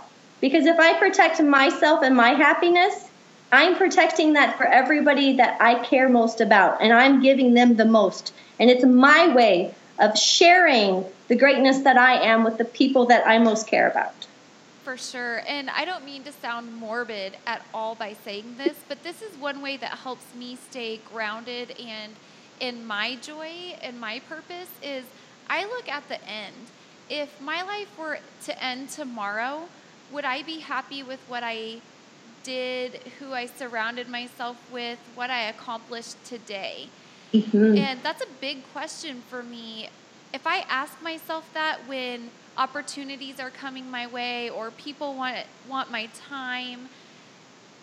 because 0.43 0.67
if 0.67 0.79
I 0.79 0.99
protect 0.99 1.41
myself 1.41 2.03
and 2.03 2.15
my 2.15 2.31
happiness, 2.31 3.09
I'm 3.53 3.77
protecting 3.77 4.33
that 4.33 4.59
for 4.59 4.65
everybody 4.65 5.37
that 5.37 5.57
I 5.61 5.83
care 5.85 6.09
most 6.09 6.41
about, 6.41 6.83
and 6.83 6.93
I'm 6.93 7.23
giving 7.23 7.55
them 7.55 7.77
the 7.77 7.85
most. 7.85 8.35
And 8.59 8.69
it's 8.69 8.85
my 8.85 9.33
way 9.33 9.75
of 9.99 10.19
sharing 10.19 11.05
the 11.29 11.37
greatness 11.37 11.81
that 11.83 11.97
I 11.97 12.15
am 12.15 12.45
with 12.45 12.59
the 12.59 12.65
people 12.65 13.07
that 13.07 13.27
I 13.27 13.39
most 13.39 13.69
care 13.69 13.89
about. 13.89 14.27
For 14.83 14.97
sure. 14.97 15.43
And 15.47 15.71
I 15.71 15.85
don't 15.85 16.05
mean 16.05 16.25
to 16.25 16.33
sound 16.33 16.75
morbid 16.75 17.37
at 17.47 17.65
all 17.73 17.95
by 17.95 18.17
saying 18.25 18.57
this, 18.59 18.77
but 18.89 19.05
this 19.05 19.23
is 19.23 19.37
one 19.37 19.63
way 19.63 19.77
that 19.77 19.99
helps 19.99 20.35
me 20.35 20.59
stay 20.71 21.01
grounded 21.13 21.77
and 21.79 22.15
in 22.59 22.85
my 22.85 23.15
joy 23.17 23.77
and 23.81 24.01
my 24.01 24.21
purpose 24.29 24.69
is 24.83 25.05
I 25.49 25.67
look 25.67 25.89
at 25.89 26.09
the 26.09 26.21
end. 26.29 26.55
If 27.09 27.41
my 27.41 27.63
life 27.63 27.97
were 27.97 28.19
to 28.45 28.63
end 28.63 28.89
tomorrow, 28.89 29.69
would 30.13 30.25
I 30.25 30.43
be 30.43 30.59
happy 30.59 31.03
with 31.03 31.21
what 31.29 31.43
I 31.43 31.81
did, 32.45 33.01
who 33.19 33.33
I 33.33 33.47
surrounded 33.47 34.09
myself 34.09 34.57
with, 34.71 34.99
what 35.15 35.31
I 35.31 35.43
accomplished 35.43 36.23
today? 36.25 36.89
Mm-hmm. 37.33 37.79
And 37.79 38.03
that's 38.03 38.23
a 38.23 38.27
big 38.41 38.63
question 38.73 39.23
for 39.29 39.43
me. 39.43 39.89
If 40.35 40.47
I 40.47 40.59
ask 40.69 41.01
myself 41.03 41.49
that 41.55 41.81
when 41.87 42.31
opportunities 42.59 43.41
are 43.41 43.51
coming 43.51 43.91
my 43.91 44.07
way 44.07 44.51
or 44.51 44.71
people 44.71 45.15
want 45.15 45.39
want 45.69 45.91
my 45.91 46.07
time, 46.29 46.89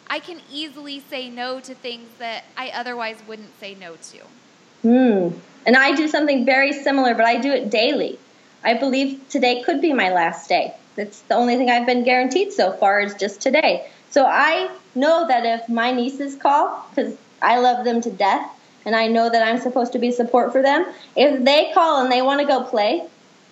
I 0.09 0.19
can 0.19 0.41
easily 0.51 0.99
say 0.99 1.30
no 1.30 1.59
to 1.61 1.73
things 1.73 2.09
that 2.19 2.45
I 2.57 2.69
otherwise 2.69 3.17
wouldn't 3.27 3.59
say 3.59 3.75
no 3.75 3.95
to. 3.95 4.19
Hmm. 4.82 5.38
And 5.65 5.75
I 5.75 5.93
do 5.93 6.07
something 6.07 6.45
very 6.45 6.73
similar, 6.73 7.13
but 7.13 7.25
I 7.25 7.38
do 7.38 7.51
it 7.51 7.69
daily. 7.69 8.17
I 8.63 8.73
believe 8.73 9.27
today 9.30 9.63
could 9.63 9.82
be 9.82 9.93
my 9.93 10.11
last 10.11 10.49
day. 10.49 10.73
That's 10.95 11.21
the 11.21 11.35
only 11.35 11.55
thing 11.55 11.69
I've 11.69 11.85
been 11.85 12.03
guaranteed 12.03 12.53
so 12.53 12.71
far 12.73 12.99
is 12.99 13.15
just 13.15 13.41
today. 13.41 13.89
So 14.09 14.25
I 14.25 14.69
know 14.95 15.27
that 15.27 15.45
if 15.45 15.69
my 15.69 15.91
nieces 15.91 16.35
call, 16.35 16.85
because 16.89 17.15
I 17.41 17.59
love 17.59 17.85
them 17.85 18.01
to 18.01 18.11
death, 18.11 18.49
and 18.85 18.95
I 18.95 19.07
know 19.07 19.29
that 19.29 19.47
I'm 19.47 19.59
supposed 19.59 19.93
to 19.93 19.99
be 19.99 20.11
support 20.11 20.51
for 20.51 20.61
them, 20.61 20.85
if 21.15 21.43
they 21.43 21.71
call 21.73 22.01
and 22.01 22.11
they 22.11 22.21
want 22.21 22.41
to 22.41 22.47
go 22.47 22.63
play, 22.63 23.07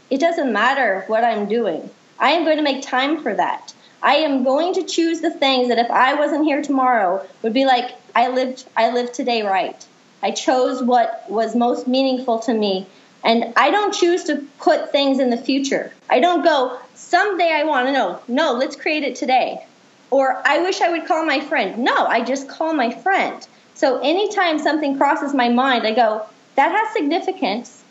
it 0.09 0.19
doesn't 0.19 0.51
matter 0.51 1.03
what 1.07 1.23
I'm 1.23 1.47
doing. 1.47 1.89
I 2.19 2.31
am 2.31 2.43
going 2.43 2.57
to 2.57 2.63
make 2.63 2.81
time 2.81 3.21
for 3.21 3.33
that. 3.33 3.73
I 4.01 4.15
am 4.17 4.43
going 4.43 4.73
to 4.75 4.83
choose 4.83 5.21
the 5.21 5.31
things 5.31 5.69
that 5.69 5.79
if 5.79 5.89
I 5.91 6.13
wasn't 6.13 6.45
here 6.45 6.61
tomorrow 6.61 7.25
would 7.41 7.53
be 7.53 7.65
like 7.65 7.95
I 8.15 8.29
lived 8.29 8.65
I 8.75 8.91
lived 8.91 9.13
today 9.13 9.43
right. 9.43 9.85
I 10.23 10.31
chose 10.31 10.81
what 10.81 11.25
was 11.29 11.55
most 11.55 11.87
meaningful 11.87 12.39
to 12.39 12.53
me 12.53 12.87
and 13.23 13.53
I 13.55 13.71
don't 13.71 13.93
choose 13.93 14.23
to 14.25 14.45
put 14.59 14.91
things 14.91 15.19
in 15.19 15.29
the 15.29 15.37
future. 15.37 15.91
I 16.09 16.19
don't 16.19 16.43
go 16.43 16.79
someday 16.95 17.51
I 17.51 17.63
want 17.63 17.87
to 17.87 17.93
know. 17.93 18.19
No, 18.27 18.53
let's 18.53 18.75
create 18.75 19.03
it 19.03 19.15
today. 19.15 19.65
Or 20.09 20.41
I 20.45 20.59
wish 20.59 20.81
I 20.81 20.89
would 20.89 21.05
call 21.05 21.25
my 21.25 21.39
friend. 21.39 21.79
No, 21.79 22.05
I 22.05 22.23
just 22.23 22.47
call 22.47 22.73
my 22.73 22.91
friend. 22.91 23.45
So 23.75 23.99
anytime 23.99 24.59
something 24.59 24.97
crosses 24.97 25.33
my 25.33 25.49
mind, 25.49 25.85
I 25.85 25.93
go, 25.93 26.25
that 26.55 26.71
has 26.71 26.93
significance 26.93 27.83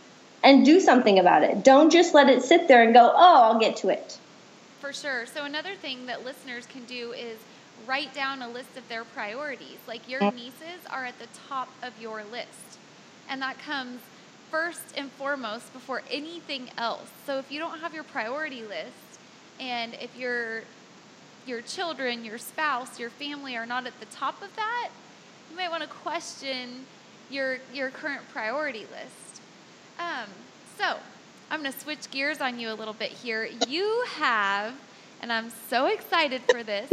and 0.42 0.64
do 0.64 0.80
something 0.80 1.18
about 1.18 1.42
it. 1.42 1.62
Don't 1.62 1.90
just 1.90 2.14
let 2.14 2.28
it 2.28 2.42
sit 2.42 2.68
there 2.68 2.82
and 2.82 2.94
go, 2.94 3.12
oh, 3.14 3.42
I'll 3.42 3.58
get 3.58 3.76
to 3.78 3.88
it. 3.88 4.18
For 4.80 4.92
sure. 4.92 5.26
So 5.26 5.44
another 5.44 5.74
thing 5.74 6.06
that 6.06 6.24
listeners 6.24 6.66
can 6.66 6.84
do 6.84 7.12
is 7.12 7.38
write 7.86 8.14
down 8.14 8.42
a 8.42 8.48
list 8.48 8.76
of 8.76 8.88
their 8.88 9.04
priorities. 9.04 9.78
Like 9.86 10.08
your 10.08 10.20
nieces 10.32 10.80
are 10.90 11.04
at 11.04 11.18
the 11.18 11.28
top 11.48 11.68
of 11.82 11.92
your 12.00 12.24
list. 12.24 12.78
And 13.28 13.42
that 13.42 13.58
comes 13.58 14.00
first 14.56 14.94
and 14.96 15.12
foremost 15.12 15.70
before 15.74 16.02
anything 16.10 16.70
else. 16.78 17.10
So 17.26 17.38
if 17.38 17.52
you 17.52 17.58
don't 17.58 17.78
have 17.80 17.92
your 17.92 18.04
priority 18.04 18.62
list 18.62 19.20
and 19.60 19.92
if 20.00 20.16
your 20.16 20.62
your 21.46 21.60
children, 21.60 22.24
your 22.24 22.38
spouse, 22.38 22.98
your 22.98 23.10
family 23.10 23.54
are 23.54 23.66
not 23.66 23.86
at 23.86 24.00
the 24.00 24.06
top 24.06 24.42
of 24.42 24.56
that, 24.56 24.88
you 25.50 25.56
might 25.56 25.70
want 25.70 25.82
to 25.82 25.88
question 25.88 26.86
your 27.30 27.58
your 27.74 27.90
current 27.90 28.22
priority 28.32 28.86
list. 28.90 29.42
Um, 29.98 30.30
so 30.78 30.96
I'm 31.50 31.60
going 31.60 31.72
to 31.72 31.78
switch 31.78 32.10
gears 32.10 32.40
on 32.40 32.58
you 32.58 32.72
a 32.72 32.76
little 32.80 32.94
bit 32.94 33.10
here. 33.10 33.48
You 33.68 34.04
have, 34.14 34.72
and 35.20 35.30
I'm 35.30 35.50
so 35.68 35.86
excited 35.86 36.40
for 36.50 36.62
this, 36.62 36.90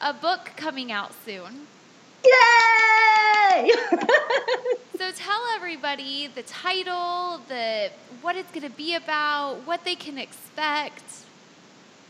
a 0.00 0.12
book 0.12 0.50
coming 0.56 0.90
out 0.90 1.12
soon. 1.24 1.68
Yay! 2.24 3.19
so 4.96 5.10
tell 5.12 5.40
everybody 5.56 6.28
the 6.28 6.42
title, 6.42 7.40
the 7.48 7.90
what 8.22 8.36
it's 8.36 8.50
going 8.52 8.62
to 8.62 8.76
be 8.76 8.94
about, 8.94 9.56
what 9.64 9.84
they 9.84 9.96
can 9.96 10.18
expect. 10.18 11.02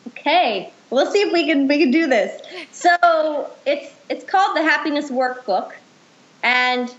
Okay, 0.08 0.70
we'll 0.90 1.10
see 1.10 1.20
if 1.20 1.32
we 1.32 1.46
can 1.46 1.66
we 1.66 1.78
can 1.78 1.90
do 1.90 2.06
this. 2.06 2.42
So 2.72 3.50
it's 3.66 3.94
it's 4.08 4.24
called 4.24 4.56
the 4.56 4.62
Happiness 4.62 5.10
Workbook, 5.10 5.72
and 6.42 6.94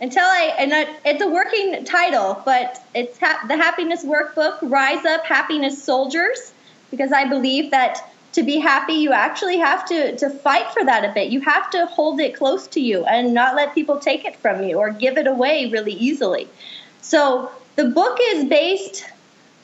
until 0.00 0.24
I 0.24 0.54
and 0.58 0.72
it's 1.04 1.22
a 1.22 1.28
working 1.28 1.84
title, 1.84 2.42
but 2.44 2.82
it's 2.94 3.18
ha- 3.18 3.44
the 3.46 3.56
Happiness 3.56 4.04
Workbook: 4.04 4.58
Rise 4.62 5.04
Up, 5.04 5.24
Happiness 5.24 5.82
Soldiers, 5.82 6.52
because 6.90 7.12
I 7.12 7.26
believe 7.26 7.70
that 7.70 8.09
to 8.32 8.42
be 8.42 8.58
happy, 8.58 8.94
you 8.94 9.12
actually 9.12 9.58
have 9.58 9.86
to 9.88 10.16
to 10.16 10.30
fight 10.30 10.70
for 10.72 10.84
that 10.84 11.04
a 11.04 11.12
bit. 11.12 11.30
You 11.30 11.40
have 11.40 11.70
to 11.70 11.86
hold 11.86 12.20
it 12.20 12.36
close 12.36 12.66
to 12.68 12.80
you 12.80 13.04
and 13.04 13.34
not 13.34 13.56
let 13.56 13.74
people 13.74 13.98
take 13.98 14.24
it 14.24 14.36
from 14.36 14.62
you 14.62 14.78
or 14.78 14.90
give 14.90 15.18
it 15.18 15.26
away 15.26 15.68
really 15.70 15.92
easily. 15.92 16.48
So 17.02 17.50
the 17.76 17.86
book 17.86 18.18
is 18.20 18.44
based 18.44 19.04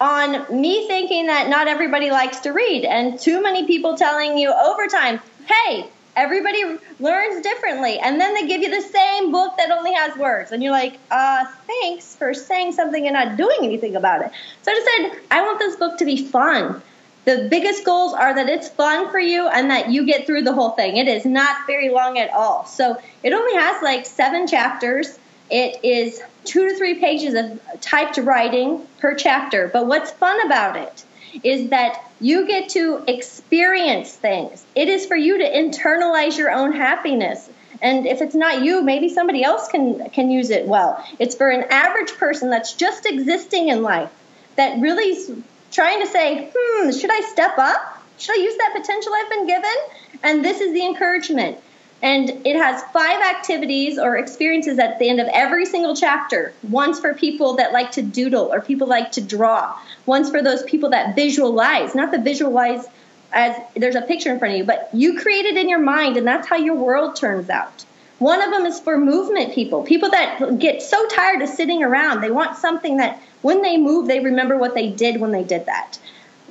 on 0.00 0.60
me 0.60 0.86
thinking 0.86 1.26
that 1.26 1.48
not 1.48 1.68
everybody 1.68 2.10
likes 2.10 2.40
to 2.40 2.50
read 2.50 2.84
and 2.84 3.18
too 3.18 3.42
many 3.42 3.66
people 3.66 3.96
telling 3.96 4.36
you 4.36 4.52
over 4.52 4.86
time, 4.88 5.20
hey, 5.46 5.88
everybody 6.16 6.62
learns 6.98 7.42
differently. 7.42 7.98
And 7.98 8.20
then 8.20 8.34
they 8.34 8.46
give 8.46 8.62
you 8.62 8.70
the 8.70 8.86
same 8.88 9.30
book 9.30 9.52
that 9.58 9.70
only 9.70 9.92
has 9.92 10.16
words. 10.16 10.50
And 10.50 10.62
you're 10.62 10.72
like, 10.72 10.98
uh, 11.10 11.44
thanks 11.66 12.16
for 12.16 12.34
saying 12.34 12.72
something 12.72 13.06
and 13.06 13.14
not 13.14 13.36
doing 13.36 13.58
anything 13.62 13.96
about 13.96 14.22
it. 14.22 14.32
So 14.62 14.72
I 14.72 14.74
just 14.74 14.86
said, 14.86 15.22
I 15.30 15.42
want 15.42 15.58
this 15.58 15.76
book 15.76 15.98
to 15.98 16.04
be 16.04 16.26
fun. 16.26 16.82
The 17.26 17.48
biggest 17.50 17.84
goals 17.84 18.14
are 18.14 18.32
that 18.36 18.48
it's 18.48 18.68
fun 18.68 19.10
for 19.10 19.18
you 19.18 19.48
and 19.48 19.68
that 19.70 19.90
you 19.90 20.06
get 20.06 20.26
through 20.26 20.42
the 20.42 20.52
whole 20.52 20.70
thing. 20.70 20.96
It 20.96 21.08
is 21.08 21.26
not 21.26 21.66
very 21.66 21.88
long 21.90 22.18
at 22.18 22.30
all. 22.30 22.64
So 22.66 22.96
it 23.24 23.32
only 23.32 23.54
has 23.54 23.82
like 23.82 24.06
seven 24.06 24.46
chapters. 24.46 25.18
It 25.50 25.84
is 25.84 26.22
two 26.44 26.68
to 26.68 26.76
three 26.76 27.00
pages 27.00 27.34
of 27.34 27.60
typed 27.80 28.18
writing 28.18 28.86
per 29.00 29.16
chapter. 29.16 29.66
But 29.66 29.88
what's 29.88 30.12
fun 30.12 30.46
about 30.46 30.76
it 30.76 31.04
is 31.42 31.70
that 31.70 32.00
you 32.20 32.46
get 32.46 32.68
to 32.70 33.02
experience 33.08 34.12
things. 34.12 34.64
It 34.76 34.88
is 34.88 35.04
for 35.04 35.16
you 35.16 35.38
to 35.38 35.44
internalize 35.44 36.38
your 36.38 36.52
own 36.52 36.72
happiness. 36.72 37.50
And 37.82 38.06
if 38.06 38.22
it's 38.22 38.36
not 38.36 38.62
you, 38.62 38.82
maybe 38.82 39.08
somebody 39.08 39.42
else 39.42 39.66
can 39.66 40.08
can 40.10 40.30
use 40.30 40.50
it 40.50 40.66
well. 40.68 41.04
It's 41.18 41.34
for 41.34 41.50
an 41.50 41.64
average 41.70 42.12
person 42.12 42.50
that's 42.50 42.72
just 42.72 43.04
existing 43.04 43.68
in 43.68 43.82
life 43.82 44.10
that 44.54 44.80
really 44.80 45.36
trying 45.70 46.00
to 46.00 46.06
say, 46.06 46.50
"Hmm, 46.54 46.90
should 46.90 47.10
I 47.10 47.20
step 47.20 47.58
up? 47.58 48.02
Should 48.18 48.38
I 48.38 48.42
use 48.42 48.56
that 48.56 48.72
potential 48.74 49.12
I've 49.14 49.30
been 49.30 49.46
given?" 49.46 49.76
And 50.22 50.44
this 50.44 50.60
is 50.60 50.72
the 50.72 50.84
encouragement. 50.84 51.58
And 52.02 52.46
it 52.46 52.56
has 52.56 52.82
five 52.92 53.22
activities 53.22 53.98
or 53.98 54.16
experiences 54.16 54.78
at 54.78 54.98
the 54.98 55.08
end 55.08 55.20
of 55.20 55.28
every 55.32 55.64
single 55.64 55.96
chapter. 55.96 56.52
One's 56.68 57.00
for 57.00 57.14
people 57.14 57.56
that 57.56 57.72
like 57.72 57.92
to 57.92 58.02
doodle 58.02 58.52
or 58.52 58.60
people 58.60 58.86
like 58.86 59.12
to 59.12 59.22
draw. 59.22 59.74
One's 60.04 60.30
for 60.30 60.42
those 60.42 60.62
people 60.64 60.90
that 60.90 61.16
visualize, 61.16 61.94
not 61.94 62.10
the 62.10 62.18
visualize 62.18 62.86
as 63.32 63.56
there's 63.74 63.94
a 63.94 64.02
picture 64.02 64.30
in 64.30 64.38
front 64.38 64.54
of 64.54 64.58
you, 64.58 64.64
but 64.64 64.90
you 64.92 65.18
create 65.18 65.46
it 65.46 65.56
in 65.56 65.68
your 65.68 65.78
mind 65.78 66.16
and 66.16 66.26
that's 66.26 66.46
how 66.46 66.56
your 66.56 66.74
world 66.74 67.16
turns 67.16 67.48
out. 67.48 67.84
One 68.18 68.40
of 68.40 68.50
them 68.50 68.64
is 68.64 68.80
for 68.80 68.98
movement 68.98 69.54
people, 69.54 69.82
people 69.82 70.10
that 70.10 70.58
get 70.58 70.80
so 70.80 71.06
tired 71.08 71.42
of 71.42 71.48
sitting 71.48 71.82
around. 71.82 72.22
They 72.22 72.30
want 72.30 72.56
something 72.56 72.96
that 72.96 73.20
when 73.46 73.62
they 73.62 73.76
move, 73.76 74.08
they 74.08 74.18
remember 74.18 74.58
what 74.58 74.74
they 74.74 74.90
did 74.90 75.20
when 75.20 75.30
they 75.30 75.44
did 75.44 75.66
that. 75.66 76.00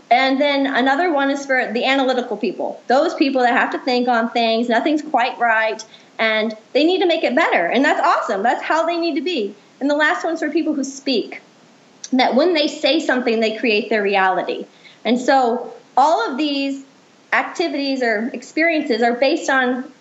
And 0.10 0.40
then 0.40 0.66
another 0.66 1.12
one 1.12 1.30
is 1.30 1.46
for 1.46 1.74
the 1.74 1.84
analytical 1.84 2.38
people. 2.38 2.82
Those 2.88 3.14
people 3.14 3.42
that 3.42 3.52
have 3.52 3.72
to 3.72 3.80
think 3.80 4.08
on 4.08 4.30
things, 4.30 4.70
nothing's 4.70 5.02
quite 5.02 5.38
right, 5.38 5.84
and 6.18 6.56
they 6.72 6.86
need 6.86 7.00
to 7.00 7.06
make 7.06 7.26
it 7.26 7.36
better. 7.36 7.66
And 7.66 7.84
that's 7.84 8.00
awesome. 8.00 8.44
That's 8.44 8.64
how 8.64 8.86
they 8.86 8.96
need 8.96 9.16
to 9.16 9.22
be. 9.22 9.54
And 9.82 9.90
the 9.90 9.96
last 9.98 10.24
one's 10.24 10.40
for 10.40 10.50
people 10.50 10.74
who 10.74 10.86
speak. 10.86 11.42
That 12.14 12.34
when 12.34 12.54
they 12.54 12.70
say 12.70 13.02
something, 13.02 13.42
they 13.42 13.58
create 13.58 13.90
their 13.90 14.02
reality. 14.02 14.66
And 15.04 15.20
so 15.20 15.74
all 15.98 16.32
of 16.32 16.38
these 16.38 16.86
activities 17.34 18.02
or 18.02 18.30
experiences 18.32 19.02
are 19.02 19.16
based 19.16 19.50
on 19.50 19.92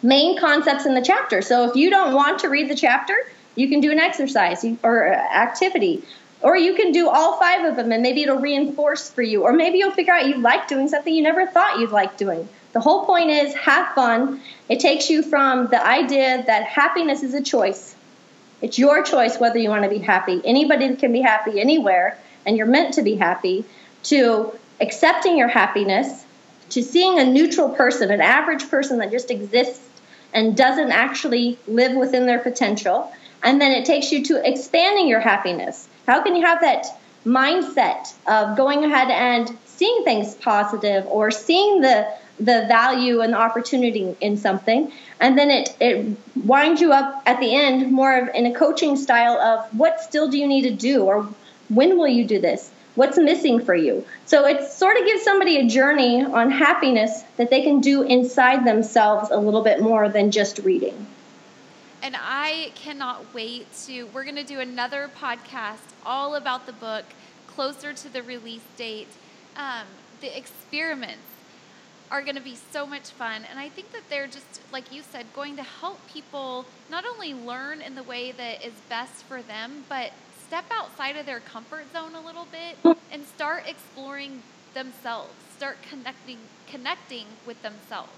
main 0.00 0.38
concepts 0.38 0.86
in 0.86 0.94
the 0.94 1.02
chapter. 1.02 1.42
So 1.42 1.68
if 1.68 1.74
you 1.74 1.90
don't 1.90 2.14
want 2.14 2.38
to 2.42 2.48
read 2.48 2.70
the 2.70 2.76
chapter, 2.76 3.16
you 3.56 3.68
can 3.68 3.80
do 3.80 3.90
an 3.90 3.98
exercise 3.98 4.64
or 4.84 5.08
activity 5.08 6.04
or 6.42 6.56
you 6.56 6.74
can 6.74 6.92
do 6.92 7.08
all 7.08 7.38
five 7.38 7.64
of 7.64 7.76
them 7.76 7.92
and 7.92 8.02
maybe 8.02 8.22
it'll 8.22 8.38
reinforce 8.38 9.10
for 9.10 9.22
you. 9.22 9.42
Or 9.42 9.52
maybe 9.52 9.78
you'll 9.78 9.92
figure 9.92 10.12
out 10.12 10.26
you 10.26 10.36
like 10.38 10.68
doing 10.68 10.88
something 10.88 11.12
you 11.12 11.22
never 11.22 11.46
thought 11.46 11.78
you'd 11.78 11.90
like 11.90 12.16
doing. 12.16 12.48
The 12.72 12.80
whole 12.80 13.06
point 13.06 13.30
is 13.30 13.54
have 13.54 13.94
fun. 13.94 14.42
It 14.68 14.80
takes 14.80 15.08
you 15.08 15.22
from 15.22 15.68
the 15.68 15.84
idea 15.84 16.44
that 16.46 16.64
happiness 16.64 17.22
is 17.22 17.32
a 17.32 17.42
choice. 17.42 17.94
It's 18.60 18.78
your 18.78 19.02
choice 19.02 19.38
whether 19.38 19.58
you 19.58 19.70
want 19.70 19.84
to 19.84 19.90
be 19.90 19.98
happy. 19.98 20.42
Anybody 20.44 20.94
can 20.96 21.12
be 21.12 21.22
happy 21.22 21.60
anywhere, 21.60 22.18
and 22.44 22.56
you're 22.56 22.66
meant 22.66 22.94
to 22.94 23.02
be 23.02 23.14
happy, 23.16 23.64
to 24.04 24.52
accepting 24.80 25.38
your 25.38 25.48
happiness, 25.48 26.24
to 26.70 26.82
seeing 26.82 27.18
a 27.18 27.24
neutral 27.24 27.70
person, 27.70 28.10
an 28.10 28.20
average 28.20 28.68
person 28.68 28.98
that 28.98 29.10
just 29.10 29.30
exists 29.30 29.86
and 30.32 30.56
doesn't 30.56 30.90
actually 30.90 31.58
live 31.66 31.96
within 31.96 32.26
their 32.26 32.38
potential. 32.38 33.10
And 33.42 33.60
then 33.60 33.72
it 33.72 33.84
takes 33.84 34.12
you 34.12 34.24
to 34.24 34.48
expanding 34.48 35.08
your 35.08 35.20
happiness 35.20 35.88
how 36.06 36.22
can 36.22 36.36
you 36.36 36.44
have 36.44 36.60
that 36.60 36.86
mindset 37.24 38.12
of 38.26 38.56
going 38.56 38.84
ahead 38.84 39.10
and 39.10 39.56
seeing 39.64 40.04
things 40.04 40.34
positive 40.36 41.04
or 41.06 41.30
seeing 41.30 41.80
the 41.80 42.06
the 42.38 42.66
value 42.68 43.22
and 43.22 43.32
the 43.32 43.38
opportunity 43.38 44.14
in 44.20 44.36
something? 44.36 44.92
And 45.20 45.38
then 45.38 45.50
it 45.50 45.76
it 45.80 46.16
winds 46.44 46.80
you 46.80 46.92
up 46.92 47.22
at 47.26 47.40
the 47.40 47.54
end 47.54 47.90
more 47.90 48.16
of 48.16 48.28
in 48.34 48.46
a 48.46 48.54
coaching 48.54 48.96
style 48.96 49.38
of 49.38 49.66
what 49.76 50.00
still 50.00 50.28
do 50.28 50.38
you 50.38 50.46
need 50.46 50.62
to 50.62 50.74
do? 50.74 51.04
Or 51.04 51.28
when 51.68 51.98
will 51.98 52.08
you 52.08 52.24
do 52.24 52.40
this? 52.40 52.70
What's 52.94 53.18
missing 53.18 53.60
for 53.60 53.74
you? 53.74 54.06
So 54.24 54.46
it 54.46 54.70
sort 54.70 54.96
of 54.96 55.04
gives 55.04 55.22
somebody 55.22 55.58
a 55.58 55.66
journey 55.66 56.24
on 56.24 56.50
happiness 56.50 57.22
that 57.36 57.50
they 57.50 57.62
can 57.62 57.80
do 57.80 58.02
inside 58.02 58.64
themselves 58.64 59.30
a 59.30 59.36
little 59.36 59.62
bit 59.62 59.82
more 59.82 60.08
than 60.08 60.30
just 60.30 60.60
reading 60.60 61.06
and 62.06 62.14
I 62.16 62.70
cannot 62.76 63.34
wait 63.34 63.66
to. 63.86 64.04
We're 64.04 64.22
going 64.22 64.36
to 64.36 64.44
do 64.44 64.60
another 64.60 65.10
podcast 65.20 65.92
all 66.04 66.36
about 66.36 66.66
the 66.66 66.72
book 66.72 67.04
closer 67.48 67.92
to 67.92 68.08
the 68.08 68.22
release 68.22 68.62
date. 68.76 69.08
Um, 69.56 69.86
the 70.20 70.38
experiments 70.38 71.26
are 72.12 72.22
going 72.22 72.36
to 72.36 72.42
be 72.42 72.56
so 72.70 72.86
much 72.86 73.10
fun. 73.10 73.42
And 73.50 73.58
I 73.58 73.68
think 73.70 73.90
that 73.90 74.02
they're 74.08 74.28
just, 74.28 74.60
like 74.72 74.92
you 74.92 75.02
said, 75.02 75.26
going 75.34 75.56
to 75.56 75.64
help 75.64 75.98
people 76.06 76.64
not 76.88 77.04
only 77.04 77.34
learn 77.34 77.80
in 77.82 77.96
the 77.96 78.04
way 78.04 78.30
that 78.30 78.64
is 78.64 78.74
best 78.88 79.24
for 79.24 79.42
them, 79.42 79.84
but 79.88 80.12
step 80.46 80.66
outside 80.70 81.16
of 81.16 81.26
their 81.26 81.40
comfort 81.40 81.92
zone 81.92 82.14
a 82.14 82.24
little 82.24 82.46
bit 82.52 82.96
and 83.10 83.24
start 83.24 83.64
exploring 83.66 84.44
themselves, 84.74 85.32
start 85.56 85.76
connecting 85.90 86.38
connecting 86.68 87.26
with 87.48 87.60
themselves. 87.62 88.12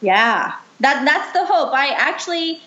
Yeah. 0.00 0.56
That 0.80 1.04
that's 1.04 1.32
the 1.32 1.46
hope. 1.46 1.72
I 1.72 1.94
actually 1.96 2.60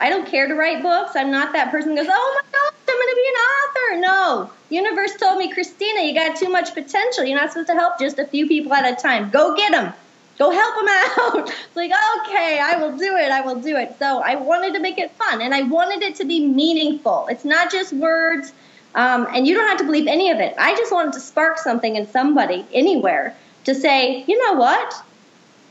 I 0.00 0.10
don't 0.10 0.26
care 0.26 0.48
to 0.48 0.54
write 0.54 0.82
books. 0.82 1.12
I'm 1.16 1.30
not 1.30 1.52
that 1.52 1.70
person 1.70 1.94
goes, 1.94 2.06
"Oh 2.08 2.42
my 2.42 2.50
gosh, 2.50 2.74
I'm 2.88 2.94
going 2.94 3.08
to 3.08 3.16
be 3.16 3.28
an 3.28 3.40
author." 3.52 4.00
No. 4.00 4.50
Universe 4.70 5.16
told 5.16 5.38
me, 5.38 5.52
"Christina, 5.52 6.02
you 6.02 6.14
got 6.14 6.36
too 6.36 6.48
much 6.48 6.74
potential. 6.74 7.24
You're 7.24 7.38
not 7.38 7.52
supposed 7.52 7.68
to 7.68 7.74
help 7.74 7.98
just 7.98 8.18
a 8.18 8.26
few 8.26 8.46
people 8.48 8.72
at 8.72 8.90
a 8.90 9.00
time. 9.00 9.30
Go 9.30 9.56
get 9.56 9.72
them." 9.72 9.92
Go 10.36 10.50
help 10.50 10.74
them 10.74 10.88
out. 10.88 11.48
it's 11.66 11.76
like, 11.76 11.92
okay, 11.92 12.58
I 12.60 12.76
will 12.80 12.96
do 12.96 13.16
it. 13.16 13.30
I 13.30 13.40
will 13.42 13.60
do 13.60 13.76
it. 13.76 13.96
So 13.98 14.20
I 14.20 14.34
wanted 14.34 14.74
to 14.74 14.80
make 14.80 14.98
it 14.98 15.12
fun 15.12 15.40
and 15.40 15.54
I 15.54 15.62
wanted 15.62 16.02
it 16.02 16.16
to 16.16 16.24
be 16.24 16.44
meaningful. 16.44 17.28
It's 17.30 17.44
not 17.44 17.70
just 17.70 17.92
words. 17.92 18.52
Um, 18.94 19.26
and 19.32 19.46
you 19.46 19.54
don't 19.54 19.68
have 19.68 19.78
to 19.78 19.84
believe 19.84 20.06
any 20.06 20.30
of 20.30 20.38
it. 20.38 20.54
I 20.58 20.74
just 20.76 20.92
wanted 20.92 21.14
to 21.14 21.20
spark 21.20 21.58
something 21.58 21.96
in 21.96 22.06
somebody, 22.08 22.64
anywhere, 22.72 23.36
to 23.64 23.74
say, 23.74 24.24
you 24.26 24.42
know 24.44 24.58
what? 24.58 24.94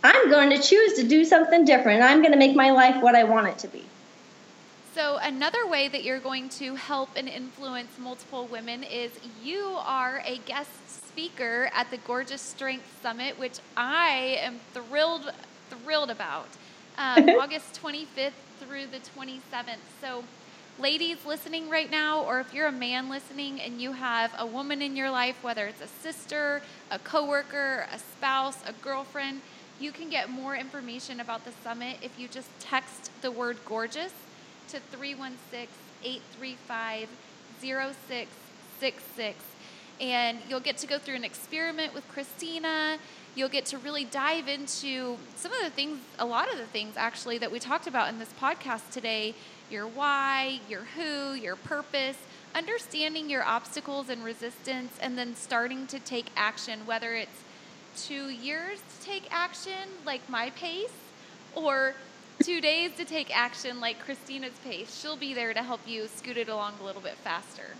I'm 0.03 0.29
going 0.29 0.49
to 0.49 0.61
choose 0.61 0.93
to 0.95 1.07
do 1.07 1.23
something 1.23 1.63
different. 1.63 2.03
I'm 2.03 2.19
going 2.19 2.33
to 2.33 2.37
make 2.37 2.55
my 2.55 2.71
life 2.71 3.01
what 3.01 3.15
I 3.15 3.23
want 3.23 3.47
it 3.47 3.59
to 3.59 3.69
be. 3.69 3.85
So, 4.93 5.17
another 5.17 5.65
way 5.65 5.87
that 5.87 6.03
you're 6.03 6.19
going 6.19 6.49
to 6.49 6.75
help 6.75 7.09
and 7.15 7.27
influence 7.27 7.97
multiple 7.97 8.45
women 8.45 8.83
is 8.83 9.11
you 9.43 9.75
are 9.79 10.21
a 10.23 10.37
guest 10.45 10.69
speaker 10.87 11.71
at 11.73 11.89
the 11.89 11.97
Gorgeous 11.97 12.41
Strength 12.43 13.01
Summit, 13.01 13.39
which 13.39 13.57
I 13.75 14.37
am 14.39 14.59
thrilled 14.71 15.31
thrilled 15.71 16.11
about. 16.11 16.45
Um, 16.99 17.27
August 17.41 17.81
25th 17.81 18.33
through 18.59 18.85
the 18.85 18.99
27th. 19.17 19.81
So, 19.99 20.23
ladies 20.77 21.25
listening 21.25 21.71
right 21.71 21.89
now, 21.89 22.21
or 22.21 22.39
if 22.39 22.53
you're 22.53 22.67
a 22.67 22.71
man 22.71 23.09
listening 23.09 23.61
and 23.61 23.81
you 23.81 23.93
have 23.93 24.31
a 24.37 24.45
woman 24.45 24.83
in 24.83 24.95
your 24.95 25.09
life, 25.09 25.43
whether 25.43 25.65
it's 25.65 25.81
a 25.81 25.87
sister, 26.03 26.61
a 26.91 26.99
coworker, 26.99 27.87
a 27.91 27.97
spouse, 27.97 28.59
a 28.67 28.73
girlfriend, 28.73 29.41
you 29.79 29.91
can 29.91 30.11
get 30.11 30.29
more 30.29 30.55
information 30.55 31.19
about 31.19 31.45
the 31.45 31.51
summit 31.63 31.97
if 32.03 32.19
you 32.19 32.27
just 32.27 32.49
text 32.59 33.09
the 33.23 33.31
word 33.31 33.57
gorgeous 33.65 34.13
to 34.69 34.79
316 34.91 35.67
835 36.03 37.09
0666. 37.59 39.37
And 40.01 40.39
you'll 40.49 40.59
get 40.59 40.77
to 40.77 40.87
go 40.87 40.97
through 40.97 41.15
an 41.15 41.23
experiment 41.23 41.93
with 41.93 42.07
Christina. 42.09 42.97
You'll 43.35 43.49
get 43.49 43.65
to 43.67 43.77
really 43.77 44.05
dive 44.05 44.47
into 44.47 45.17
some 45.35 45.53
of 45.53 45.61
the 45.63 45.69
things, 45.69 45.99
a 46.19 46.25
lot 46.25 46.51
of 46.51 46.57
the 46.57 46.65
things 46.65 46.95
actually, 46.97 47.37
that 47.37 47.51
we 47.51 47.59
talked 47.59 47.87
about 47.87 48.09
in 48.09 48.19
this 48.19 48.33
podcast 48.39 48.91
today 48.91 49.33
your 49.69 49.87
why, 49.87 50.59
your 50.69 50.83
who, 50.95 51.33
your 51.33 51.55
purpose, 51.55 52.17
understanding 52.53 53.29
your 53.29 53.43
obstacles 53.43 54.09
and 54.09 54.23
resistance, 54.23 54.93
and 55.01 55.17
then 55.17 55.35
starting 55.35 55.87
to 55.87 55.99
take 55.99 56.27
action, 56.35 56.85
whether 56.85 57.15
it's 57.15 57.43
two 57.97 58.29
years 58.29 58.79
to 58.79 59.05
take 59.05 59.23
action, 59.31 59.89
like 60.05 60.27
my 60.29 60.49
pace, 60.51 60.91
or 61.55 61.95
two 62.41 62.61
days 62.61 62.91
to 62.97 63.05
take 63.05 63.35
action 63.35 63.79
like 63.79 63.99
Christina's 63.99 64.53
pace. 64.63 64.99
She'll 65.01 65.17
be 65.17 65.33
there 65.33 65.53
to 65.53 65.63
help 65.63 65.81
you 65.87 66.07
scoot 66.15 66.37
it 66.37 66.49
along 66.49 66.73
a 66.81 66.85
little 66.85 67.01
bit 67.01 67.15
faster. 67.17 67.75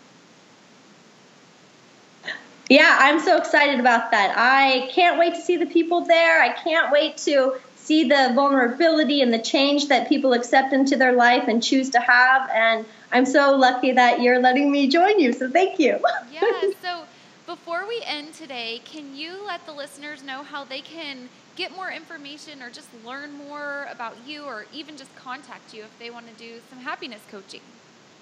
Yeah, 2.70 2.98
I'm 3.00 3.20
so 3.20 3.38
excited 3.38 3.80
about 3.80 4.12
that. 4.12 4.34
I 4.38 4.90
can't 4.92 5.20
wait 5.20 5.36
to 5.36 5.42
see 5.42 5.58
the 5.58 5.66
people 5.66 6.02
there. 6.02 6.42
I 6.42 6.54
can't 6.54 6.92
wait 6.92 7.18
to 7.18 7.56
see 7.76 8.08
the 8.08 8.32
vulnerability 8.34 9.22
and 9.22 9.34
the 9.34 9.40
change 9.40 9.90
that 9.90 10.08
people 10.08 10.34
accept 10.34 10.72
into 10.72 10.96
their 10.96 11.12
life 11.12 11.48
and 11.48 11.62
choose 11.62 11.90
to 11.92 12.00
have. 12.00 12.50
And 12.50 12.86
I'm 13.12 13.26
so 13.26 13.56
lucky 13.58 13.92
that 13.92 14.22
you're 14.22 14.40
letting 14.40 14.72
me 14.72 14.88
join 14.88 15.20
you. 15.20 15.34
So 15.34 15.50
thank 15.50 15.80
you. 15.80 16.00
yeah. 16.32 16.42
So 16.82 17.04
before 17.46 17.86
we 17.88 18.02
end 18.06 18.34
today, 18.34 18.82
can 18.86 19.16
you 19.16 19.46
let 19.46 19.66
the 19.66 19.74
listeners 19.74 20.24
know 20.24 20.44
how 20.44 20.64
they 20.64 20.82
can 20.82 21.30
get 21.56 21.76
more 21.76 21.92
information 21.92 22.62
or 22.62 22.70
just 22.70 22.88
learn 23.06 23.34
more 23.34 23.88
about 23.92 24.16
you 24.26 24.44
or 24.44 24.66
even 24.74 24.98
just 24.98 25.14
contact 25.16 25.74
you 25.74 25.84
if 25.84 26.00
they 26.00 26.10
want 26.10 26.28
to 26.28 26.34
do 26.34 26.60
some 26.70 26.80
happiness 26.80 27.22
coaching? 27.30 27.62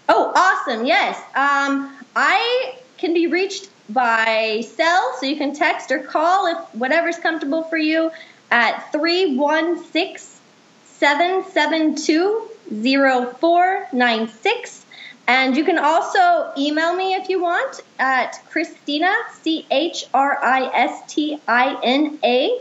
Oh, 0.10 0.34
awesome. 0.36 0.86
Yes. 0.86 1.18
Um, 1.36 1.96
I 2.16 2.76
can 2.98 3.14
be 3.14 3.28
reached 3.28 3.70
by 3.90 4.64
cell, 4.76 5.16
so 5.20 5.26
you 5.26 5.38
can 5.38 5.54
text 5.54 5.92
or 5.92 6.00
call 6.00 6.48
if 6.48 6.58
whatever's 6.76 7.18
comfortable 7.18 7.64
for 7.64 7.78
you 7.78 8.12
at 8.52 8.92
316 8.92 10.40
772 10.86 12.50
0496. 12.72 14.86
And 15.28 15.56
you 15.56 15.64
can 15.64 15.80
also 15.80 16.52
email 16.58 16.96
me 16.96 17.14
if 17.14 17.30
you 17.30 17.42
want 17.42 17.80
at 18.00 18.42
Christina, 18.50 19.14
C 19.42 19.66
H 19.72 20.06
R 20.14 20.38
I 20.44 20.70
S 20.74 21.04
T 21.08 21.40
I 21.48 21.80
N 21.84 22.20
A, 22.24 22.60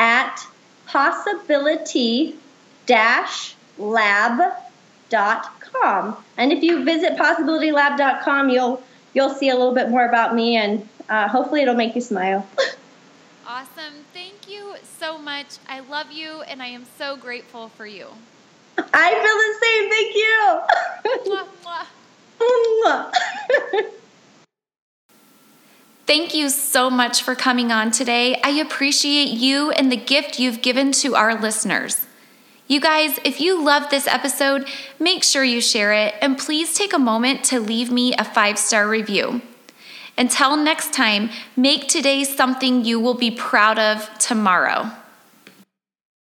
at 0.00 0.44
possibility 0.86 2.34
lab.com. 3.78 4.56
And 6.38 6.52
if 6.52 6.62
you 6.62 6.82
visit 6.84 7.16
possibilitylab.com, 7.16 8.50
you'll 8.50 8.82
you'll 9.14 9.30
see 9.30 9.50
a 9.50 9.54
little 9.54 9.74
bit 9.74 9.90
more 9.90 10.06
about 10.06 10.34
me, 10.34 10.56
and 10.56 10.88
uh, 11.08 11.28
hopefully, 11.28 11.62
it'll 11.62 11.76
make 11.76 11.94
you 11.94 12.00
smile. 12.00 12.48
awesome. 13.46 14.04
Thank 14.12 14.48
you 14.48 14.74
so 14.98 15.18
much. 15.18 15.58
I 15.68 15.80
love 15.80 16.10
you, 16.10 16.42
and 16.42 16.62
I 16.62 16.66
am 16.66 16.86
so 16.98 17.16
grateful 17.16 17.68
for 17.68 17.86
you. 17.86 18.08
I 18.78 19.10
feel 19.22 19.36
the 19.36 19.54
same. 19.62 19.90
Thank 19.90 20.14
you. 20.16 20.60
Mwah, 21.60 21.86
mwah. 22.82 23.92
Thank 26.10 26.34
you 26.34 26.48
so 26.48 26.90
much 26.90 27.22
for 27.22 27.36
coming 27.36 27.70
on 27.70 27.92
today. 27.92 28.34
I 28.42 28.50
appreciate 28.50 29.28
you 29.28 29.70
and 29.70 29.92
the 29.92 29.96
gift 29.96 30.40
you've 30.40 30.60
given 30.60 30.90
to 30.90 31.14
our 31.14 31.40
listeners. 31.40 32.04
You 32.66 32.80
guys, 32.80 33.20
if 33.22 33.40
you 33.40 33.62
love 33.62 33.90
this 33.90 34.08
episode, 34.08 34.66
make 34.98 35.22
sure 35.22 35.44
you 35.44 35.60
share 35.60 35.92
it 35.92 36.16
and 36.20 36.36
please 36.36 36.74
take 36.74 36.92
a 36.92 36.98
moment 36.98 37.44
to 37.44 37.60
leave 37.60 37.92
me 37.92 38.12
a 38.14 38.24
five 38.24 38.58
star 38.58 38.88
review. 38.88 39.40
Until 40.18 40.56
next 40.56 40.92
time, 40.92 41.30
make 41.54 41.86
today 41.86 42.24
something 42.24 42.84
you 42.84 42.98
will 42.98 43.14
be 43.14 43.30
proud 43.30 43.78
of 43.78 44.10
tomorrow. 44.18 44.90